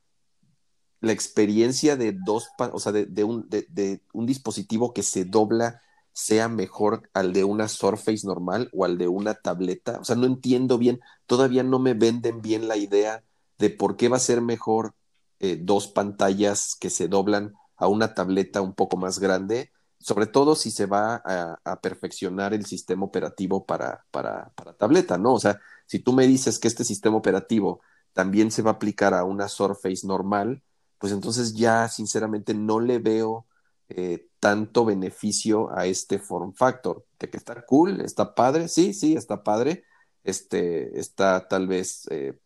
[1.01, 5.83] la experiencia de dos, o sea, de, un, de, un dispositivo que se dobla
[6.13, 9.99] sea mejor al de una Surface normal o al de una tableta.
[10.01, 13.25] O sea, no entiendo bien, todavía no me venden bien la idea
[13.59, 14.95] de por qué va a ser mejor
[15.41, 20.55] eh, dos pantallas que se doblan a una tableta un poco más grande, sobre todo
[20.55, 25.35] si se va a, perfeccionar el sistema operativo para, para, para, tableta, ¿no?
[25.35, 25.61] O sea,
[25.93, 27.83] si tú me dices que este sistema operativo
[28.15, 30.63] también se va a aplicar a una Surface normal,
[30.97, 33.47] pues entonces ya sinceramente no le veo
[33.91, 37.05] eh, tanto beneficio a este form factor.
[37.19, 39.85] De que está cool, está padre, sí, sí, está padre,
[40.25, 42.39] este, está tal vez eh,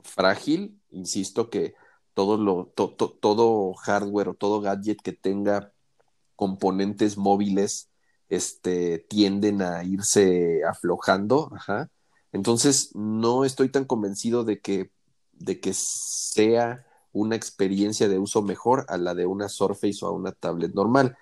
[0.00, 1.72] frágil, insisto que
[2.12, 5.72] todo, lo, todo hardware o todo gadget que tenga
[6.36, 7.88] componentes móviles
[8.28, 11.50] este, tienden a irse aflojando.
[11.54, 11.88] Ajá.
[12.32, 14.90] Entonces, no estoy tan convencido de que,
[15.32, 20.12] de que sea una experiencia de uso mejor a la de una Surface o a
[20.12, 21.16] una tablet normal.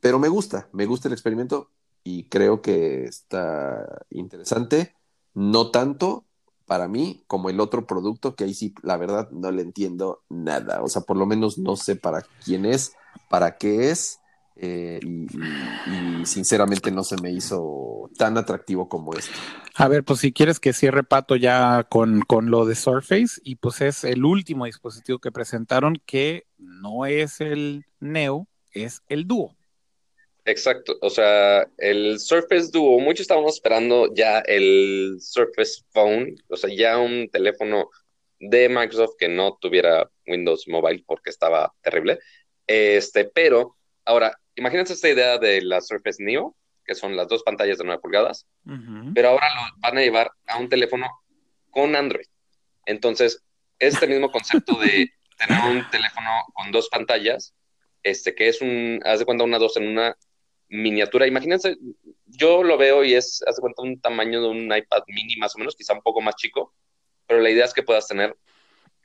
[0.00, 1.70] Pero me gusta, me gusta el experimento
[2.04, 4.94] y creo que está interesante.
[5.34, 6.24] No tanto
[6.66, 10.82] para mí como el otro producto que ahí sí, la verdad, no le entiendo nada.
[10.82, 12.92] O sea, por lo menos no sé para quién es,
[13.28, 14.20] para qué es.
[14.60, 19.32] Eh, y, sinceramente no se me hizo tan atractivo como este.
[19.74, 23.56] A ver, pues si quieres que cierre Pato ya con, con lo de Surface, y
[23.56, 29.54] pues es el último dispositivo que presentaron que no es el Neo, es el Duo.
[30.44, 36.74] Exacto, o sea, el Surface Duo, muchos estábamos esperando ya el Surface Phone, o sea,
[36.74, 37.90] ya un teléfono
[38.40, 42.18] de Microsoft que no tuviera Windows Mobile porque estaba terrible.
[42.66, 43.76] Este, pero
[44.08, 48.00] ahora, imagínense esta idea de la Surface Neo, que son las dos pantallas de 9
[48.00, 48.46] pulgadas,
[49.14, 51.06] pero ahora lo van a llevar a un teléfono
[51.70, 52.26] con Android.
[52.86, 53.42] Entonces,
[53.78, 57.54] este mismo concepto de tener un teléfono con dos pantallas,
[58.02, 60.16] este, que es un, haz de cuenta una dos en una,
[60.68, 61.26] miniatura.
[61.26, 61.76] Imagínense,
[62.26, 65.58] yo lo veo y es, hace cuenta, un tamaño de un iPad mini más o
[65.58, 66.74] menos, quizá un poco más chico,
[67.26, 68.36] pero la idea es que puedas tener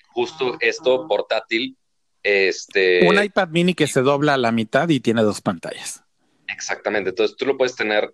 [0.10, 1.78] justo esto portátil.
[2.24, 6.04] Este, un iPad mini que se dobla a la mitad y tiene dos pantallas.
[6.48, 8.14] Exactamente, entonces tú lo puedes tener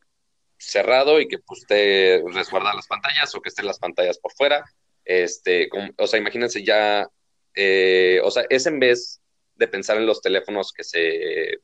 [0.58, 4.66] cerrado y que pues, esté resguardar las pantallas o que estén las pantallas por fuera.
[5.06, 7.08] Este, o sea, imagínense ya,
[7.56, 9.22] eh, o sea, es en vez
[9.56, 11.60] de pensar en los teléfonos que se,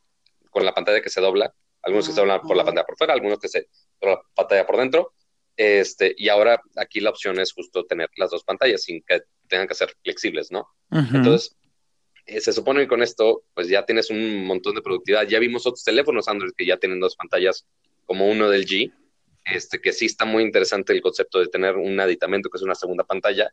[0.49, 3.13] con la pantalla que se dobla, algunos que se doblan por la pantalla por fuera,
[3.13, 3.67] algunos que se
[3.99, 5.13] por la pantalla por dentro,
[5.57, 9.67] este, y ahora aquí la opción es justo tener las dos pantallas sin que tengan
[9.67, 10.67] que ser flexibles, ¿no?
[10.91, 11.55] Entonces,
[12.25, 15.27] eh, se supone que con esto, pues ya tienes un montón de productividad.
[15.27, 17.65] Ya vimos otros teléfonos Android que ya tienen dos pantallas,
[18.05, 18.91] como uno del G,
[19.45, 22.75] este, que sí está muy interesante el concepto de tener un aditamento que es una
[22.75, 23.51] segunda pantalla,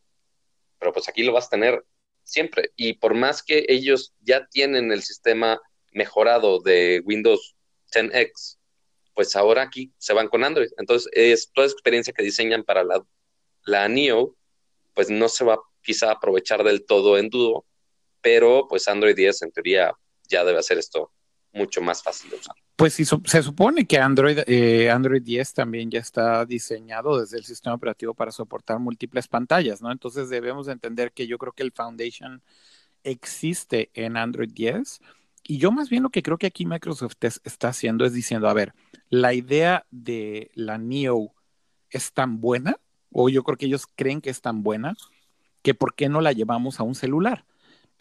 [0.78, 1.84] pero pues aquí lo vas a tener
[2.24, 2.70] siempre.
[2.76, 5.60] Y por más que ellos ya tienen el sistema
[5.92, 7.54] mejorado de Windows
[7.94, 8.58] 10X,
[9.14, 10.70] pues ahora aquí se van con Android.
[10.78, 13.04] Entonces, es toda experiencia que diseñan para la,
[13.64, 14.34] la NEO,
[14.94, 17.66] pues no se va quizá a aprovechar del todo en Duo,
[18.22, 19.92] pero pues Android 10 en teoría
[20.28, 21.10] ya debe hacer esto
[21.52, 22.54] mucho más fácil de usar.
[22.76, 27.44] Pues sí, se supone que Android, eh, Android 10 también ya está diseñado desde el
[27.44, 29.92] sistema operativo para soportar múltiples pantallas, ¿no?
[29.92, 32.42] Entonces debemos entender que yo creo que el Foundation
[33.04, 35.00] existe en Android 10
[35.44, 38.54] y yo más bien lo que creo que aquí Microsoft está haciendo es diciendo, a
[38.54, 38.74] ver,
[39.10, 41.34] la idea de la Neo
[41.90, 42.76] es tan buena,
[43.10, 44.94] o yo creo que ellos creen que es tan buena,
[45.62, 47.44] que por qué no la llevamos a un celular.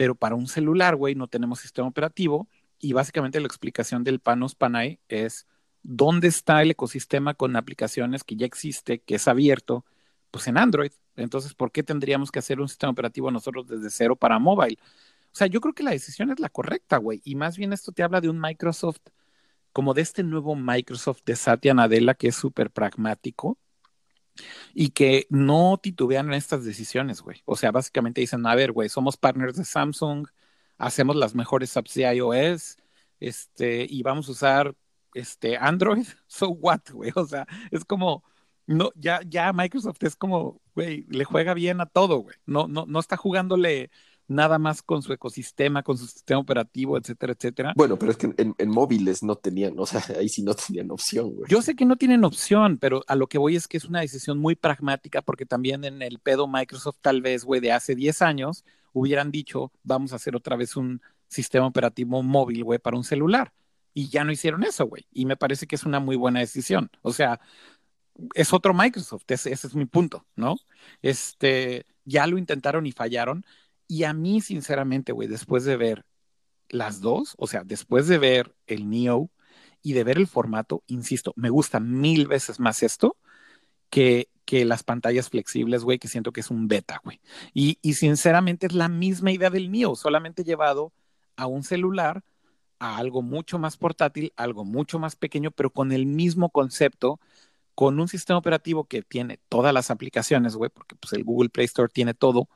[0.01, 2.49] Pero para un celular, güey, no tenemos sistema operativo
[2.79, 5.45] y básicamente la explicación del Panos Panay es
[5.83, 9.85] dónde está el ecosistema con aplicaciones que ya existe, que es abierto,
[10.31, 10.91] pues en Android.
[11.15, 14.79] Entonces, ¿por qué tendríamos que hacer un sistema operativo nosotros desde cero para mobile?
[15.25, 17.21] O sea, yo creo que la decisión es la correcta, güey.
[17.23, 19.01] Y más bien esto te habla de un Microsoft,
[19.71, 23.59] como de este nuevo Microsoft de Satya Nadella, que es súper pragmático
[24.73, 27.41] y que no titubean en estas decisiones, güey.
[27.45, 30.27] O sea, básicamente dicen, a ver, güey, somos partners de Samsung,
[30.77, 32.77] hacemos las mejores apps de iOS,
[33.19, 34.75] este, y vamos a usar
[35.13, 37.11] este Android, so what, güey.
[37.15, 38.23] O sea, es como,
[38.67, 42.35] no, ya, ya Microsoft es como, güey, le juega bien a todo, güey.
[42.45, 43.91] No, no, no está jugándole
[44.31, 47.73] nada más con su ecosistema, con su sistema operativo, etcétera, etcétera.
[47.75, 51.31] Bueno, pero es que en, móviles no tenían, o sea, ahí sí no tenían opción,
[51.31, 51.49] güey.
[51.49, 54.01] Yo sé que no tienen opción, pero a lo que voy es que es una
[54.01, 58.21] decisión muy pragmática porque también en el pedo Microsoft tal vez, güey, de hace 10
[58.21, 58.63] años
[58.93, 63.53] hubieran dicho, vamos a hacer otra vez un sistema operativo móvil, güey, para un celular.
[63.93, 65.05] Y ya no hicieron eso, güey.
[65.11, 66.89] Y me parece que es una muy buena decisión.
[67.01, 67.41] O sea,
[68.33, 70.55] es otro Microsoft, ese, ese es mi punto, ¿no?
[71.01, 73.45] Este, ya lo intentaron y fallaron
[73.91, 76.05] y a mí, sinceramente, güey, después de ver
[76.69, 79.29] las dos, o sea, después de ver el Neo
[79.83, 83.17] y de ver el formato, insisto, me gusta mil veces más esto
[83.89, 87.19] que, que las pantallas flexibles, güey, que siento que es un beta, güey.
[87.53, 90.93] Y, y sinceramente es la misma idea del Neo, solamente llevado
[91.35, 92.23] a un celular,
[92.79, 97.19] a algo mucho más portátil, algo mucho más pequeño, pero con el mismo concepto,
[97.75, 101.65] con un sistema operativo que tiene todas las aplicaciones, güey, porque pues el Google Play
[101.65, 102.47] Store tiene todo,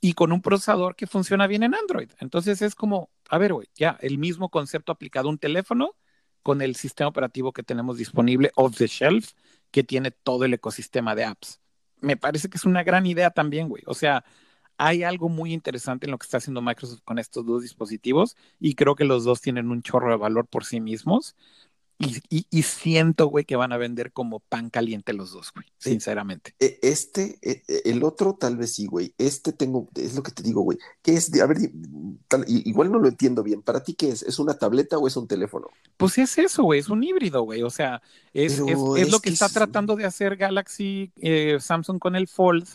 [0.00, 2.10] y con un procesador que funciona bien en Android.
[2.20, 5.96] Entonces es como, a ver, güey, ya el mismo concepto aplicado a un teléfono
[6.42, 9.32] con el sistema operativo que tenemos disponible off the shelf,
[9.70, 11.60] que tiene todo el ecosistema de apps.
[12.00, 13.82] Me parece que es una gran idea también, güey.
[13.86, 14.24] O sea,
[14.78, 18.74] hay algo muy interesante en lo que está haciendo Microsoft con estos dos dispositivos y
[18.74, 21.34] creo que los dos tienen un chorro de valor por sí mismos.
[22.00, 26.54] Y, siento, güey, que van a vender como pan caliente los dos, güey, sinceramente.
[26.60, 29.14] E, este, e, e, el otro tal vez sí, güey.
[29.18, 30.78] Este tengo, es lo que te digo, güey.
[31.02, 31.32] ¿Qué es?
[31.40, 31.58] A ver,
[32.46, 33.62] igual no lo entiendo bien.
[33.62, 34.22] ¿Para ti qué es?
[34.22, 35.66] ¿Es una tableta o es un teléfono?
[35.96, 37.64] Pues es eso, güey, es un híbrido, güey.
[37.64, 38.00] O sea,
[38.32, 42.68] es, es, lo que, está tratando de hacer Galaxy eh, Samsung con el Fold,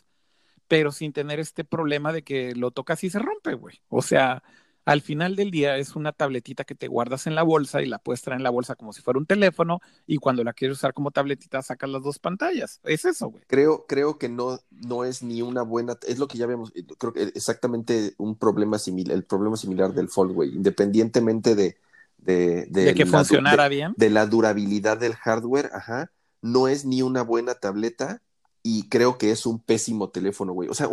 [0.68, 3.80] pero sin tener este problema de que lo tocas y se rompe, güey.
[3.88, 4.44] O sea,
[4.86, 8.00] al final del día es una tabletita que te guardas en la bolsa y la
[8.00, 10.94] puedes traer en la bolsa como si fuera un teléfono y cuando la quieres usar
[10.94, 12.80] como tabletita sacas las dos pantallas.
[12.84, 13.44] Es eso, güey.
[13.48, 17.14] Creo, creo que no, no es ni una buena, es lo que ya vemos, creo
[17.14, 21.78] que exactamente un problema similar, el problema similar del Fold, güey, independientemente de...
[22.18, 23.94] De, de, que funcionara bien.
[23.98, 26.10] De la durabilidad del hardware, ajá.
[26.42, 28.22] No es ni una buena tableta
[28.64, 30.70] y creo que es un pésimo teléfono, güey.
[30.70, 30.90] O sea,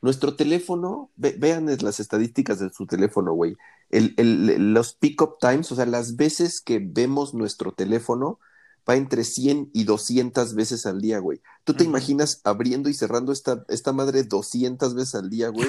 [0.00, 3.56] nuestro teléfono, vean las estadísticas de su teléfono, güey.
[3.90, 8.40] El, el, los pick-up times, o sea, las veces que vemos nuestro teléfono,
[8.88, 11.42] va entre 100 y 200 veces al día, güey.
[11.64, 15.68] ¿Tú te imaginas abriendo y cerrando esta, esta madre 200 veces al día, güey?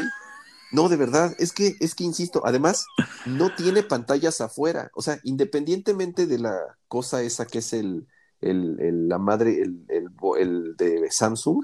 [0.72, 2.86] No, de verdad, es que, es que insisto, además,
[3.26, 4.90] no tiene pantallas afuera.
[4.96, 6.58] O sea, independientemente de la
[6.88, 8.08] cosa esa que es el,
[8.42, 11.64] el, la madre, el, el, de Samsung,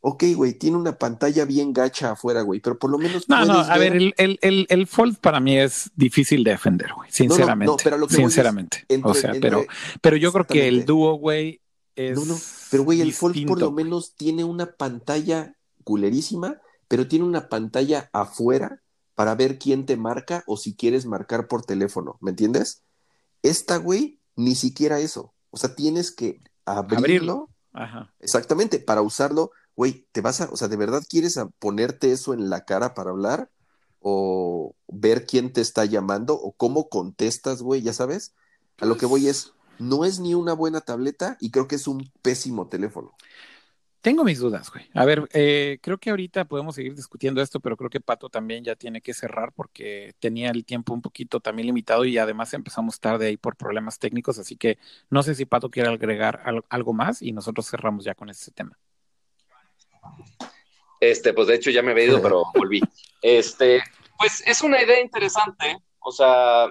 [0.00, 3.28] ok, güey, tiene una pantalla bien gacha afuera, güey, pero por lo menos.
[3.28, 7.10] No, no, a ver, el, el, el, Fold para mí es difícil de defender, güey,
[7.10, 7.72] sinceramente.
[7.72, 8.84] No, pero lo que sinceramente.
[9.02, 9.64] o sea, pero,
[10.00, 11.60] pero yo creo que el dúo, güey,
[11.94, 12.16] es.
[12.18, 12.38] No, no,
[12.70, 18.10] pero güey, el Fold por lo menos tiene una pantalla culerísima, pero tiene una pantalla
[18.12, 18.82] afuera
[19.14, 22.82] para ver quién te marca o si quieres marcar por teléfono, ¿me entiendes?
[23.42, 25.32] Esta, güey, ni siquiera eso.
[25.50, 27.50] O sea, tienes que abrirlo.
[27.72, 28.12] Ajá.
[28.20, 32.48] Exactamente, para usarlo, güey, te vas a, o sea, ¿de verdad quieres ponerte eso en
[32.48, 33.50] la cara para hablar?
[34.00, 38.34] O ver quién te está llamando o cómo contestas, güey, ya sabes.
[38.78, 41.86] A lo que voy es, no es ni una buena tableta y creo que es
[41.86, 43.12] un pésimo teléfono.
[44.06, 44.88] Tengo mis dudas, güey.
[44.94, 48.62] A ver, eh, creo que ahorita podemos seguir discutiendo esto, pero creo que Pato también
[48.62, 53.00] ya tiene que cerrar porque tenía el tiempo un poquito también limitado y además empezamos
[53.00, 54.78] tarde ahí por problemas técnicos, así que
[55.10, 58.78] no sé si Pato quiere agregar algo más y nosotros cerramos ya con ese tema.
[61.00, 62.80] Este, pues de hecho ya me había ido, pero volví.
[63.22, 63.82] Este,
[64.20, 66.68] pues es una idea interesante, o sea,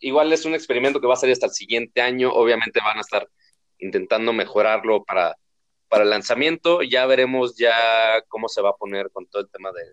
[0.00, 3.02] igual es un experimento que va a salir hasta el siguiente año, obviamente van a
[3.02, 3.28] estar
[3.78, 5.36] intentando mejorarlo para
[5.92, 6.80] para el lanzamiento.
[6.80, 9.92] Ya veremos ya cómo se va a poner con todo el tema de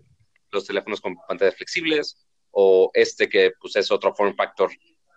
[0.50, 4.70] los teléfonos con pantallas flexibles o este que pues es otro form factor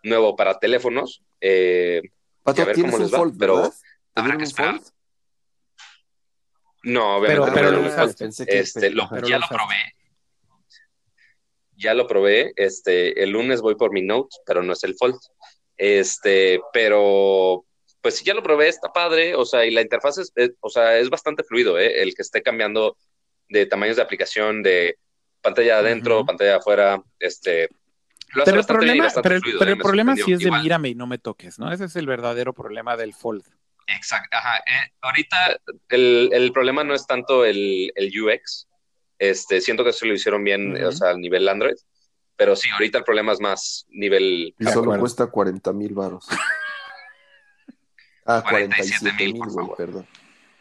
[0.03, 1.23] nuevo para teléfonos.
[1.39, 2.01] Eh,
[2.43, 3.71] a ver cómo les va, pero
[4.13, 4.81] habrá que esperar.
[6.83, 7.87] No, obviamente pero, no,
[8.45, 9.95] este, lo, ya lo probé.
[11.77, 12.51] Ya lo probé.
[12.57, 15.17] Este, el lunes voy por mi Note, pero no es el Fold.
[15.77, 17.63] Este, pero
[18.03, 20.97] pues si ya lo probé, está padre, o sea, y la interfaz es, o sea,
[20.97, 22.03] es bastante fluido, ¿eh?
[22.03, 22.97] el que esté cambiando
[23.47, 24.97] de tamaños de aplicación, de
[25.41, 27.69] pantalla adentro, pantalla afuera, este...
[28.43, 29.75] pero el problema, pero, el, ¿eh?
[29.77, 31.71] problema sí es de mírame y no me toques, ¿no?
[31.71, 33.45] Ese es el verdadero problema del Fold.
[33.87, 34.57] Exacto, ajá.
[34.57, 35.59] Eh, ahorita
[35.89, 38.67] el, el, problema no es tanto el, el, UX,
[39.17, 41.77] este, siento que eso lo hicieron bien, o sea, al nivel Android,
[42.35, 44.53] pero sí, ahorita el problema es más nivel...
[44.59, 46.27] Y solo cuesta 40 mil baros.
[48.25, 50.07] Ah, 47 mil, güey, perdón.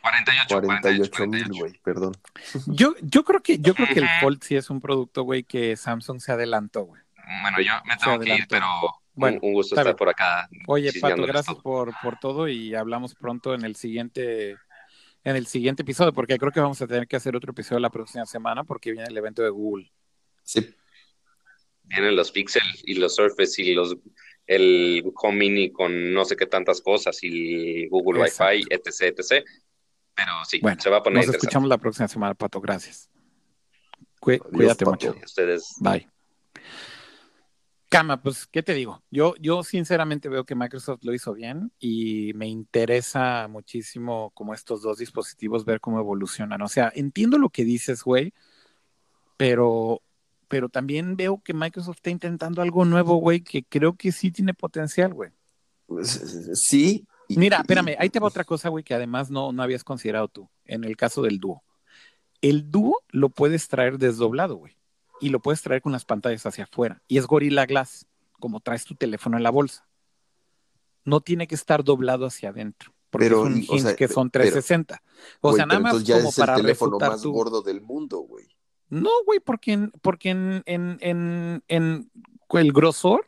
[0.03, 2.13] 48, 48 mil, güey, perdón.
[2.67, 5.77] Yo, yo creo que, yo creo que el Fold sí es un producto, güey, que
[5.77, 7.03] Samsung se adelantó, güey.
[7.43, 8.67] Bueno, yo me tengo que ir, pero
[9.15, 10.49] bueno, un, gusto estar por acá.
[10.67, 14.57] Oye, Pato, gracias por, por todo y hablamos pronto en el siguiente
[15.25, 17.91] en el siguiente episodio, porque creo que vamos a tener que hacer otro episodio la
[17.91, 19.93] próxima semana porque viene el evento de Google.
[20.43, 20.75] Sí.
[21.85, 23.97] Vienen los Pixel y los Surface y los
[24.47, 29.45] el Home Mini con no sé qué tantas cosas y Google Wi-Fi, etc, etc.
[30.15, 32.61] Pero sí, se va a poner Nos escuchamos la próxima semana, Pato.
[32.61, 33.11] Gracias.
[34.21, 35.15] cuídate mucho.
[35.25, 35.77] Ustedes.
[35.81, 36.09] Bye.
[37.93, 39.03] Cama, pues, ¿qué te digo?
[39.11, 44.81] Yo, yo sinceramente veo que Microsoft lo hizo bien y me interesa muchísimo como estos
[44.81, 46.63] dos dispositivos ver cómo evolucionan.
[46.63, 48.33] O sea, entiendo lo que dices, güey,
[49.37, 50.01] pero
[50.53, 54.53] pero también veo que Microsoft está intentando algo nuevo, güey, que creo que sí tiene
[54.53, 55.31] potencial, güey.
[55.87, 57.07] Pues, sí.
[57.31, 60.51] Mira, espérame, ahí te va otra cosa, güey, que además no, no habías considerado tú,
[60.67, 61.65] en el caso del dúo.
[62.43, 64.77] El dúo lo puedes traer desdoblado, güey,
[65.23, 68.07] y lo puedes traer con las pantallas hacia afuera, y es Gorilla Glass,
[68.39, 69.89] como traes tu teléfono en la bolsa.
[71.07, 72.93] No tiene que estar doblado hacia adentro.
[73.09, 75.03] Porque es un que son 360.
[75.41, 78.55] o sea, nada más como es para el teléfono más gordo del mundo, güey.
[78.93, 82.11] No, güey, porque, en, porque en, en, en, en,
[82.51, 83.25] el grosor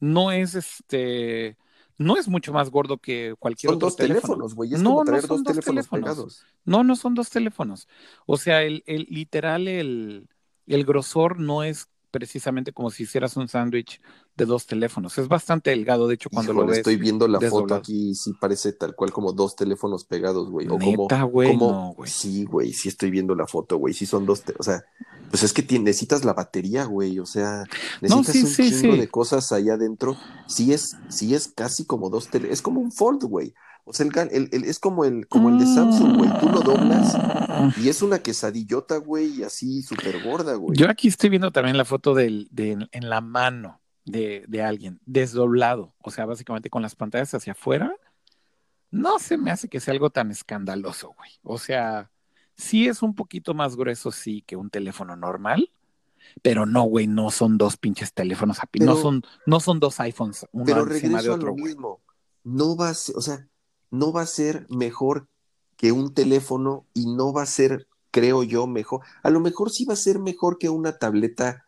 [0.00, 1.56] no es este
[1.98, 4.48] no es mucho más gordo que cualquier otro teléfono.
[4.48, 4.70] güey.
[4.70, 7.86] no, no son dos, teléfonos, No, no son dos teléfonos.
[8.26, 10.28] O sea, el, el literal, el,
[10.66, 14.00] el grosor no es precisamente como si hicieras un sándwich
[14.36, 15.16] de dos teléfonos.
[15.18, 16.78] Es bastante delgado, de hecho, cuando lo ves.
[16.78, 20.68] Estoy viendo la foto aquí y sí parece tal cual como dos teléfonos pegados, güey.
[20.68, 22.10] O Neta, como, güey, no, güey.
[22.10, 23.94] Sí, güey, sí estoy viendo la foto, güey.
[23.94, 24.84] Sí son dos, o sea,
[25.30, 27.18] pues es que necesitas la batería, güey.
[27.18, 27.64] O sea,
[28.00, 30.16] necesitas un chingo de cosas allá adentro.
[30.46, 32.58] Sí es, sí es casi como dos teléfonos.
[32.58, 33.54] Es como un fold, güey.
[33.88, 36.30] O sea, el, el, es como el, como el de Samsung, güey.
[36.40, 37.16] Tú lo doblas
[37.78, 40.76] y es una quesadillota, güey, así súper gorda, güey.
[40.76, 45.00] Yo aquí estoy viendo también la foto del, de, en la mano de, de alguien,
[45.06, 45.94] desdoblado.
[46.02, 47.94] O sea, básicamente con las pantallas hacia afuera.
[48.90, 51.30] No se me hace que sea algo tan escandaloso, güey.
[51.42, 52.10] O sea,
[52.56, 55.70] sí es un poquito más grueso, sí, que un teléfono normal.
[56.42, 58.58] Pero no, güey, no son dos pinches teléfonos.
[58.80, 61.54] no, son, no son dos iPhones, uno pero encima de otro.
[61.54, 62.02] mismo.
[62.44, 63.48] No va a ser, o sea,
[63.90, 65.28] no va a ser mejor
[65.76, 69.02] que un teléfono y no va a ser, creo yo, mejor.
[69.22, 71.66] A lo mejor sí va a ser mejor que una tableta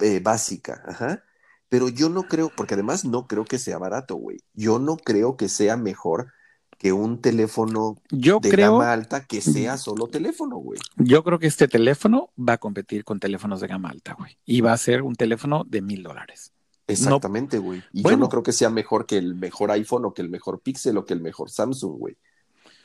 [0.00, 1.22] eh, básica, ajá.
[1.68, 4.38] Pero yo no creo, porque además no creo que sea barato, güey.
[4.54, 6.32] Yo no creo que sea mejor
[6.78, 10.78] que un teléfono de gama alta que sea solo teléfono, güey.
[10.96, 14.38] Yo creo que este teléfono va a competir con teléfonos de gama alta, güey.
[14.44, 16.52] Y va a ser un teléfono de mil dólares.
[16.86, 17.82] Exactamente, güey.
[17.92, 20.60] y yo no creo que sea mejor que el mejor iPhone o que el mejor
[20.60, 22.16] Pixel o que el mejor Samsung, güey.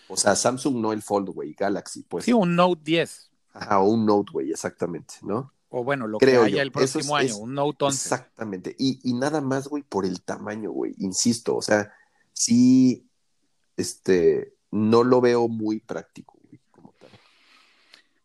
[0.07, 2.25] O sea, Samsung no el Fold, güey, Galaxy, pues.
[2.25, 3.31] Sí, un Note 10.
[3.53, 5.53] Ajá, o un Note, güey, exactamente, ¿no?
[5.69, 7.97] O bueno, lo Creo que haya el próximo año, un Note 11.
[7.97, 8.75] Exactamente.
[8.77, 10.95] Y, y nada más, güey, por el tamaño, güey.
[10.97, 11.93] Insisto, o sea,
[12.33, 13.07] sí,
[13.77, 17.09] este, no lo veo muy práctico, güey, como tal.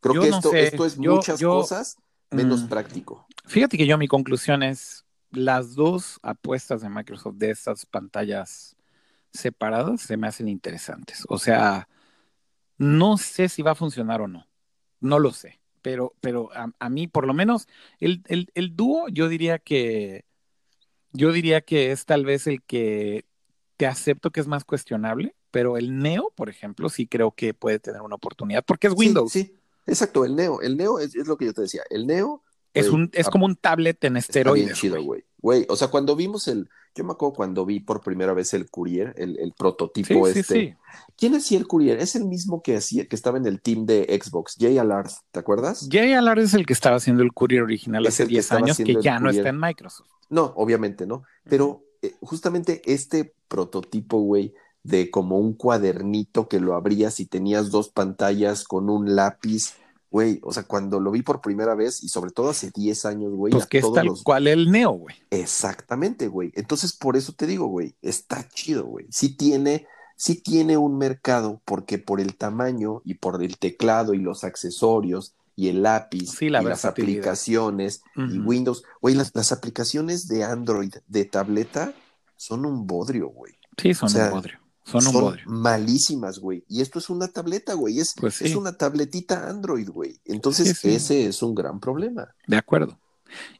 [0.00, 1.98] Creo que esto, esto es muchas cosas
[2.30, 2.68] menos mm.
[2.68, 3.26] práctico.
[3.44, 5.05] Fíjate que yo mi conclusión es
[5.36, 8.76] las dos apuestas de Microsoft de estas pantallas
[9.32, 11.24] separadas se me hacen interesantes.
[11.28, 11.88] O sea,
[12.78, 14.46] no sé si va a funcionar o no.
[15.00, 15.60] No lo sé.
[15.82, 17.68] Pero, pero a, mí, por lo menos,
[18.00, 20.24] el, el, el, dúo, yo diría que.
[21.12, 23.24] Yo diría que es tal vez el que
[23.76, 27.78] te acepto que es más cuestionable, pero el Neo, por ejemplo, sí creo que puede
[27.78, 29.32] tener una oportunidad, porque es Windows.
[29.32, 29.54] Sí,
[29.86, 30.60] exacto, el Neo.
[30.60, 31.82] El Neo es, es, lo que yo te decía.
[31.88, 32.42] El Neo
[32.80, 34.66] es, un, es como un tablet en esteroides.
[34.66, 35.24] Bien chido, güey.
[35.38, 36.68] Güey, o sea, cuando vimos el.
[36.94, 40.42] Yo me acuerdo cuando vi por primera vez el Courier, el, el prototipo este.
[40.42, 40.74] Sí, sí.
[41.16, 41.98] ¿Quién hacía el Courier?
[41.98, 45.38] Es el mismo que hacía, que estaba en el team de Xbox, Jay Allard, ¿te
[45.38, 45.88] acuerdas?
[45.90, 49.18] Jay Allard es el que estaba haciendo el Courier original hace 10 años, que ya
[49.18, 50.08] no está en Microsoft.
[50.30, 51.24] No, obviamente no.
[51.44, 57.70] Pero eh, justamente este prototipo, güey, de como un cuadernito que lo abrías y tenías
[57.70, 59.74] dos pantallas con un lápiz
[60.10, 63.32] Güey, o sea, cuando lo vi por primera vez y sobre todo hace 10 años,
[63.32, 63.52] güey.
[63.52, 65.16] Pues que es tal cual el Neo, güey.
[65.30, 66.52] Exactamente, güey.
[66.54, 69.06] Entonces, por eso te digo, güey, está chido, güey.
[69.10, 74.18] Sí tiene, sí tiene un mercado porque por el tamaño y por el teclado y
[74.18, 78.84] los accesorios y el lápiz y las aplicaciones y Windows.
[79.00, 81.94] Güey, las, las, aplicaciones de Android de tableta
[82.36, 83.54] son un bodrio, güey.
[83.76, 84.65] Sí, son un bodrio.
[84.86, 86.64] Son, malísimas, güey.
[86.68, 87.98] Y esto es una tableta, güey.
[87.98, 90.20] Es, pues es una tabletita Android, güey.
[90.24, 92.32] Entonces, ese es un gran problema.
[92.46, 92.96] De acuerdo.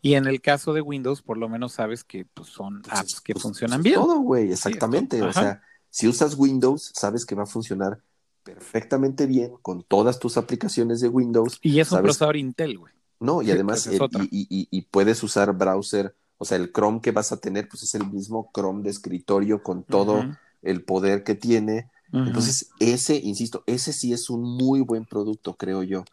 [0.01, 3.21] Y en el caso de Windows, por lo menos sabes que pues, son pues apps
[3.21, 3.97] que pues, funcionan bien.
[3.97, 5.21] Todo, güey, exactamente.
[5.21, 8.01] o sea, si usas Windows, sabes que va a funcionar
[8.45, 11.59] perfectamente bien con todas tus aplicaciones de Windows.
[11.61, 12.93] Y es un procesador Intel, güey.
[13.19, 13.89] No, y además,
[14.31, 18.09] y, puedes usar browser, o sea, el Chrome que vas a tener, pues es el
[18.09, 20.23] mismo Chrome de escritorio con todo
[20.67, 21.91] el poder que tiene.
[22.13, 26.05] Entonces, ese, insisto, ese sí es un muy buen producto, creo yo.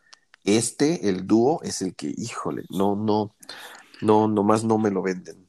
[0.44, 3.36] Este, el dúo, es el que, híjole, no, no,
[4.02, 5.48] no, nomás no me lo venden.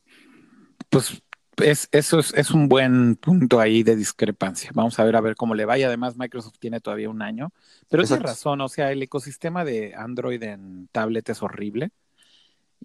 [0.91, 1.23] Pues
[1.63, 4.71] es, eso es, es, un buen punto ahí de discrepancia.
[4.75, 5.79] Vamos a ver a ver cómo le va.
[5.79, 7.53] Y además Microsoft tiene todavía un año.
[7.89, 11.91] Pero tiene razón, o sea, el ecosistema de Android en tablet es horrible.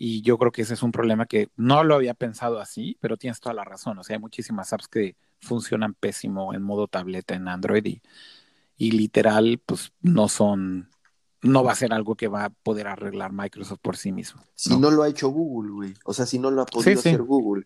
[0.02, 3.18] Y yo creo que ese es un problema que no lo había pensado así, pero
[3.18, 4.00] tienes toda la razón.
[4.00, 8.02] O sea, hay muchísimas apps que funcionan pésimo en modo tableta en Android y,
[8.78, 10.88] y literal, pues no son,
[11.42, 14.42] no va a ser algo que va a poder arreglar Microsoft por sí mismo.
[14.56, 15.94] Si no, lo ha hecho Google, güey.
[16.06, 17.66] O sea, si no lo ha podido hacer Google.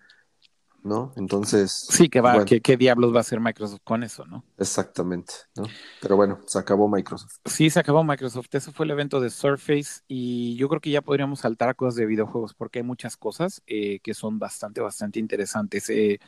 [0.83, 1.13] ¿No?
[1.15, 1.71] Entonces.
[1.89, 4.43] Sí, que va, ¿qué, diablos va a hacer Microsoft con eso, no?
[4.57, 5.63] Exactamente, ¿no?
[6.01, 7.37] Pero bueno, se acabó Microsoft.
[7.45, 8.53] Sí, se acabó Microsoft.
[8.53, 11.95] Eso fue el evento de Surface y yo creo que ya podríamos saltar a cosas
[11.95, 15.89] de videojuegos porque hay muchas cosas eh, que son bastante, bastante interesantes.
[15.89, 16.19] Eh,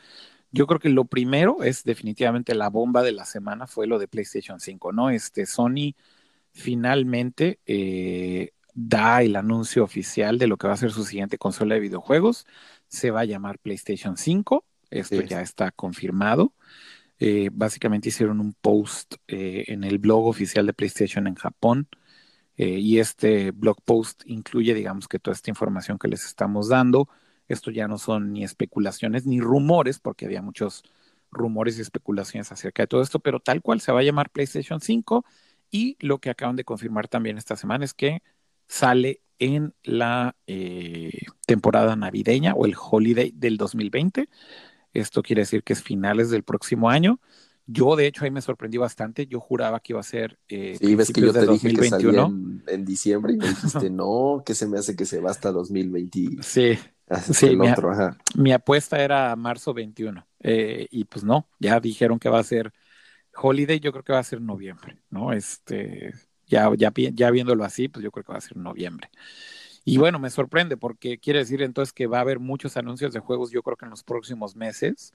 [0.50, 4.08] yo creo que lo primero es definitivamente la bomba de la semana fue lo de
[4.08, 5.10] PlayStation 5, ¿no?
[5.10, 5.94] Este Sony
[6.52, 11.74] finalmente eh, da el anuncio oficial de lo que va a ser su siguiente consola
[11.74, 12.46] de videojuegos.
[12.88, 14.64] Se va a llamar PlayStation 5.
[14.90, 16.52] Esto ya está confirmado.
[17.18, 21.88] Eh, básicamente hicieron un post eh, en el blog oficial de PlayStation en Japón.
[22.58, 27.08] y este blog post incluye, digamos que toda esta información que les estamos dando.
[27.48, 30.82] Esto ya no son ni especulaciones ni rumores, porque había muchos
[31.30, 34.80] rumores y especulaciones acerca de todo esto, pero tal cual se va a llamar PlayStation
[34.80, 35.24] 5
[35.70, 38.22] y lo que acaban de confirmar también esta semana es que
[38.68, 41.10] sale en la eh,
[41.46, 44.28] temporada navideña o el holiday del 2020.
[44.92, 47.20] Esto quiere decir que es finales del próximo año.
[47.66, 49.26] Yo, de hecho, ahí me sorprendí bastante.
[49.26, 50.38] Yo juraba que iba a ser.
[50.48, 53.90] Eh, sí, ves que yo te dije que salía en, en, diciembre y me dijiste,
[53.90, 56.42] no, que se me hace que se va hasta 2020.
[56.42, 56.78] Sí,
[57.32, 57.56] sí,
[58.36, 60.26] mi, apuesta era marzo 21.
[60.40, 62.72] Eh, y pues no, ya dijeron que va a ser
[63.36, 65.32] Holiday, yo creo que va a ser noviembre, ¿no?
[65.32, 66.14] Este,
[66.46, 69.10] ya, ya, ya viéndolo así, pues yo creo que va a ser noviembre.
[69.84, 73.20] Y bueno, me sorprende porque quiere decir entonces que va a haber muchos anuncios de
[73.20, 75.12] juegos, yo creo que en los próximos meses.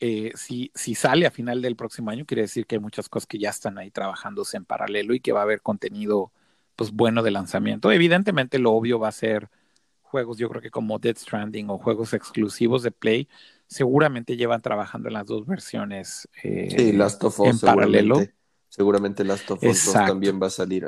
[0.00, 3.26] Eh, si, si sale a final del próximo año, quiere decir que hay muchas cosas
[3.26, 6.32] que ya están ahí trabajándose en paralelo y que va a haber contenido
[6.76, 7.92] pues bueno de lanzamiento.
[7.92, 9.50] Evidentemente lo obvio va a ser
[10.00, 13.28] juegos, yo creo que como Dead Stranding o juegos exclusivos de Play,
[13.66, 18.20] seguramente llevan trabajando en las dos versiones eh, Last of Us, en paralelo.
[18.74, 20.84] Seguramente Last of Us también va a salir.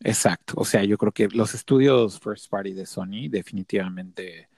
[0.00, 4.48] Exacto, o sea, yo creo que los estudios First Party de Sony definitivamente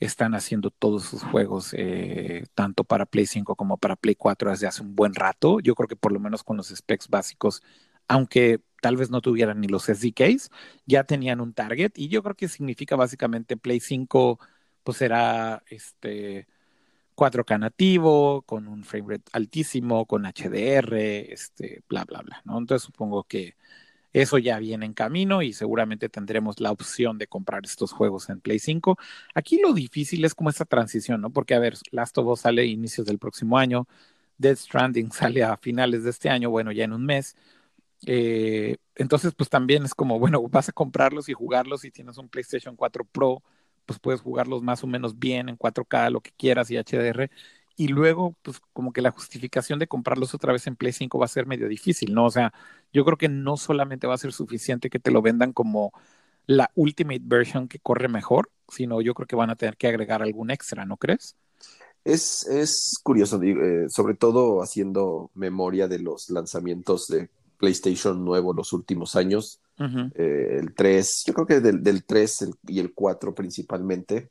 [0.00, 4.66] están haciendo todos sus juegos, eh, tanto para Play 5 como para Play 4 desde
[4.66, 5.60] hace un buen rato.
[5.60, 7.62] Yo creo que por lo menos con los specs básicos,
[8.08, 10.50] aunque tal vez no tuvieran ni los SDKs,
[10.86, 14.40] ya tenían un target y yo creo que significa básicamente Play 5
[14.82, 16.48] pues será este
[17.14, 20.94] 4K nativo, con un frame rate altísimo, con HDR,
[21.32, 22.58] este, bla, bla, bla, ¿no?
[22.58, 23.54] Entonces supongo que
[24.14, 28.40] eso ya viene en camino y seguramente tendremos la opción de comprar estos juegos en
[28.40, 28.96] Play 5.
[29.34, 31.30] Aquí lo difícil es como esta transición, ¿no?
[31.30, 33.88] Porque, a ver, Last of Us sale a inicios del próximo año,
[34.38, 37.36] Dead Stranding sale a finales de este año, bueno, ya en un mes.
[38.06, 42.28] Eh, entonces, pues también es como, bueno, vas a comprarlos y jugarlos si tienes un
[42.28, 43.42] PlayStation 4 Pro,
[43.86, 47.30] pues puedes jugarlos más o menos bien en 4K, lo que quieras y HDR
[47.76, 51.24] y luego, pues como que la justificación de comprarlos otra vez en Play 5 va
[51.24, 52.26] a ser medio difícil, ¿no?
[52.26, 52.52] O sea,
[52.92, 55.92] yo creo que no solamente va a ser suficiente que te lo vendan como
[56.46, 60.22] la Ultimate Version que corre mejor, sino yo creo que van a tener que agregar
[60.22, 61.36] algún extra, ¿no crees?
[62.04, 67.28] Es, es curioso, eh, sobre todo haciendo memoria de los lanzamientos de
[67.58, 72.80] PlayStation nuevo los últimos años, eh, el 3, yo creo que del, del 3 y
[72.80, 74.28] el 4 principalmente,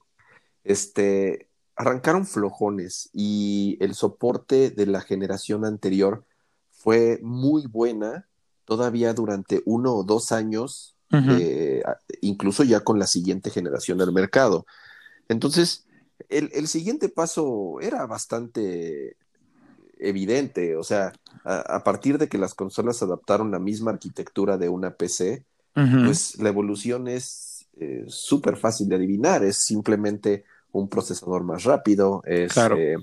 [0.63, 6.23] este, arrancaron flojones y el soporte de la generación anterior
[6.71, 8.27] fue muy buena
[8.65, 11.83] todavía durante uno o dos años, eh,
[12.21, 14.65] incluso ya con la siguiente generación del mercado.
[15.29, 15.85] Entonces,
[16.29, 19.15] el, siguiente paso era bastante
[20.03, 21.13] evidente, o sea,
[21.43, 26.49] a, partir de que las consolas adaptaron la misma arquitectura de una PC, pues la
[26.49, 32.95] evolución es eh, súper fácil de adivinar, es simplemente un procesador más rápido, es eh,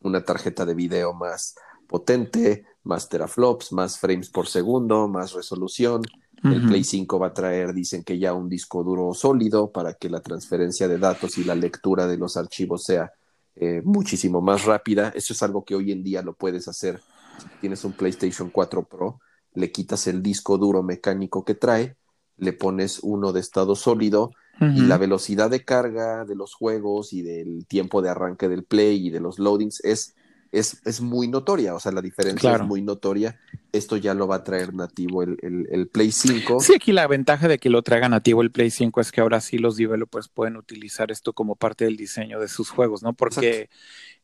[0.00, 1.54] una tarjeta de video más
[1.86, 6.02] potente, más teraflops, más frames por segundo, más resolución.
[6.44, 10.08] El Play 5 va a traer, dicen que ya un disco duro sólido para que
[10.08, 13.12] la transferencia de datos y la lectura de los archivos sea
[13.60, 15.12] eh, muchísimo más rápida.
[15.14, 17.00] Eso es algo que hoy en día lo puedes hacer.
[17.38, 19.20] Si tienes un PlayStation 4 Pro,
[19.54, 21.96] le quitas el disco duro mecánico que trae,
[22.36, 24.30] le pones uno de estado sólido
[24.60, 29.06] y la velocidad de carga de los juegos y del tiempo de arranque del play
[29.06, 30.16] y de los loadings es,
[30.52, 33.38] es, es muy notoria, o sea, la diferencia es muy notoria.
[33.72, 36.60] Esto ya lo va a traer nativo el, el, Play 5.
[36.60, 39.40] Sí, aquí la ventaja de que lo traiga nativo el Play 5 es que ahora
[39.40, 43.12] sí los developers pueden utilizar esto como parte del diseño de sus juegos, ¿no?
[43.12, 43.68] Porque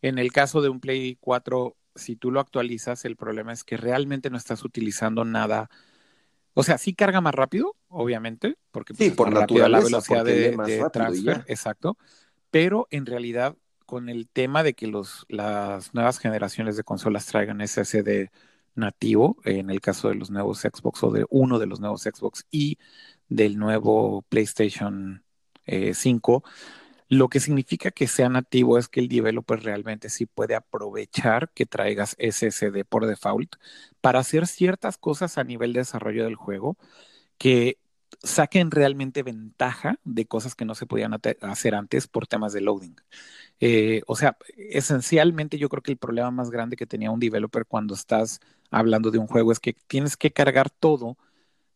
[0.02, 3.76] en el caso de un Play 4, si tú lo actualizas, el problema es que
[3.76, 5.68] realmente no estás utilizando nada
[6.54, 9.44] o sea, sí carga más rápido, obviamente, porque pues, por la
[9.80, 10.56] velocidad de,
[10.92, 11.98] transfer, exacto.
[12.50, 17.60] Pero en realidad, con el tema de que los, las nuevas generaciones de consolas traigan
[17.66, 18.30] SSD
[18.74, 22.46] nativo, en el caso de los nuevos Xbox o de uno de los nuevos Xbox
[22.50, 22.78] y
[23.28, 25.24] del nuevo PlayStation
[25.66, 26.50] 5, eh,
[27.08, 31.66] lo que significa que sea nativo es que el developer realmente sí puede aprovechar que
[31.66, 33.56] traigas SSD por default
[34.00, 36.76] para hacer ciertas cosas a nivel de desarrollo del juego
[37.38, 37.78] que
[38.22, 42.96] saquen realmente ventaja de cosas que no se podían hacer antes por temas de loading.
[43.60, 47.66] Eh, o sea, esencialmente yo creo que el problema más grande que tenía un developer
[47.66, 51.16] cuando estás hablando de un juego es que tienes que cargar todo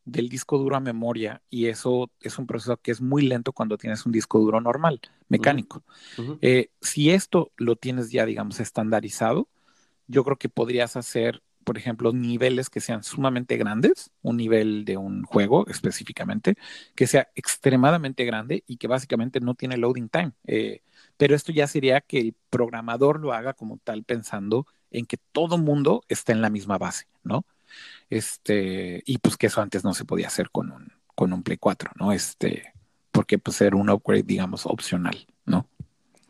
[0.04, 3.76] del disco duro a memoria y eso es un proceso que es muy lento cuando
[3.76, 5.84] tienes un disco duro normal, mecánico.
[6.40, 9.48] Eh, si esto lo tienes ya, digamos, estandarizado,
[10.06, 14.96] yo creo que podrías hacer, por ejemplo, niveles que sean sumamente grandes, un nivel de
[14.96, 16.56] un juego específicamente,
[16.94, 20.32] que sea extremadamente grande y que básicamente no tiene loading time.
[20.46, 20.80] Eh,
[21.18, 25.58] pero esto ya sería que el programador lo haga como tal pensando en que todo
[25.58, 27.44] mundo está en la misma base, ¿no?
[28.08, 31.58] Este, y pues que eso antes no se podía hacer con un, con un Play
[31.58, 32.12] 4, ¿no?
[32.12, 32.72] Este,
[33.12, 35.68] porque pues era un upgrade, digamos, opcional, ¿no?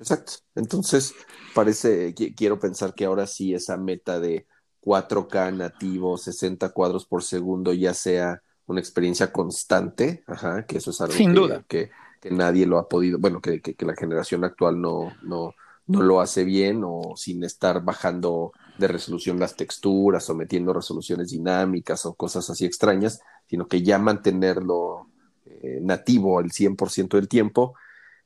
[0.00, 0.32] Exacto.
[0.56, 1.14] Entonces,
[1.54, 4.48] parece, quiero pensar que ahora sí esa meta de
[4.82, 11.00] 4K nativo, 60 cuadros por segundo, ya sea una experiencia constante, ajá, que eso es
[11.00, 11.64] algo Sin que, duda.
[11.68, 11.90] Que,
[12.30, 15.54] nadie lo ha podido, bueno, que, que, la generación actual no, no,
[15.86, 21.30] no lo hace bien o sin estar bajando de resolución las texturas o metiendo resoluciones
[21.30, 25.06] dinámicas o cosas así extrañas, sino que ya mantenerlo
[25.46, 27.74] eh, nativo el 100% del tiempo.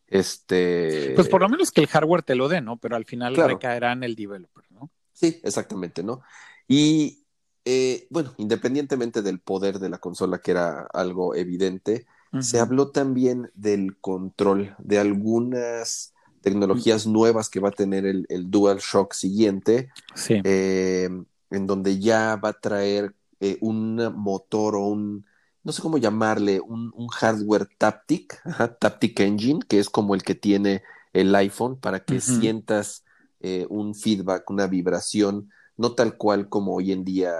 [0.06, 1.12] Este...
[1.14, 2.76] Pues por lo menos que el hardware te lo dé, ¿no?
[2.76, 4.90] Pero al final recaerá en el developer, ¿no?
[5.22, 6.22] Sí, exactamente, ¿no?
[6.66, 7.24] Y
[7.64, 12.06] eh, bueno, independientemente del poder de la consola, que era algo evidente,
[12.40, 18.50] se habló también del control de algunas tecnologías nuevas que va a tener el, el
[18.50, 19.90] DualShock siguiente,
[20.28, 21.10] eh,
[21.50, 25.26] en donde ya va a traer eh, un motor o un,
[25.62, 28.42] no sé cómo llamarle, un, hardware Taptic,
[28.80, 30.82] Taptic Engine, que es como el que tiene
[31.12, 33.04] el iPhone para que sientas
[33.42, 37.32] eh, un feedback, una vibración, no tal cual como hoy en día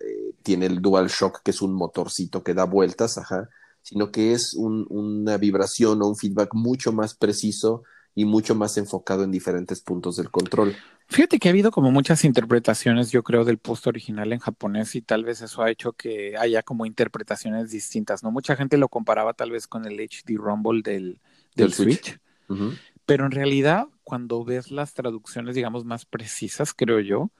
[0.00, 3.48] eh, tiene el DualShock, que es un motorcito que da vueltas, ajá,
[3.82, 7.82] sino que es una vibración o un feedback mucho más preciso
[8.14, 10.74] y mucho más enfocado en diferentes puntos del control.
[11.08, 15.02] Fíjate que ha habido como muchas interpretaciones, yo creo, del post original en japonés y
[15.02, 18.30] tal vez eso ha hecho que haya como interpretaciones distintas, ¿no?
[18.30, 21.18] Mucha gente lo comparaba tal vez con el HD Rumble del,
[21.56, 22.18] del, Switch,
[23.06, 27.30] pero en realidad cuando ves las traducciones, digamos, más precisas, creo yo,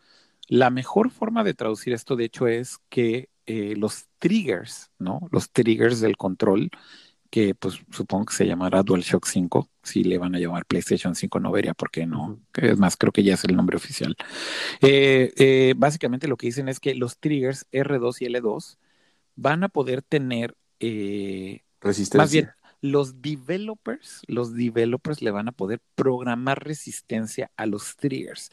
[0.46, 5.18] la mejor forma de traducir esto, de hecho, es que eh, los triggers, ¿no?
[5.32, 6.70] Los triggers del control
[7.28, 11.40] que pues supongo que se llamará DualShock 5, si le van a llamar PlayStation 5
[11.40, 14.14] no vería por qué no, es más, creo que ya es el nombre oficial.
[14.80, 18.78] Eh, eh, básicamente lo que dicen es que los triggers R2 y L2
[19.34, 22.18] van a poder tener resistencia.
[22.18, 28.50] Más bien, los developers, los developers le van a poder programar resistencia a los triggers.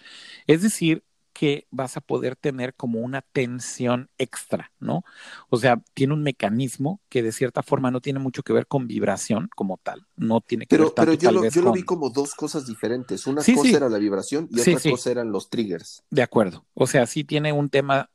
[0.48, 1.04] Es decir,
[1.38, 5.04] que vas a poder tener como una tensión extra, ¿no?
[5.50, 8.88] O sea, tiene un mecanismo que de cierta forma no tiene mucho que ver con
[8.88, 12.10] vibración como tal, no tiene que ver tanto, Pero yo, lo, yo lo vi como
[12.10, 13.28] dos cosas diferentes.
[13.28, 16.04] Una cosa era la vibración y otra cosa eran los triggers.
[16.10, 16.66] De acuerdo.
[16.74, 18.10] O sea, sí tiene un tema,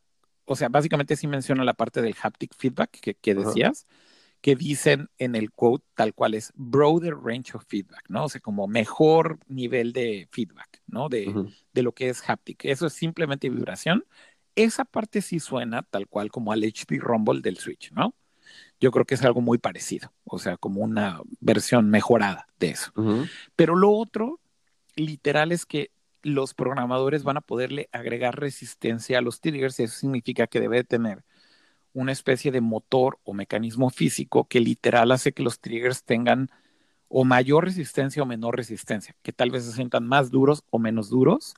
[0.44, 2.90] o sea, básicamente sí menciona la parte del haptic feedback
[3.20, 3.86] que, decías
[4.42, 8.24] que dicen en el quote tal cual es broader range of feedback, ¿no?
[8.24, 11.08] O sea, como mejor nivel de feedback, ¿no?
[11.08, 11.32] De,
[11.72, 12.64] de lo que es haptic.
[12.64, 14.04] Eso es simplemente vibración.
[14.56, 18.14] Esa parte sí suena tal cual como al HD Rumble del Switch, ¿no?
[18.80, 22.92] Yo creo que es algo muy parecido, o sea, como una versión mejorada de eso.
[23.54, 24.40] Pero lo otro,
[24.96, 25.92] literal, es que
[26.22, 30.82] los programadores van a poderle agregar resistencia a los triggers y eso significa que debe
[30.82, 31.24] tener
[31.94, 36.50] una especie de motor o mecanismo físico que literal hace que los triggers tengan
[37.08, 41.10] o mayor resistencia o menor resistencia, que tal vez se sientan más duros o menos
[41.10, 41.54] duros.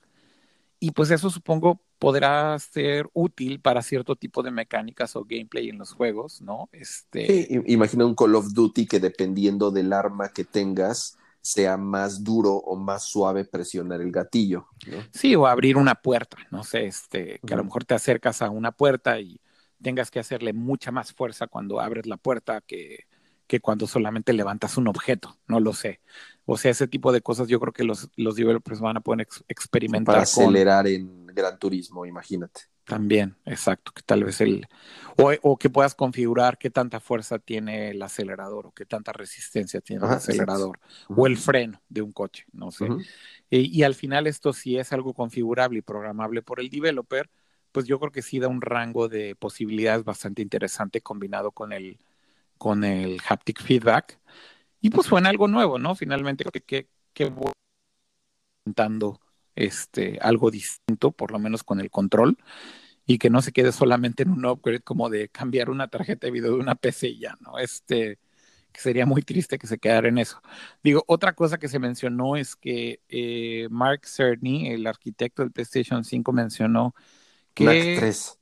[0.80, 5.78] Y pues eso supongo podrá ser útil para cierto tipo de mecánicas o gameplay en
[5.78, 6.68] los juegos, ¿no?
[6.72, 7.48] Este...
[7.66, 12.74] imagina un Call of Duty que dependiendo del arma que tengas, sea más duro o
[12.74, 14.66] más suave presionar el gatillo.
[15.12, 18.50] Sí, o abrir una puerta, no sé, este, que a lo mejor te acercas a
[18.50, 19.38] una puerta y
[19.84, 23.04] tengas que hacerle mucha más fuerza cuando abres la puerta que,
[23.46, 26.00] que cuando solamente levantas un objeto, no lo sé.
[26.46, 29.28] O sea, ese tipo de cosas yo creo que los, los developers van a poder
[29.48, 30.14] experimentar.
[30.14, 32.62] Para acelerar en Gran Turismo, imagínate.
[32.84, 34.66] También, exacto, que tal vez el,
[35.16, 39.80] o, o, que puedas configurar qué tanta fuerza tiene el acelerador o qué tanta resistencia
[39.80, 40.78] tiene el acelerador
[41.08, 42.86] o el freno de un coche, no sé.
[43.48, 47.30] y, y, al final esto sí es algo configurable y programable por el developer,
[47.74, 51.98] pues yo creo que sí da un rango de posibilidades bastante interesante combinado con el,
[52.56, 54.20] con el haptic feedback.
[54.80, 55.96] Y pues suena algo nuevo, ¿no?
[55.96, 57.52] Finalmente, que, que, que voy
[58.64, 59.20] intentando
[59.56, 62.38] este, algo distinto, por lo menos con el control,
[63.06, 66.30] y que no se quede solamente en un upgrade como de cambiar una tarjeta de
[66.30, 67.58] video de una PC y ya, ¿no?
[67.58, 68.20] Este,
[68.72, 70.40] que sería muy triste que se quedara en eso.
[70.84, 76.04] Digo, otra cosa que se mencionó es que eh, Mark Cerny, el arquitecto del PlayStation
[76.04, 76.94] 5, mencionó
[77.54, 77.64] que...
[77.64, 78.38] NAC 3.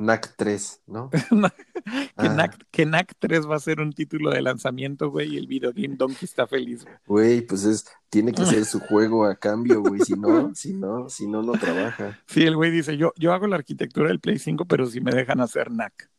[0.00, 1.10] NAC 3, ¿no?
[1.10, 5.46] que, NAC, que, NAC, 3 va a ser un título de lanzamiento, güey, y el
[5.46, 6.96] videogame Donkey está feliz, güey.
[7.06, 11.10] Güey, pues es, tiene que ser su juego a cambio, güey, si no, si no,
[11.10, 12.18] si no, no trabaja.
[12.26, 15.12] Sí, el güey dice, yo, yo hago la arquitectura del Play 5, pero si me
[15.12, 16.10] dejan hacer NAC.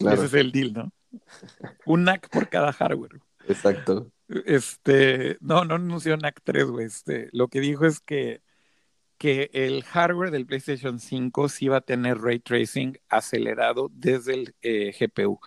[0.00, 0.92] Ese es el deal, ¿no?
[1.86, 3.20] Un NAC por cada hardware.
[3.46, 4.10] Exacto.
[4.46, 6.86] Este, no, no anunció NAC 3, güey.
[6.86, 8.42] Este, lo que dijo es que
[9.22, 14.54] que el hardware del PlayStation 5 sí va a tener ray tracing acelerado desde el
[14.62, 15.38] eh, GPU.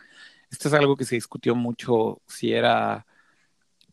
[0.50, 3.06] Esto es algo que se discutió mucho si era,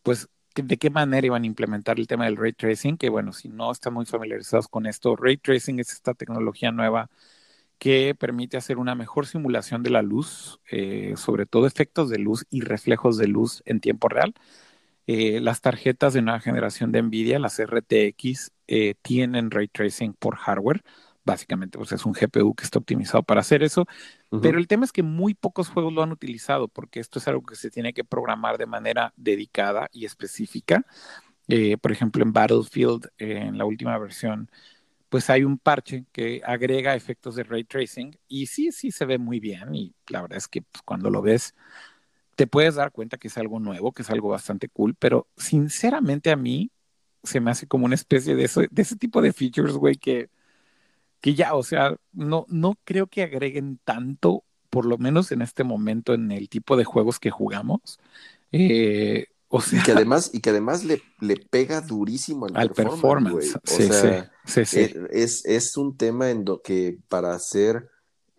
[0.04, 3.48] pues, de qué manera iban a implementar el tema del ray tracing, que bueno, si
[3.48, 7.10] no están muy familiarizados con esto, ray tracing es esta tecnología nueva
[7.78, 12.46] que permite hacer una mejor simulación de la luz, eh, sobre todo efectos de luz
[12.50, 14.32] y reflejos de luz en tiempo real.
[15.06, 20.36] Eh, las tarjetas de nueva generación de Nvidia, las RTX, eh, tienen ray tracing por
[20.36, 20.82] hardware.
[21.24, 23.86] Básicamente, pues es un GPU que está optimizado para hacer eso.
[24.40, 27.42] Pero el tema es que muy pocos juegos lo han utilizado porque esto es algo
[27.42, 30.84] que se tiene que programar de manera dedicada y específica.
[31.48, 34.50] Eh, por ejemplo, en Battlefield, en la última versión,
[35.08, 39.18] pues hay un parche que agrega efectos de ray tracing y sí, sí se ve
[39.18, 41.54] muy bien y la verdad es que pues, cuando lo ves
[42.34, 46.30] te puedes dar cuenta que es algo nuevo, que es algo bastante cool, pero sinceramente
[46.30, 46.70] a mí
[47.22, 50.28] se me hace como una especie de, eso, de ese tipo de features, güey, que,
[51.20, 55.62] que ya, o sea, no, no creo que agreguen tanto, por lo menos en este
[55.62, 58.00] momento, en el tipo de juegos que jugamos.
[58.50, 63.56] Eh, O sea, y que además, y que además le, le pega durísimo al, performance.
[63.64, 63.88] sí,
[64.46, 67.91] sí, sí, e, es, es, un tema en lo que para hacer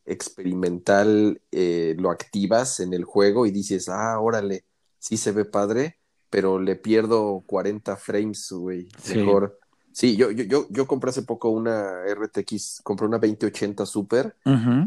[0.06, 4.66] experimental eh, lo activas en el juego y dices, ah, órale,
[5.00, 5.98] sí se ve padre,
[6.30, 8.88] pero le pierdo 40 frames, güey.
[9.14, 9.60] Mejor.
[9.92, 14.36] Sí, yo, yo, yo, yo, compré hace poco una RTX, compré una 2080 Super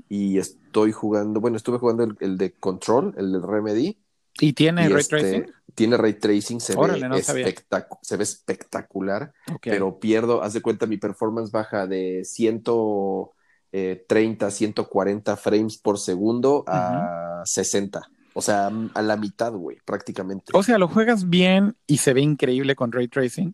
[0.08, 3.96] y estoy jugando, bueno, estuve jugando el, de Control, el de Remedy.
[4.40, 5.52] ¿Y tiene ray este, tracing?
[5.76, 7.54] Tiene ray tracing, se, ve,
[8.02, 9.32] se ve espectacular,
[9.62, 13.35] pero pierdo, haz de cuenta, mi performance baja de 130, 140
[13.72, 18.02] eh, frames por segundo a 60.
[18.34, 20.52] O sea, a la mitad, güey, prácticamente.
[20.54, 23.52] O sea, lo juegas bien y se ve increíble con ray tracing,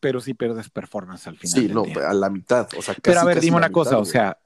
[0.00, 1.60] pero sí pierdes performance al final.
[1.60, 2.68] Sí, no, a la mitad.
[2.78, 4.38] O sea, pero a ver, dime una cosa, o sea,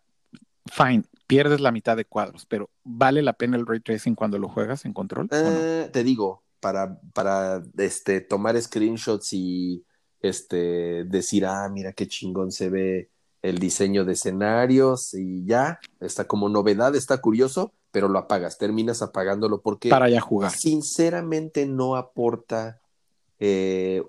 [0.67, 4.49] fine, pierdes la mitad de cuadros, pero ¿vale la pena el ray tracing cuando lo
[4.49, 5.29] juegas en control?
[5.31, 9.85] Eh, te digo, para, para este, tomar screenshots y
[10.21, 13.11] este, decir, ah, mira qué chingón se ve
[13.43, 19.03] el diseño de escenarios y ya, está como novedad, está curioso, pero lo apagas, terminas
[19.03, 20.51] apagándolo porque para ya jugar.
[20.51, 22.81] Sinceramente no aporta
[23.39, 24.03] eh,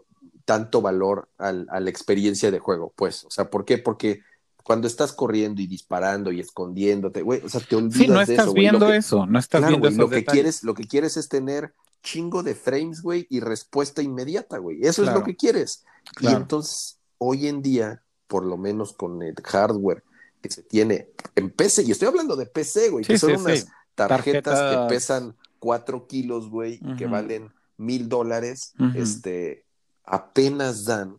[0.45, 3.77] tanto valor a la experiencia de juego, pues, o sea, ¿por qué?
[3.77, 4.22] Porque
[4.64, 8.53] cuando estás corriendo y disparando y escondiéndote, güey, o sea, te olvidas sí, no estás
[8.53, 11.73] viendo eso, no estás viendo lo que quieres, lo que quieres es tener
[12.03, 14.80] chingo de frames, güey, y respuesta inmediata, güey.
[14.81, 15.85] Eso es lo que quieres.
[16.19, 20.03] Y entonces, hoy en día, por lo menos con el hardware
[20.41, 24.60] que se tiene en PC, y estoy hablando de PC, güey, que son unas tarjetas,
[24.61, 29.65] que pesan 4 kilos, güey, y que valen mil dólares, este,
[30.06, 31.18] apenas dan,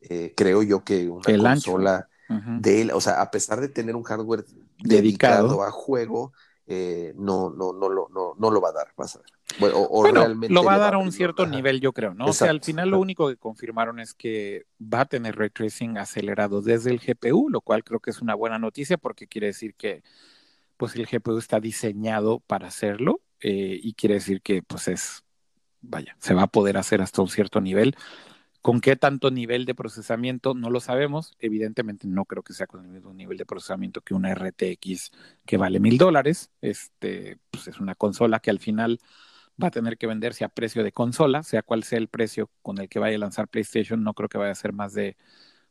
[0.00, 4.02] eh, creo yo que una consola de él, o sea, a pesar de tener un
[4.02, 4.44] hardware
[4.78, 6.32] dedicado, a juego,
[6.70, 9.30] eh, no, no, no, lo, no, no lo va a dar, vas a ver.
[9.58, 12.26] Bueno, o, realmente lo va a dar a un cierto nivel, yo creo, ¿no?
[12.26, 15.96] o sea, al final lo único que confirmaron es que va a tener ray tracing
[15.96, 19.74] acelerado desde el GPU, lo cual creo que es una buena noticia porque quiere decir
[19.74, 20.02] que
[20.76, 25.24] pues el GPU está diseñado para hacerlo eh, y quiere decir que pues es,
[25.80, 27.96] vaya, se va a poder hacer hasta un cierto nivel.
[28.68, 30.52] ¿Con qué tanto nivel de procesamiento?
[30.52, 31.34] No lo sabemos.
[31.38, 35.10] Evidentemente no creo que sea con el mismo nivel de procesamiento que una RTX
[35.46, 36.50] que vale mil dólares.
[36.60, 39.00] Este, pues es una consola que al final
[39.58, 42.76] va a tener que venderse a precio de consola, sea cual sea el precio con
[42.76, 45.16] el que vaya a lanzar PlayStation, no creo que vaya a ser más de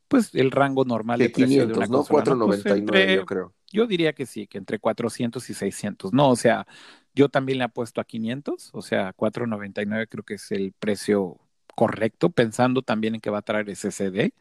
[0.07, 1.97] pues el rango normal de, precio de una ¿no?
[1.97, 2.23] consola.
[2.23, 3.53] 499, pues, yo creo.
[3.71, 6.13] Yo diría que sí, que entre 400 y 600.
[6.13, 6.65] No, o sea,
[7.13, 11.39] yo también le apuesto a 500, o sea, 499 creo que es el precio
[11.77, 14.31] correcto, pensando también en que va a traer SSD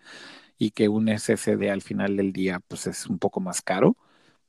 [0.56, 3.94] y que un SSD al final del día pues es un poco más caro.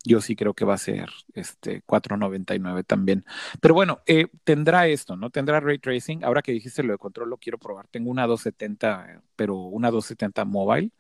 [0.06, 3.26] Yo sí creo que va a ser este 4.99 también.
[3.60, 5.30] Pero bueno, eh, tendrá esto, ¿no?
[5.32, 6.24] Tendrá ray tracing.
[6.24, 7.88] Ahora que dijiste lo de control, lo quiero probar.
[7.90, 10.92] Tengo una 270, pero una 270 mobile.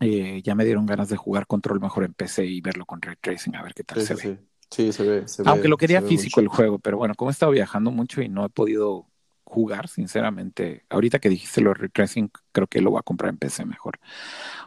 [0.00, 3.16] Eh, ya me dieron ganas de jugar control mejor en PC y verlo con ray
[3.18, 4.38] tracing, a ver qué tal se ve.
[4.68, 5.24] Sí, se ve.
[5.46, 8.44] Aunque lo quería físico el juego, pero bueno, como he estado viajando mucho y no
[8.44, 9.06] he podido
[9.52, 13.30] jugar, sinceramente, ahorita que dijiste lo de ray tracing, creo que lo voy a comprar
[13.30, 14.00] en PC mejor.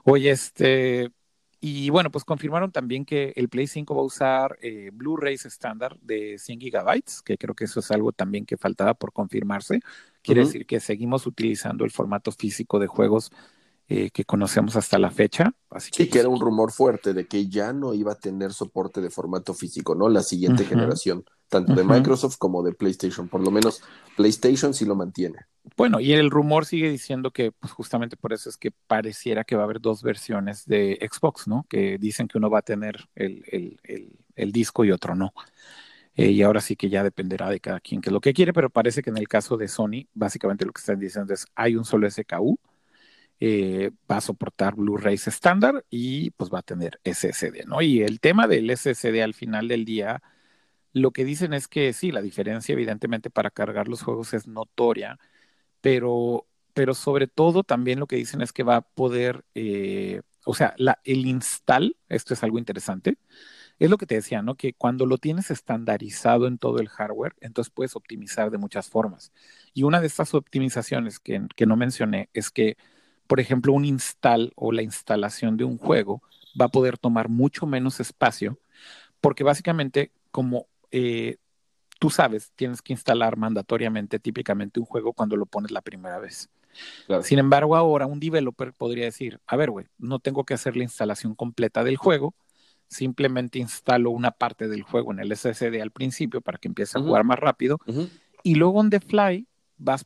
[0.03, 1.11] Oye, este,
[1.59, 5.97] y bueno, pues confirmaron también que el Play 5 va a usar eh, Blu-rays estándar
[5.99, 9.79] de 100 gigabytes, que creo que eso es algo también que faltaba por confirmarse.
[10.21, 13.31] Quiere decir que seguimos utilizando el formato físico de juegos
[13.87, 15.53] eh, que conocemos hasta la fecha.
[15.69, 19.01] Así sí, que, era un rumor fuerte de que ya no iba a tener soporte
[19.01, 20.09] de formato físico, ¿no?
[20.09, 23.27] La siguiente generación, tanto de Microsoft como de PlayStation.
[23.27, 23.81] Por lo menos
[24.15, 25.39] PlayStation sí lo mantiene.
[25.75, 29.55] Bueno, y el rumor sigue diciendo que pues justamente por eso es que pareciera que
[29.55, 31.65] va a haber dos versiones de Xbox, ¿no?
[31.69, 33.79] Que dicen que uno va a tener el,
[34.35, 35.33] el, disco y otro no.
[36.15, 38.53] Eh, y ahora sí que ya dependerá de cada quien que es lo que quiere,
[38.53, 41.75] pero parece que en el caso de Sony, básicamente lo que están diciendo es hay
[41.75, 42.57] un solo SKU
[43.39, 47.81] eh, va a soportar Blu-rays estándar y pues va a tener SSD, ¿no?
[47.81, 50.21] Y el tema del SSD al final del día,
[50.95, 55.19] lo que dicen es que sí, la diferencia evidentemente para cargar los juegos es notoria,
[55.81, 60.53] pero, pero sobre todo también lo que dicen es que va a poder, eh, o
[60.55, 60.73] sea,
[61.03, 63.17] el install, esto es algo interesante,
[63.77, 64.55] es lo que te decía, ¿no?
[64.55, 69.33] Que cuando lo tienes estandarizado en todo el hardware, entonces puedes optimizar de muchas formas.
[69.73, 72.77] Y una de estas optimizaciones que, que no mencioné es que
[73.27, 76.21] por ejemplo, un install o la instalación de un juego
[76.59, 78.59] va a poder tomar mucho menos espacio
[79.19, 80.67] porque básicamente como
[80.97, 81.35] eh,
[81.99, 86.49] tú sabes, tienes que instalar mandatoriamente típicamente un juego cuando lo pones la primera vez.
[87.21, 90.83] Sin embargo, ahora un developer podría decir, a ver, güey, no tengo que hacer la
[90.83, 92.33] instalación completa del juego,
[92.87, 97.01] simplemente instalo una parte del juego en el SSD al principio para que empiece a
[97.01, 97.77] jugar más rápido
[98.43, 99.45] y luego on the fly
[99.77, 100.05] vas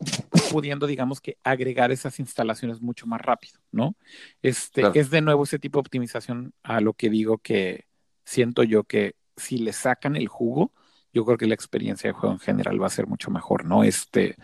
[0.52, 3.96] pudiendo, digamos que, agregar esas instalaciones mucho más rápido, ¿no?
[4.42, 7.86] Este, Es de nuevo ese tipo de optimización a lo que digo que
[8.24, 10.72] siento yo que si le sacan el jugo,
[11.14, 13.84] yo creo que la experiencia de juego en general va a ser mucho mejor, ¿no?
[13.84, 14.36] Este,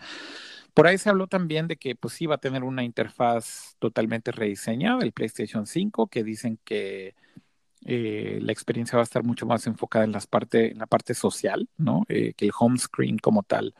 [0.74, 4.32] por ahí se habló también de que pues sí va a tener una interfaz totalmente
[4.32, 7.14] rediseñada, el PlayStation 5, que dicen que
[7.84, 11.14] eh, la experiencia va a estar mucho más enfocada en, las parte, en la parte
[11.14, 12.04] social, ¿no?
[12.08, 13.74] Eh, que el home screen como tal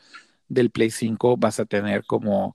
[0.49, 2.55] del Play 5 vas a tener como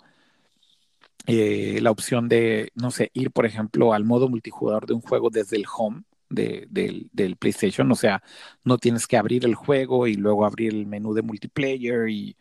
[1.27, 5.29] eh, la opción de, no sé, ir, por ejemplo, al modo multijugador de un juego
[5.29, 8.23] desde el home del, PlayStation, o sea,
[8.63, 12.35] no tienes que abrir el juego y luego abrir el menú de multiplayer y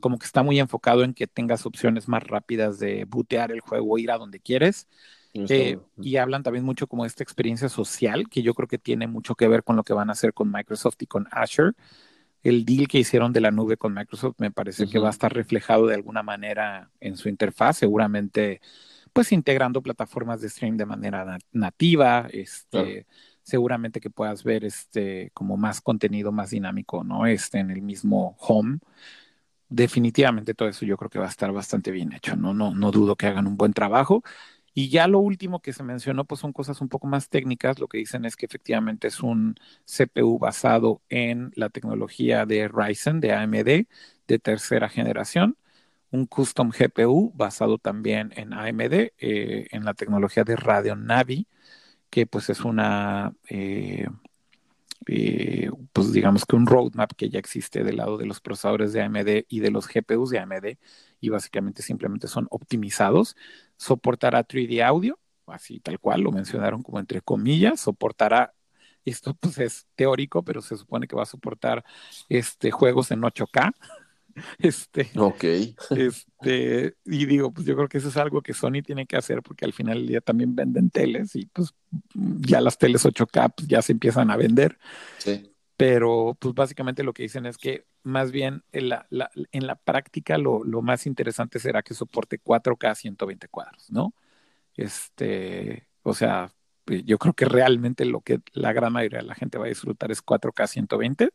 [0.00, 3.98] como que está muy enfocado en que tengas opciones más rápidas de bootear el juego,
[3.98, 4.88] ir a donde quieres.
[5.48, 9.06] Eh, y hablan también mucho como de esta experiencia social, que yo creo que tiene
[9.06, 11.72] mucho que ver con lo que van a hacer con Microsoft y con Azure.
[12.42, 15.32] El deal que hicieron de la nube con Microsoft me parece que va a estar
[15.34, 18.60] reflejado de alguna manera en su interfaz, seguramente
[19.16, 23.06] pues integrando plataformas de stream de manera nativa, este,
[23.46, 27.26] seguramente que puedas ver este como más contenido más dinámico, ¿no?
[27.26, 28.78] Este en el mismo home.
[29.68, 32.54] Definitivamente todo eso yo creo que va a estar bastante bien hecho, ¿no?
[32.54, 34.22] No, no dudo que hagan un buen trabajo.
[34.74, 37.78] Y ya lo último que se mencionó, pues son cosas un poco más técnicas.
[37.80, 39.56] Lo que dicen es que efectivamente es un
[39.86, 43.86] CPU basado en la tecnología de Ryzen, de AMD,
[44.28, 45.56] de tercera generación.
[46.10, 51.46] Un custom GPU basado también en AMD, eh, en la tecnología de Radeon Navi,
[52.10, 54.06] que pues es una, eh,
[55.06, 59.02] eh, pues digamos que un roadmap que ya existe del lado de los procesadores de
[59.02, 60.78] AMD y de los GPUs de AMD
[61.20, 63.36] y básicamente simplemente son optimizados.
[63.76, 68.52] Soportará 3D audio, así tal cual lo mencionaron como entre comillas, soportará
[69.04, 71.84] esto pues es teórico, pero se supone que va a soportar
[72.28, 73.72] este juegos en 8K
[74.58, 75.44] Este, ok.
[75.90, 79.42] Este, y digo, pues yo creo que eso es algo que Sony tiene que hacer
[79.42, 81.74] porque al final del día también venden teles y pues
[82.14, 84.78] ya las teles 8K pues, ya se empiezan a vender.
[85.18, 85.52] Sí.
[85.76, 89.06] Pero pues básicamente lo que dicen es que más bien en la,
[89.52, 94.14] en la práctica lo, lo, más interesante será que soporte 4K 120 cuadros, ¿no?
[94.74, 96.50] Este, o sea,
[96.84, 99.68] pues, yo creo que realmente lo que la gran mayoría de la gente va a
[99.68, 101.30] disfrutar es 4K 120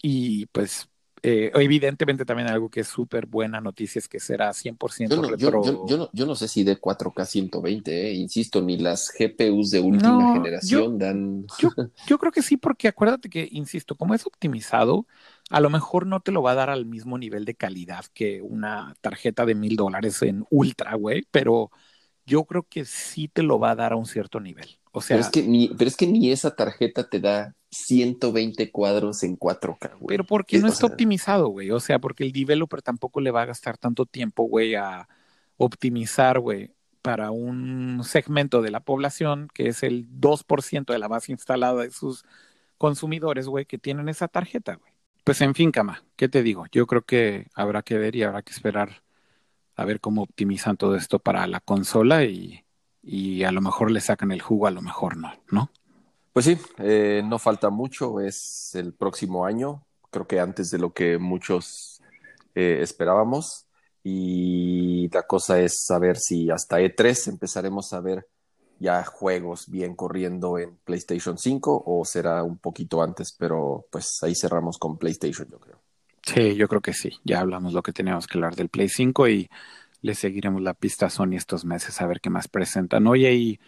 [0.00, 0.88] y pues
[1.26, 5.22] eh, evidentemente también algo que es súper buena noticia es que será 100% yo no,
[5.30, 5.64] retro.
[5.64, 9.80] Yo, no, yo, no, sé si de 4K 120, eh, insisto, ni las GPUs de
[9.80, 11.46] última generación dan...
[12.06, 15.06] yo, creo que sí, porque acuérdate que, insisto, como es optimizado,
[15.48, 18.42] a lo mejor no te lo va a dar al mismo nivel de calidad que
[18.42, 21.70] una tarjeta de mil dólares en ultra, güey, pero
[22.26, 24.78] yo creo que sí te lo va a dar a un cierto nivel.
[24.96, 28.70] O sea, pero es que ni, pero es que ni esa tarjeta te da 120
[28.70, 30.06] cuadros en 4K, güey.
[30.06, 31.72] Pero porque no está optimizado, güey.
[31.72, 35.08] O sea, porque el developer tampoco le va a gastar tanto tiempo, güey, a
[35.56, 36.70] optimizar, güey,
[37.02, 41.90] para un segmento de la población que es el 2% de la base instalada de
[41.90, 42.24] sus
[42.78, 44.92] consumidores, güey, que tienen esa tarjeta, güey.
[45.24, 46.66] Pues en fin, Cama, ¿qué te digo?
[46.70, 49.02] Yo creo que habrá que ver y habrá que esperar
[49.74, 52.63] a ver cómo optimizan todo esto para la consola y,
[53.04, 55.70] y a lo mejor le sacan el jugo, a lo mejor no, ¿no?
[56.32, 60.92] Pues sí, eh, no falta mucho, es el próximo año, creo que antes de lo
[60.92, 62.00] que muchos
[62.54, 63.66] eh, esperábamos.
[64.02, 68.26] Y la cosa es saber si hasta E3 empezaremos a ver
[68.78, 74.34] ya juegos bien corriendo en PlayStation 5 o será un poquito antes, pero pues ahí
[74.34, 75.80] cerramos con PlayStation, yo creo.
[76.22, 77.12] Sí, yo creo que sí.
[77.24, 79.50] Ya hablamos lo que teníamos que hablar del Play 5 y
[80.04, 83.06] le seguiremos la pista a Sony estos meses a ver qué más presentan.
[83.06, 83.60] Oye, y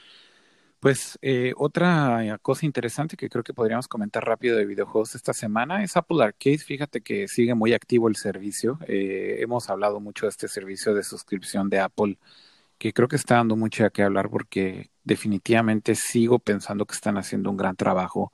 [0.81, 5.83] pues eh, otra cosa interesante que creo que podríamos comentar rápido de videojuegos esta semana
[5.83, 6.59] es Apple Arcade.
[6.59, 8.79] Fíjate que sigue muy activo el servicio.
[8.87, 12.19] Eh, hemos hablado mucho de este servicio de suscripción de Apple,
[12.77, 17.17] que creo que está dando mucho a qué hablar porque definitivamente sigo pensando que están
[17.17, 18.31] haciendo un gran trabajo.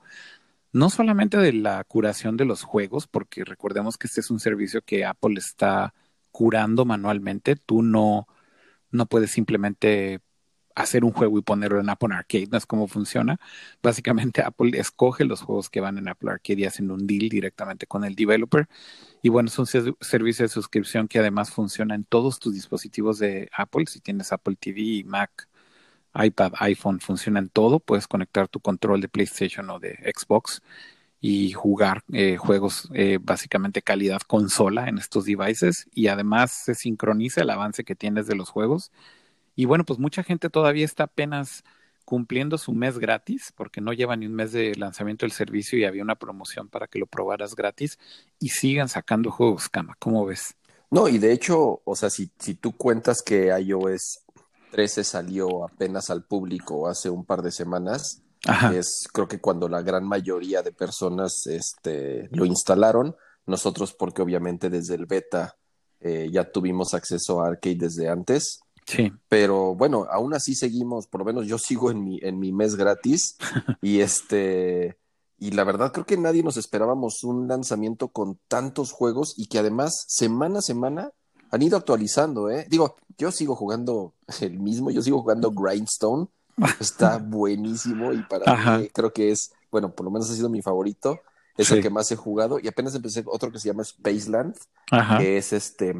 [0.73, 4.81] No solamente de la curación de los juegos, porque recordemos que este es un servicio
[4.81, 5.93] que Apple está
[6.33, 7.55] curando manualmente.
[7.55, 8.27] Tú no,
[8.91, 10.21] no puedes simplemente
[10.75, 13.39] hacer un juego y ponerlo en Apple Arcade, no es como funciona.
[13.81, 17.87] Básicamente Apple escoge los juegos que van en Apple Arcade y hacen un deal directamente
[17.87, 18.67] con el developer.
[19.21, 23.49] Y bueno, es un servicio de suscripción que además funciona en todos tus dispositivos de
[23.55, 23.85] Apple.
[23.87, 25.47] Si tienes Apple TV, Mac,
[26.15, 27.79] iPad, iPhone, funciona en todo.
[27.79, 30.61] Puedes conectar tu control de PlayStation o de Xbox
[31.25, 37.41] y jugar eh, juegos eh, básicamente calidad consola en estos devices y además se sincroniza
[37.41, 38.91] el avance que tienes de los juegos
[39.55, 41.63] y bueno, pues mucha gente todavía está apenas
[42.05, 45.85] cumpliendo su mes gratis, porque no lleva ni un mes de lanzamiento del servicio y
[45.85, 47.97] había una promoción para que lo probaras gratis
[48.39, 49.95] y sigan sacando juegos, Cama.
[49.99, 50.55] ¿Cómo ves?
[50.91, 54.25] No, y de hecho, o sea, si, si tú cuentas que iOS
[54.71, 58.22] 13 salió apenas al público hace un par de semanas,
[58.73, 63.15] es creo que cuando la gran mayoría de personas este, lo instalaron,
[63.45, 65.55] nosotros porque obviamente desde el beta
[65.99, 68.59] eh, ya tuvimos acceso a arcade desde antes.
[68.85, 69.13] Sí.
[69.29, 72.75] Pero bueno, aún así seguimos, por lo menos yo sigo en mi, en mi mes
[72.75, 73.37] gratis
[73.81, 74.97] y este,
[75.37, 79.59] y la verdad creo que nadie nos esperábamos un lanzamiento con tantos juegos y que
[79.59, 81.11] además semana a semana
[81.49, 82.65] han ido actualizando, ¿eh?
[82.69, 86.27] Digo, yo sigo jugando el mismo, yo sigo jugando Grindstone,
[86.79, 90.61] está buenísimo y para mí creo que es, bueno, por lo menos ha sido mi
[90.61, 91.21] favorito
[91.57, 94.55] es el que más he jugado y apenas empecé otro que se llama Spaceland,
[95.19, 95.95] que es este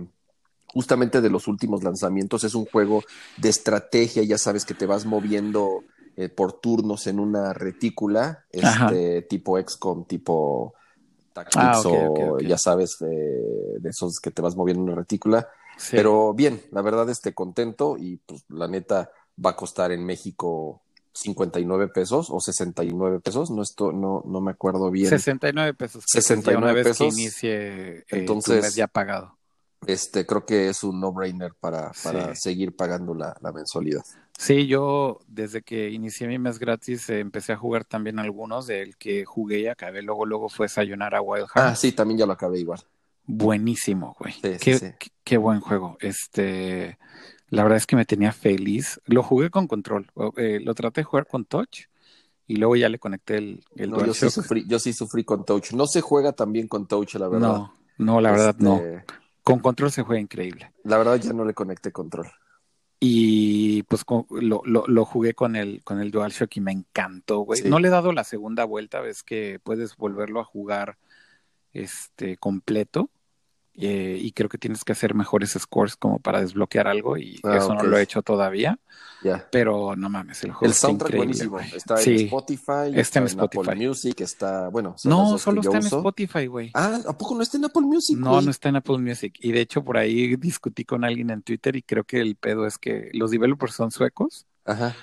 [0.68, 3.04] justamente de los últimos lanzamientos, es un juego
[3.38, 5.84] de estrategia, ya sabes que te vas moviendo
[6.16, 10.74] eh, por turnos en una retícula, este tipo XCOM, tipo
[11.32, 15.48] Tactics ah, o ya sabes, de esos que te vas moviendo en una retícula.
[15.92, 19.12] Pero bien, la verdad estoy contento y pues la neta
[19.43, 20.81] va a costar en México
[21.14, 25.10] 59 pesos o 69 pesos, no esto no no me acuerdo bien.
[25.10, 26.03] 69 pesos.
[26.07, 26.97] 69 pesos.
[26.97, 29.38] Que inicie eh, Entonces ya pagado.
[29.85, 34.03] Este creo que es un no-brainer para, para seguir pagando la, mensualidad.
[34.38, 38.97] Sí, yo desde que inicié mi mes gratis eh, empecé a jugar también algunos del
[38.97, 40.01] que jugué y acabé.
[40.01, 41.72] Luego, luego fue Sayonara Wild Hearts.
[41.72, 42.80] Ah, sí, también ya lo acabé igual.
[43.26, 44.34] Buenísimo, güey.
[44.41, 45.97] qué, qué, buen juego.
[46.01, 46.97] Este,
[47.54, 49.00] la verdad es que me tenía feliz.
[49.06, 50.08] Lo jugué con control.
[50.38, 51.82] Eh, lo traté de jugar con touch
[52.48, 55.46] y luego ya le conecté el, el no, yo sí, sufrí, yo sí sufrí con
[55.46, 55.74] touch.
[55.74, 57.48] No se juega tan bien con touch, la verdad.
[57.48, 58.78] No, no, la verdad no.
[58.78, 59.06] Este,
[59.44, 60.72] con control se juega increíble.
[60.84, 62.28] La verdad ya no le conecté control.
[63.00, 67.62] Y pues lo, lo, lo, jugué con el, con el DualShock y me encantó, güey.
[67.64, 70.98] No le he dado la segunda vuelta, ves que puedes volverlo a jugar
[71.74, 73.12] este completo.
[73.76, 77.58] Eh, y creo que tienes que hacer mejores scores como para desbloquear algo y ah,
[77.58, 78.80] eso no lo he hecho todavía.
[79.52, 81.60] Pero no mames, el juego el soundtrack buenísimo.
[81.60, 83.62] Está en Spotify, está, en, Spotify.
[83.62, 86.72] Apple Music, está, bueno, no, solo está en Spotify, güey.
[86.74, 88.18] Ah, ¿a poco no está en Apple Music?
[88.18, 89.36] No, no está en Apple Music.
[89.40, 92.68] Y de hecho por ahí discutí con alguien en Twitter y creo que el pedo
[92.68, 94.45] es que los developers son suecos.
[94.66, 94.95] Ajá.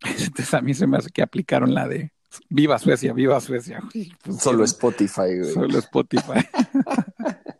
[0.04, 2.12] Entonces a mí se me hace que aplicaron la de
[2.48, 3.82] Viva Suecia, viva Suecia.
[4.22, 5.52] Pues, Solo Spotify, güey.
[5.52, 6.40] Solo Spotify.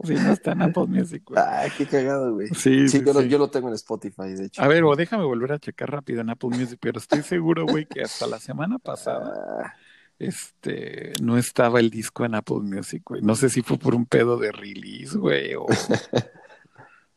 [0.06, 1.40] sí, no está en Apple Music, güey.
[1.40, 2.48] Ah, qué cagado, güey.
[2.48, 4.62] Sí, sí, yo, Lo, tengo en Spotify, de hecho.
[4.62, 7.86] A ver, o déjame volver a checar rápido en Apple Music, pero estoy seguro, güey,
[7.86, 9.32] que hasta la semana pasada
[9.64, 9.74] ah.
[10.18, 13.22] este no estaba el disco en Apple Music, güey.
[13.22, 15.66] No sé si fue por un pedo de release, güey, o...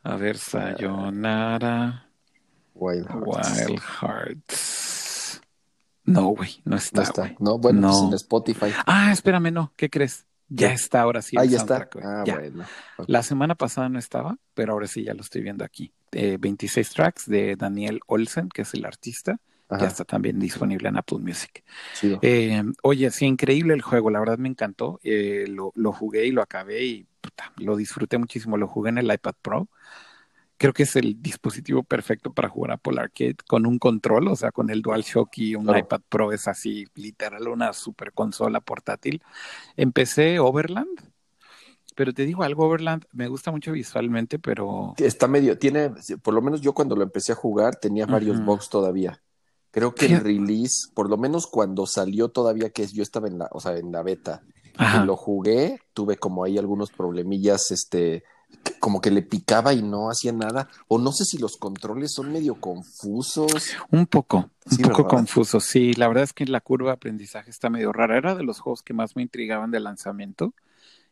[0.03, 2.07] A ver, Sayonara.
[2.73, 3.67] Wild Hearts.
[3.67, 5.41] Wild Hearts.
[6.05, 7.01] No, güey, no está.
[7.01, 7.35] No está.
[7.39, 8.67] No, bueno, pues en Spotify.
[8.85, 9.73] Ah, espérame, no.
[9.75, 10.25] ¿Qué crees?
[10.49, 11.35] Ya está ahora sí.
[11.37, 11.89] Ah, ya está.
[12.01, 12.65] Ah, bueno.
[13.07, 15.91] La semana pasada no estaba, pero ahora sí ya lo estoy viendo aquí.
[16.11, 19.39] 26 tracks de Daniel Olsen, que es el artista.
[19.69, 21.63] Ya está también disponible en Apple Music.
[21.93, 22.17] Sí.
[22.21, 24.09] Eh, oye, sí, increíble el juego.
[24.09, 25.01] La verdad me encantó.
[25.03, 27.07] Eh, lo, lo, jugué y lo acabé y
[27.57, 28.55] lo disfruté muchísimo.
[28.55, 29.67] Lo jugué en el iPad Pro
[30.57, 34.51] creo que es el dispositivo perfecto para jugar Apple Arcade con un control, o sea,
[34.51, 39.21] con el DualShock y un iPad Pro es así, literal, una super consola portátil.
[39.75, 40.99] Empecé Overland,
[41.95, 44.95] pero te digo algo, Overland me gusta mucho visualmente, pero...
[44.97, 48.69] Está medio, tiene, por lo menos yo cuando lo empecé a jugar tenía varios bugs
[48.69, 49.21] todavía.
[49.71, 53.49] Creo que el release, por lo menos cuando salió todavía que yo estaba en la,
[53.51, 54.41] o sea, en la beta,
[54.79, 58.23] y lo jugué, tuve como ahí algunos problemillas, este,
[58.79, 60.69] como que le picaba y no hacía nada.
[60.87, 63.75] O no sé si los controles son medio confusos.
[63.91, 65.65] Un poco, un poco confusos.
[65.65, 68.17] Sí, la verdad es que la curva de aprendizaje está medio rara.
[68.17, 70.53] Era de los juegos que más me intrigaban de lanzamiento.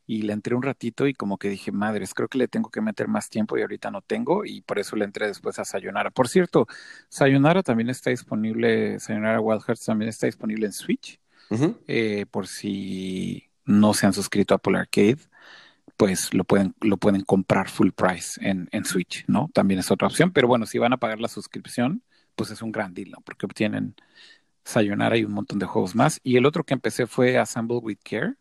[0.07, 2.80] Y le entré un ratito y como que dije, madres, creo que le tengo que
[2.80, 4.45] meter más tiempo y ahorita no tengo.
[4.45, 6.12] Y por eso le entré después a Sayonara.
[6.12, 6.68] Por cierto,
[7.10, 11.20] Sayonara también está disponible, Sayonara Wild Hearts también está disponible en Switch.
[11.88, 15.20] Eh, por si no se han suscrito a Apple Arcade
[15.97, 19.49] pues lo pueden, lo pueden comprar full price en, en Switch, ¿no?
[19.53, 22.03] También es otra opción, pero bueno, si van a pagar la suscripción,
[22.35, 23.22] pues es un gran deal, ¿no?
[23.22, 23.95] Porque obtienen
[24.65, 26.19] Sayonara y un montón de juegos más.
[26.23, 28.35] Y el otro que empecé fue Assemble with Care.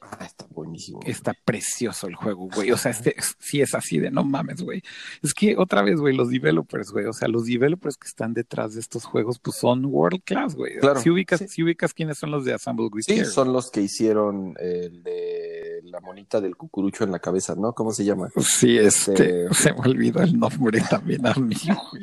[0.00, 1.00] Ah, está buenísimo.
[1.04, 2.70] Está precioso el juego, güey.
[2.70, 4.82] O sea, este sí es así de no mames, güey.
[5.22, 7.06] Es que otra vez, güey, los developers, güey.
[7.06, 10.78] O sea, los developers que están detrás de estos juegos, pues son world class, güey.
[10.78, 11.00] Claro.
[11.00, 13.02] Si ubicas, si ubicas quiénes son los de Assemble Care.
[13.02, 17.72] Sí, son los que hicieron el de la monita del cucurucho en la cabeza, ¿no?
[17.72, 18.28] ¿Cómo se llama?
[18.40, 21.56] Sí, este, este se me olvidó el nombre también a mí.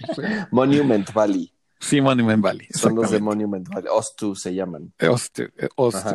[0.51, 1.54] Monument Valley.
[1.85, 2.67] Sí, Monument Valley.
[2.71, 3.89] Son los de Monument Valley.
[3.91, 4.91] Ostu se llaman.
[5.07, 5.43] Ostu,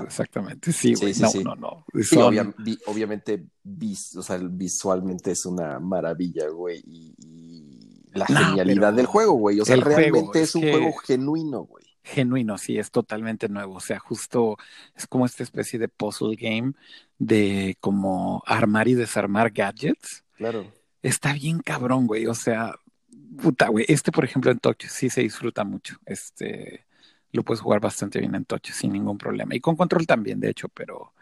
[0.03, 0.73] exactamente.
[0.73, 1.87] Sí, sí, sí, no, no, no,
[2.87, 3.47] obviamente,
[4.17, 6.83] o sea, visualmente es una maravilla, güey.
[6.85, 7.15] Y,
[8.13, 9.61] la genialidad del juego, güey.
[9.61, 11.85] O sea, realmente es, un juego genuino, güey.
[12.03, 13.75] Genuino, sí, es totalmente nuevo.
[13.75, 14.57] O sea, justo
[14.97, 16.73] es como esta especie de puzzle game
[17.19, 20.25] de como armar y desarmar gadgets.
[20.37, 20.67] Claro.
[21.03, 22.27] Está bien cabrón, güey.
[22.27, 22.75] O sea,
[23.41, 23.85] puta, güey.
[23.89, 25.97] Este, por ejemplo, en touch sí se disfruta mucho.
[26.07, 26.87] Este,
[27.33, 29.55] lo puedes jugar bastante bien en touch sin ningún problema.
[29.55, 31.13] Y con control también, de hecho, pero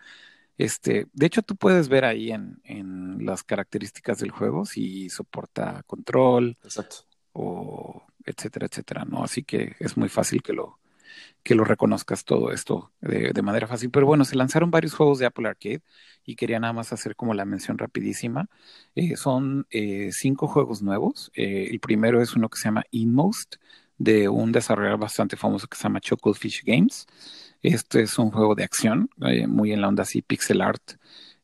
[0.56, 5.82] este, de hecho, tú puedes ver ahí en, en las características del juego si soporta
[5.86, 6.56] control.
[6.64, 6.96] Exacto.
[7.32, 9.24] O etcétera, etcétera, ¿no?
[9.24, 10.78] Así que es muy fácil que lo,
[11.42, 13.90] que lo reconozcas todo esto de, de, manera fácil.
[13.90, 15.82] Pero bueno, se lanzaron varios juegos de Apple Arcade
[16.28, 18.50] y quería nada más hacer como la mención rapidísima.
[18.94, 21.30] Eh, son eh, cinco juegos nuevos.
[21.34, 23.56] Eh, el primero es uno que se llama Inmost,
[23.96, 26.00] de un desarrollador bastante famoso que se llama
[26.34, 27.06] Fish Games.
[27.62, 29.08] Este es un juego de acción,
[29.48, 30.82] muy en la onda así, pixel art.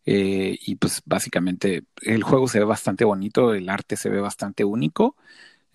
[0.04, 5.16] y pues básicamente el juego se ve bastante bonito, el arte se ve bastante único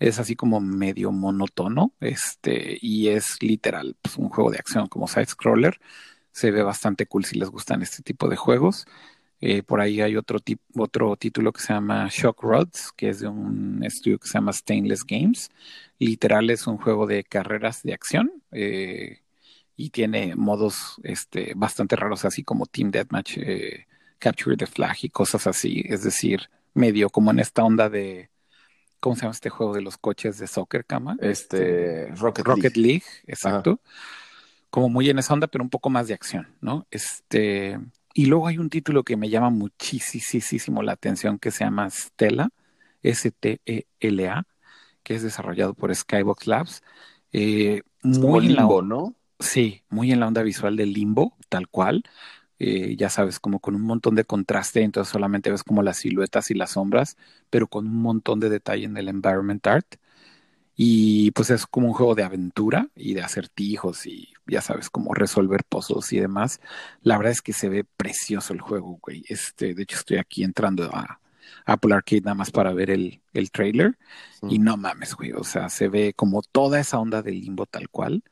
[0.00, 5.06] es así como medio monotono, este, y es literal, pues, un juego de acción como
[5.06, 5.78] side scroller.
[6.32, 8.86] Se ve bastante cool si les gustan este tipo de juegos.
[9.42, 10.38] Eh, por ahí hay otro,
[10.74, 14.52] otro título que se llama Shock Rods, que es de un estudio que se llama
[14.52, 15.50] Stainless Games.
[15.98, 19.20] Literal es un juego de carreras de acción eh,
[19.76, 23.86] y tiene modos este, bastante raros, así como Team Deathmatch, eh,
[24.18, 25.82] Capture the Flag y cosas así.
[25.86, 28.30] Es decir, medio como en esta onda de
[29.00, 31.16] ¿Cómo se llama este juego de los coches de soccer, Cama?
[31.20, 33.04] Este, Rocket, Rocket League.
[33.26, 33.80] exacto.
[34.68, 36.86] Como muy en esa onda, pero un poco más de acción, ¿no?
[36.90, 37.78] Este,
[38.14, 42.50] y luego hay un título que me llama muchísimo la atención que se llama Stella,
[43.02, 44.46] S-T-E-L-A,
[45.02, 46.82] que es desarrollado por Skybox Labs.
[47.32, 49.14] Eh, muy limbo, ¿no?
[49.38, 52.04] Sí, muy en la onda visual del limbo, tal cual.
[52.60, 56.50] Eh, ya sabes, como con un montón de contraste, entonces solamente ves como las siluetas
[56.50, 57.16] y las sombras,
[57.48, 59.96] pero con un montón de detalle en el environment art.
[60.76, 65.14] Y pues es como un juego de aventura y de acertijos y ya sabes, como
[65.14, 66.60] resolver pozos y demás.
[67.02, 69.24] La verdad es que se ve precioso el juego, güey.
[69.28, 71.20] Este, de hecho, estoy aquí entrando a
[71.66, 73.98] Apple Arcade nada más para ver el, el trailer.
[74.48, 75.32] Y no mames, güey.
[75.32, 78.22] O sea, se ve como toda esa onda del limbo tal cual.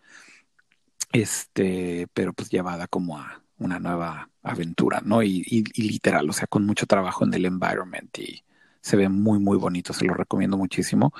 [1.12, 5.22] Este, pero pues llevada como a, una nueva aventura, ¿no?
[5.22, 8.42] Y, literal, o sea, con mucho trabajo en el environment y
[8.80, 11.12] se ve muy, muy bonito, se lo recomiendo muchísimo.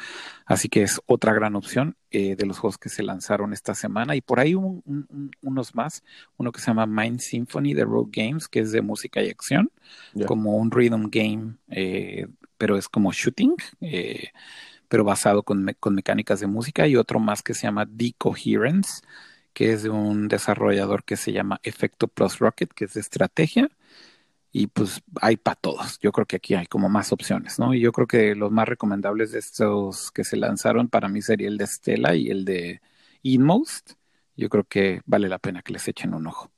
[0.47, 4.17] Así que es otra gran opción eh, de los juegos que se lanzaron esta semana
[4.17, 6.03] y por ahí unos más,
[6.37, 9.71] uno que se llama Mind Symphony de Rogue Games, que es de música y acción,
[10.27, 13.57] como un rhythm game, eh, pero es como shooting.
[13.81, 14.29] Eh,
[14.89, 19.03] pero basado con, con mecánicas de música y otro más que se llama Decoherence,
[19.53, 23.69] que es de un desarrollador que se llama Efecto Plus Rocket, que es de estrategia.
[24.51, 25.99] Y pues hay para todos.
[26.01, 27.75] Yo creo que aquí hay como más opciones, ¿no?
[27.75, 31.49] Y yo creo que los más recomendables de estos que se lanzaron para mí sería
[31.49, 32.81] el de Stella y el de
[33.23, 33.93] Inmost.
[34.37, 36.51] Yo creo que vale la pena que les echen un ojo.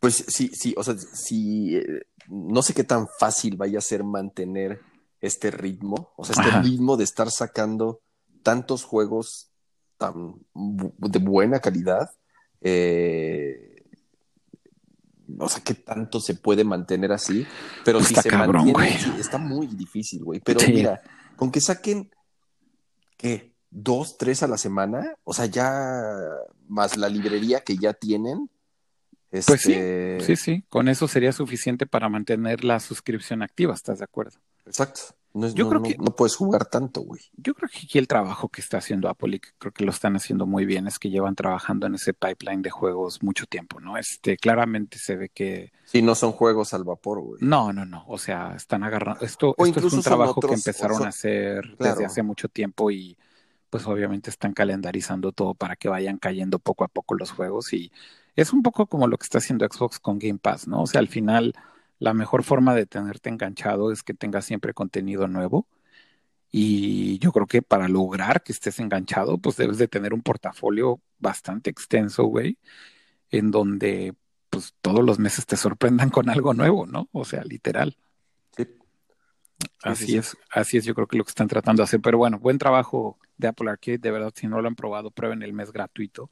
[0.00, 4.04] Pues sí, sí, o sea, sí, eh, no sé qué tan fácil vaya a ser
[4.04, 4.80] mantener
[5.20, 8.00] este ritmo, o sea, este ritmo de estar sacando
[8.42, 9.50] tantos juegos
[9.96, 12.10] tan de buena calidad.
[12.60, 13.84] Eh,
[15.28, 17.46] no sé qué tanto se puede mantener así,
[17.84, 20.40] pero si se mantiene, está muy difícil, güey.
[20.40, 21.02] Pero mira,
[21.36, 22.10] con que saquen,
[23.16, 23.52] ¿qué?
[23.70, 26.14] Dos, tres a la semana, o sea, ya
[26.68, 28.48] más la librería que ya tienen.
[29.30, 33.98] Pues sí, este sí, sí, con eso sería suficiente para mantener la suscripción activa, ¿estás
[33.98, 34.38] de acuerdo?
[34.64, 35.00] Exacto.
[35.36, 37.20] No, yo creo que no puedes jugar tanto, güey.
[37.36, 40.16] Yo creo que aquí el trabajo que está haciendo Apple y creo que lo están
[40.16, 43.98] haciendo muy bien es que llevan trabajando en ese pipeline de juegos mucho tiempo, ¿no?
[43.98, 47.38] Este, claramente se ve que sí no son juegos al vapor, güey.
[47.42, 51.08] No, no, no, o sea, están agarrando esto, esto es un trabajo que empezaron a
[51.08, 53.18] hacer desde hace mucho tiempo y
[53.68, 57.92] pues obviamente están calendarizando todo para que vayan cayendo poco a poco los juegos y
[58.36, 60.82] es un poco como lo que está haciendo Xbox con Game Pass, ¿no?
[60.82, 61.54] O sea, al final
[61.98, 65.66] la mejor forma de tenerte enganchado es que tengas siempre contenido nuevo.
[66.50, 71.00] Y yo creo que para lograr que estés enganchado, pues debes de tener un portafolio
[71.18, 72.58] bastante extenso, güey,
[73.30, 74.14] en donde
[74.48, 77.08] pues todos los meses te sorprendan con algo nuevo, ¿no?
[77.12, 77.96] O sea, literal.
[78.56, 78.66] Sí.
[79.82, 82.00] Así es, así es, yo creo que lo que están tratando de hacer.
[82.00, 85.42] Pero bueno, buen trabajo de Apple Arcade, de verdad, si no lo han probado, prueben
[85.42, 86.30] el mes gratuito.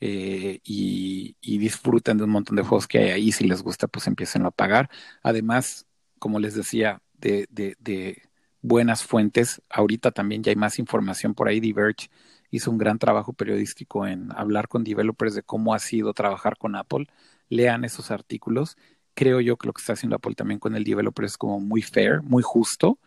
[0.00, 3.32] Eh, y, disfruten de un montón de juegos que hay ahí.
[3.32, 4.90] Si les gusta, pues empiecen a pagar.
[5.22, 5.86] Además,
[6.18, 8.22] como les decía, de, de,
[8.62, 11.60] buenas fuentes, ahorita también ya hay más información por ahí.
[11.60, 12.08] Diverge
[12.50, 16.76] hizo un gran trabajo periodístico en hablar con developers de cómo ha sido trabajar con
[16.76, 17.06] Apple.
[17.48, 18.76] Lean esos artículos.
[19.14, 21.82] Creo yo que lo que está haciendo Apple también con el developer es como muy
[21.82, 22.98] fair, muy justo.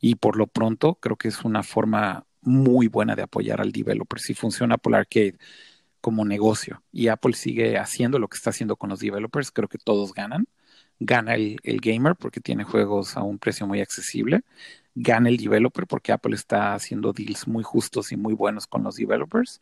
[0.00, 4.20] Y por lo pronto creo que es una forma muy buena de apoyar al developer.
[4.20, 5.38] Si funciona Apple Arcade
[6.06, 9.76] como negocio y Apple sigue haciendo lo que está haciendo con los developers, creo que
[9.76, 10.46] todos ganan.
[11.00, 14.44] Gana el, el gamer porque tiene juegos a un precio muy accesible
[14.94, 18.94] gana el developer porque Apple está haciendo deals muy justos y muy buenos con los
[18.94, 19.60] developers.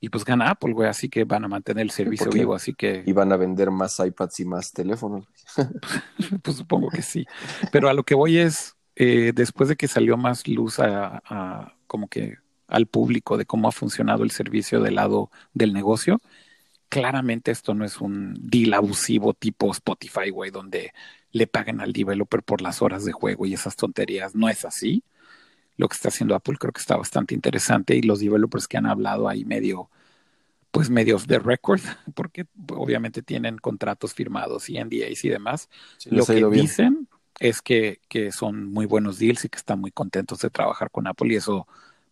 [0.00, 3.04] Y pues gana Apple, güey, así que van a mantener el servicio vivo, así que...
[3.06, 5.28] Y van a vender más iPads y más teléfonos.
[6.42, 7.24] pues supongo que sí.
[7.70, 12.08] Pero a lo que voy es, eh, después de que salió más luz a, como
[12.08, 12.38] que
[12.68, 16.20] al público de cómo ha funcionado el servicio del lado del negocio,
[16.88, 20.92] claramente esto no es un deal abusivo tipo Spotify, güey, donde
[21.32, 24.34] le paguen al developer por las horas de juego y esas tonterías.
[24.34, 25.02] No es así.
[25.76, 28.86] Lo que está haciendo Apple creo que está bastante interesante y los developers que han
[28.86, 29.90] hablado ahí medio,
[30.70, 31.80] pues medios de record,
[32.14, 35.68] porque obviamente tienen contratos firmados y NDAs y demás.
[36.06, 40.38] lo que dicen es que, que son muy buenos deals y que están muy contentos
[40.38, 41.66] de trabajar con Apple y eso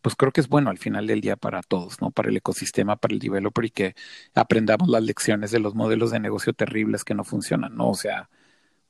[0.04, 2.10] pues creo que es bueno al final del día para todos, ¿no?
[2.10, 3.94] Para el ecosistema, para el developer y que
[4.34, 7.88] aprendamos las lecciones de los modelos de negocio terribles que no funcionan, ¿no?
[7.88, 8.28] O sea,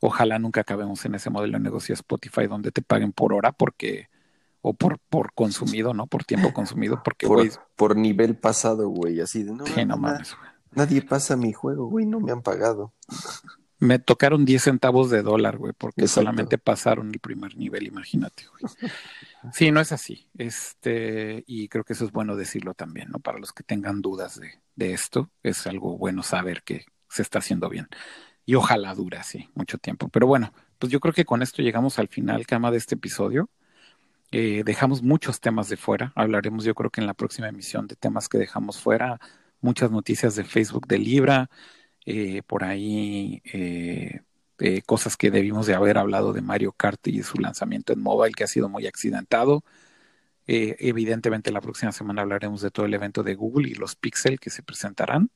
[0.00, 4.08] ojalá nunca acabemos en ese modelo de negocio Spotify donde te paguen por hora porque
[4.60, 6.08] o por, por consumido, ¿no?
[6.08, 9.62] Por tiempo consumido, porque por, por nivel pasado, güey, así de no,
[10.72, 12.92] Nadie pasa mi juego, güey, no me han pagado.
[13.78, 18.72] Me tocaron 10 centavos de dólar, güey, porque solamente pasaron el primer nivel, imagínate, güey.
[19.52, 20.28] Sí, no es así.
[20.38, 23.18] Este, y creo que eso es bueno decirlo también, ¿no?
[23.18, 27.40] Para los que tengan dudas de, de esto, es algo bueno saber que se está
[27.40, 27.88] haciendo bien.
[28.46, 30.08] Y ojalá dure así mucho tiempo.
[30.08, 33.48] Pero bueno, pues yo creo que con esto llegamos al final, cama, de este episodio.
[34.30, 36.12] Eh, dejamos muchos temas de fuera.
[36.14, 39.20] Hablaremos, yo creo que en la próxima emisión de temas que dejamos fuera.
[39.60, 41.50] Muchas noticias de Facebook de Libra.
[42.06, 44.20] Eh, por ahí eh,
[44.58, 48.34] eh, cosas que debimos de haber hablado de Mario Kart y su lanzamiento en mobile
[48.34, 49.64] que ha sido muy accidentado.
[50.46, 54.50] evidentemente la próxima semana hablaremos de todo el evento de Google y los Pixel que
[54.50, 55.30] se presentarán.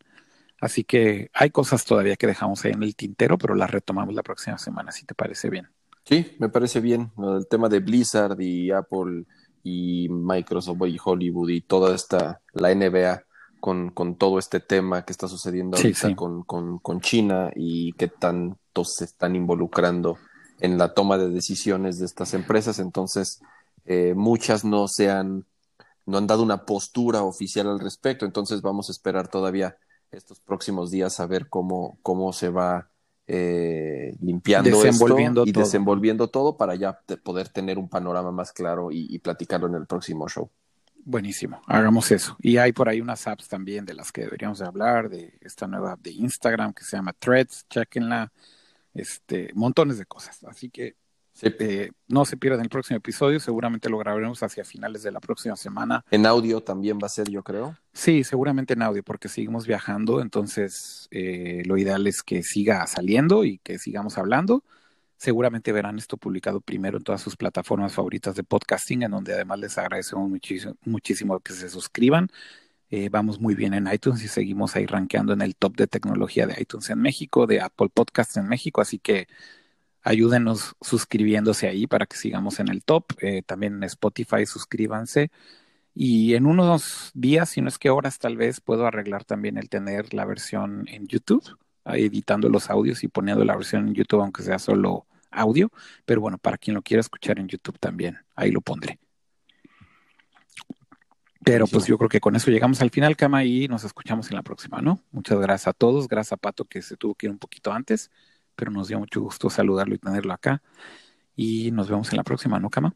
[0.61, 4.23] Así que hay cosas todavía que dejamos ahí en el tintero, pero las retomamos la
[4.23, 5.69] próxima semana, si te parece bien.
[6.05, 7.13] Sí, me parece bien.
[7.19, 9.25] El tema de Blizzard y Apple
[9.63, 13.23] y Microsoft y Hollywood y toda esta, la NBA
[13.61, 18.09] con, con todo este tema que está sucediendo ahorita Con, con, con, China y qué
[18.09, 20.19] tantos se están involucrando
[20.61, 22.79] en la toma de decisiones de estas empresas.
[22.79, 23.41] Entonces,
[23.85, 25.45] eh, muchas no se han,
[26.07, 28.25] no han dado una postura oficial al respecto.
[28.25, 29.77] Entonces, vamos a esperar todavía
[30.11, 32.89] estos próximos días a ver cómo, cómo se va
[33.27, 39.19] eh, limpiando esto y desenvolviendo todo para ya poder tener un panorama más claro y
[39.19, 40.51] platicarlo en el próximo show.
[41.09, 42.37] Buenísimo, hagamos eso.
[42.39, 45.67] Y hay por ahí unas apps también de las que deberíamos de hablar, de esta
[45.67, 48.31] nueva app de Instagram que se llama Threads, chequenla,
[48.93, 50.45] este, montones de cosas.
[50.45, 50.97] Así que
[51.41, 55.57] eh, no se pierdan el próximo episodio, seguramente lo grabaremos hacia finales de la próxima
[55.57, 56.05] semana.
[56.11, 57.75] En audio también va a ser, yo creo.
[57.95, 63.45] Sí, seguramente en audio, porque seguimos viajando, entonces eh, lo ideal es que siga saliendo
[63.47, 64.63] y que sigamos hablando.
[65.19, 69.59] Seguramente verán esto publicado primero en todas sus plataformas favoritas de podcasting, en donde además
[69.59, 72.29] les agradecemos muchísimo, muchísimo que se suscriban.
[72.91, 76.47] Eh, vamos muy bien en iTunes y seguimos ahí rankeando en el top de tecnología
[76.47, 79.29] de iTunes en México, de Apple Podcasts en México, así que
[80.03, 83.07] ayúdenos suscribiéndose ahí para que sigamos en el top.
[83.21, 85.31] Eh, también en Spotify suscríbanse.
[85.95, 89.69] Y en unos días, si no es que horas, tal vez puedo arreglar también el
[89.69, 91.59] tener la versión en YouTube,
[91.95, 95.71] editando los audios y poniendo la versión en YouTube, aunque sea solo audio,
[96.05, 98.99] pero bueno, para quien lo quiera escuchar en YouTube también, ahí lo pondré.
[101.45, 104.37] Pero pues yo creo que con eso llegamos al final, Cama, y nos escuchamos en
[104.37, 105.01] la próxima, ¿no?
[105.13, 108.11] Muchas gracias a todos, gracias a Pato que se tuvo que ir un poquito antes,
[108.55, 110.63] pero nos dio mucho gusto saludarlo y tenerlo acá.
[111.37, 112.95] Y nos vemos en la próxima, ¿no, Cama?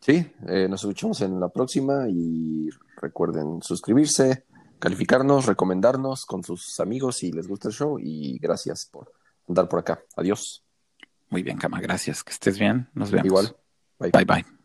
[0.00, 4.46] Sí, eh, nos escuchamos en la próxima y recuerden suscribirse,
[4.82, 9.12] calificarnos, recomendarnos con sus amigos si les gusta el show y gracias por
[9.48, 10.02] andar por acá.
[10.16, 10.64] Adiós.
[11.30, 12.24] Muy bien, Cama, gracias.
[12.24, 12.88] Que estés bien.
[12.92, 13.26] Nos vemos.
[13.26, 13.56] Igual.
[14.00, 14.24] bye.
[14.24, 14.61] bye.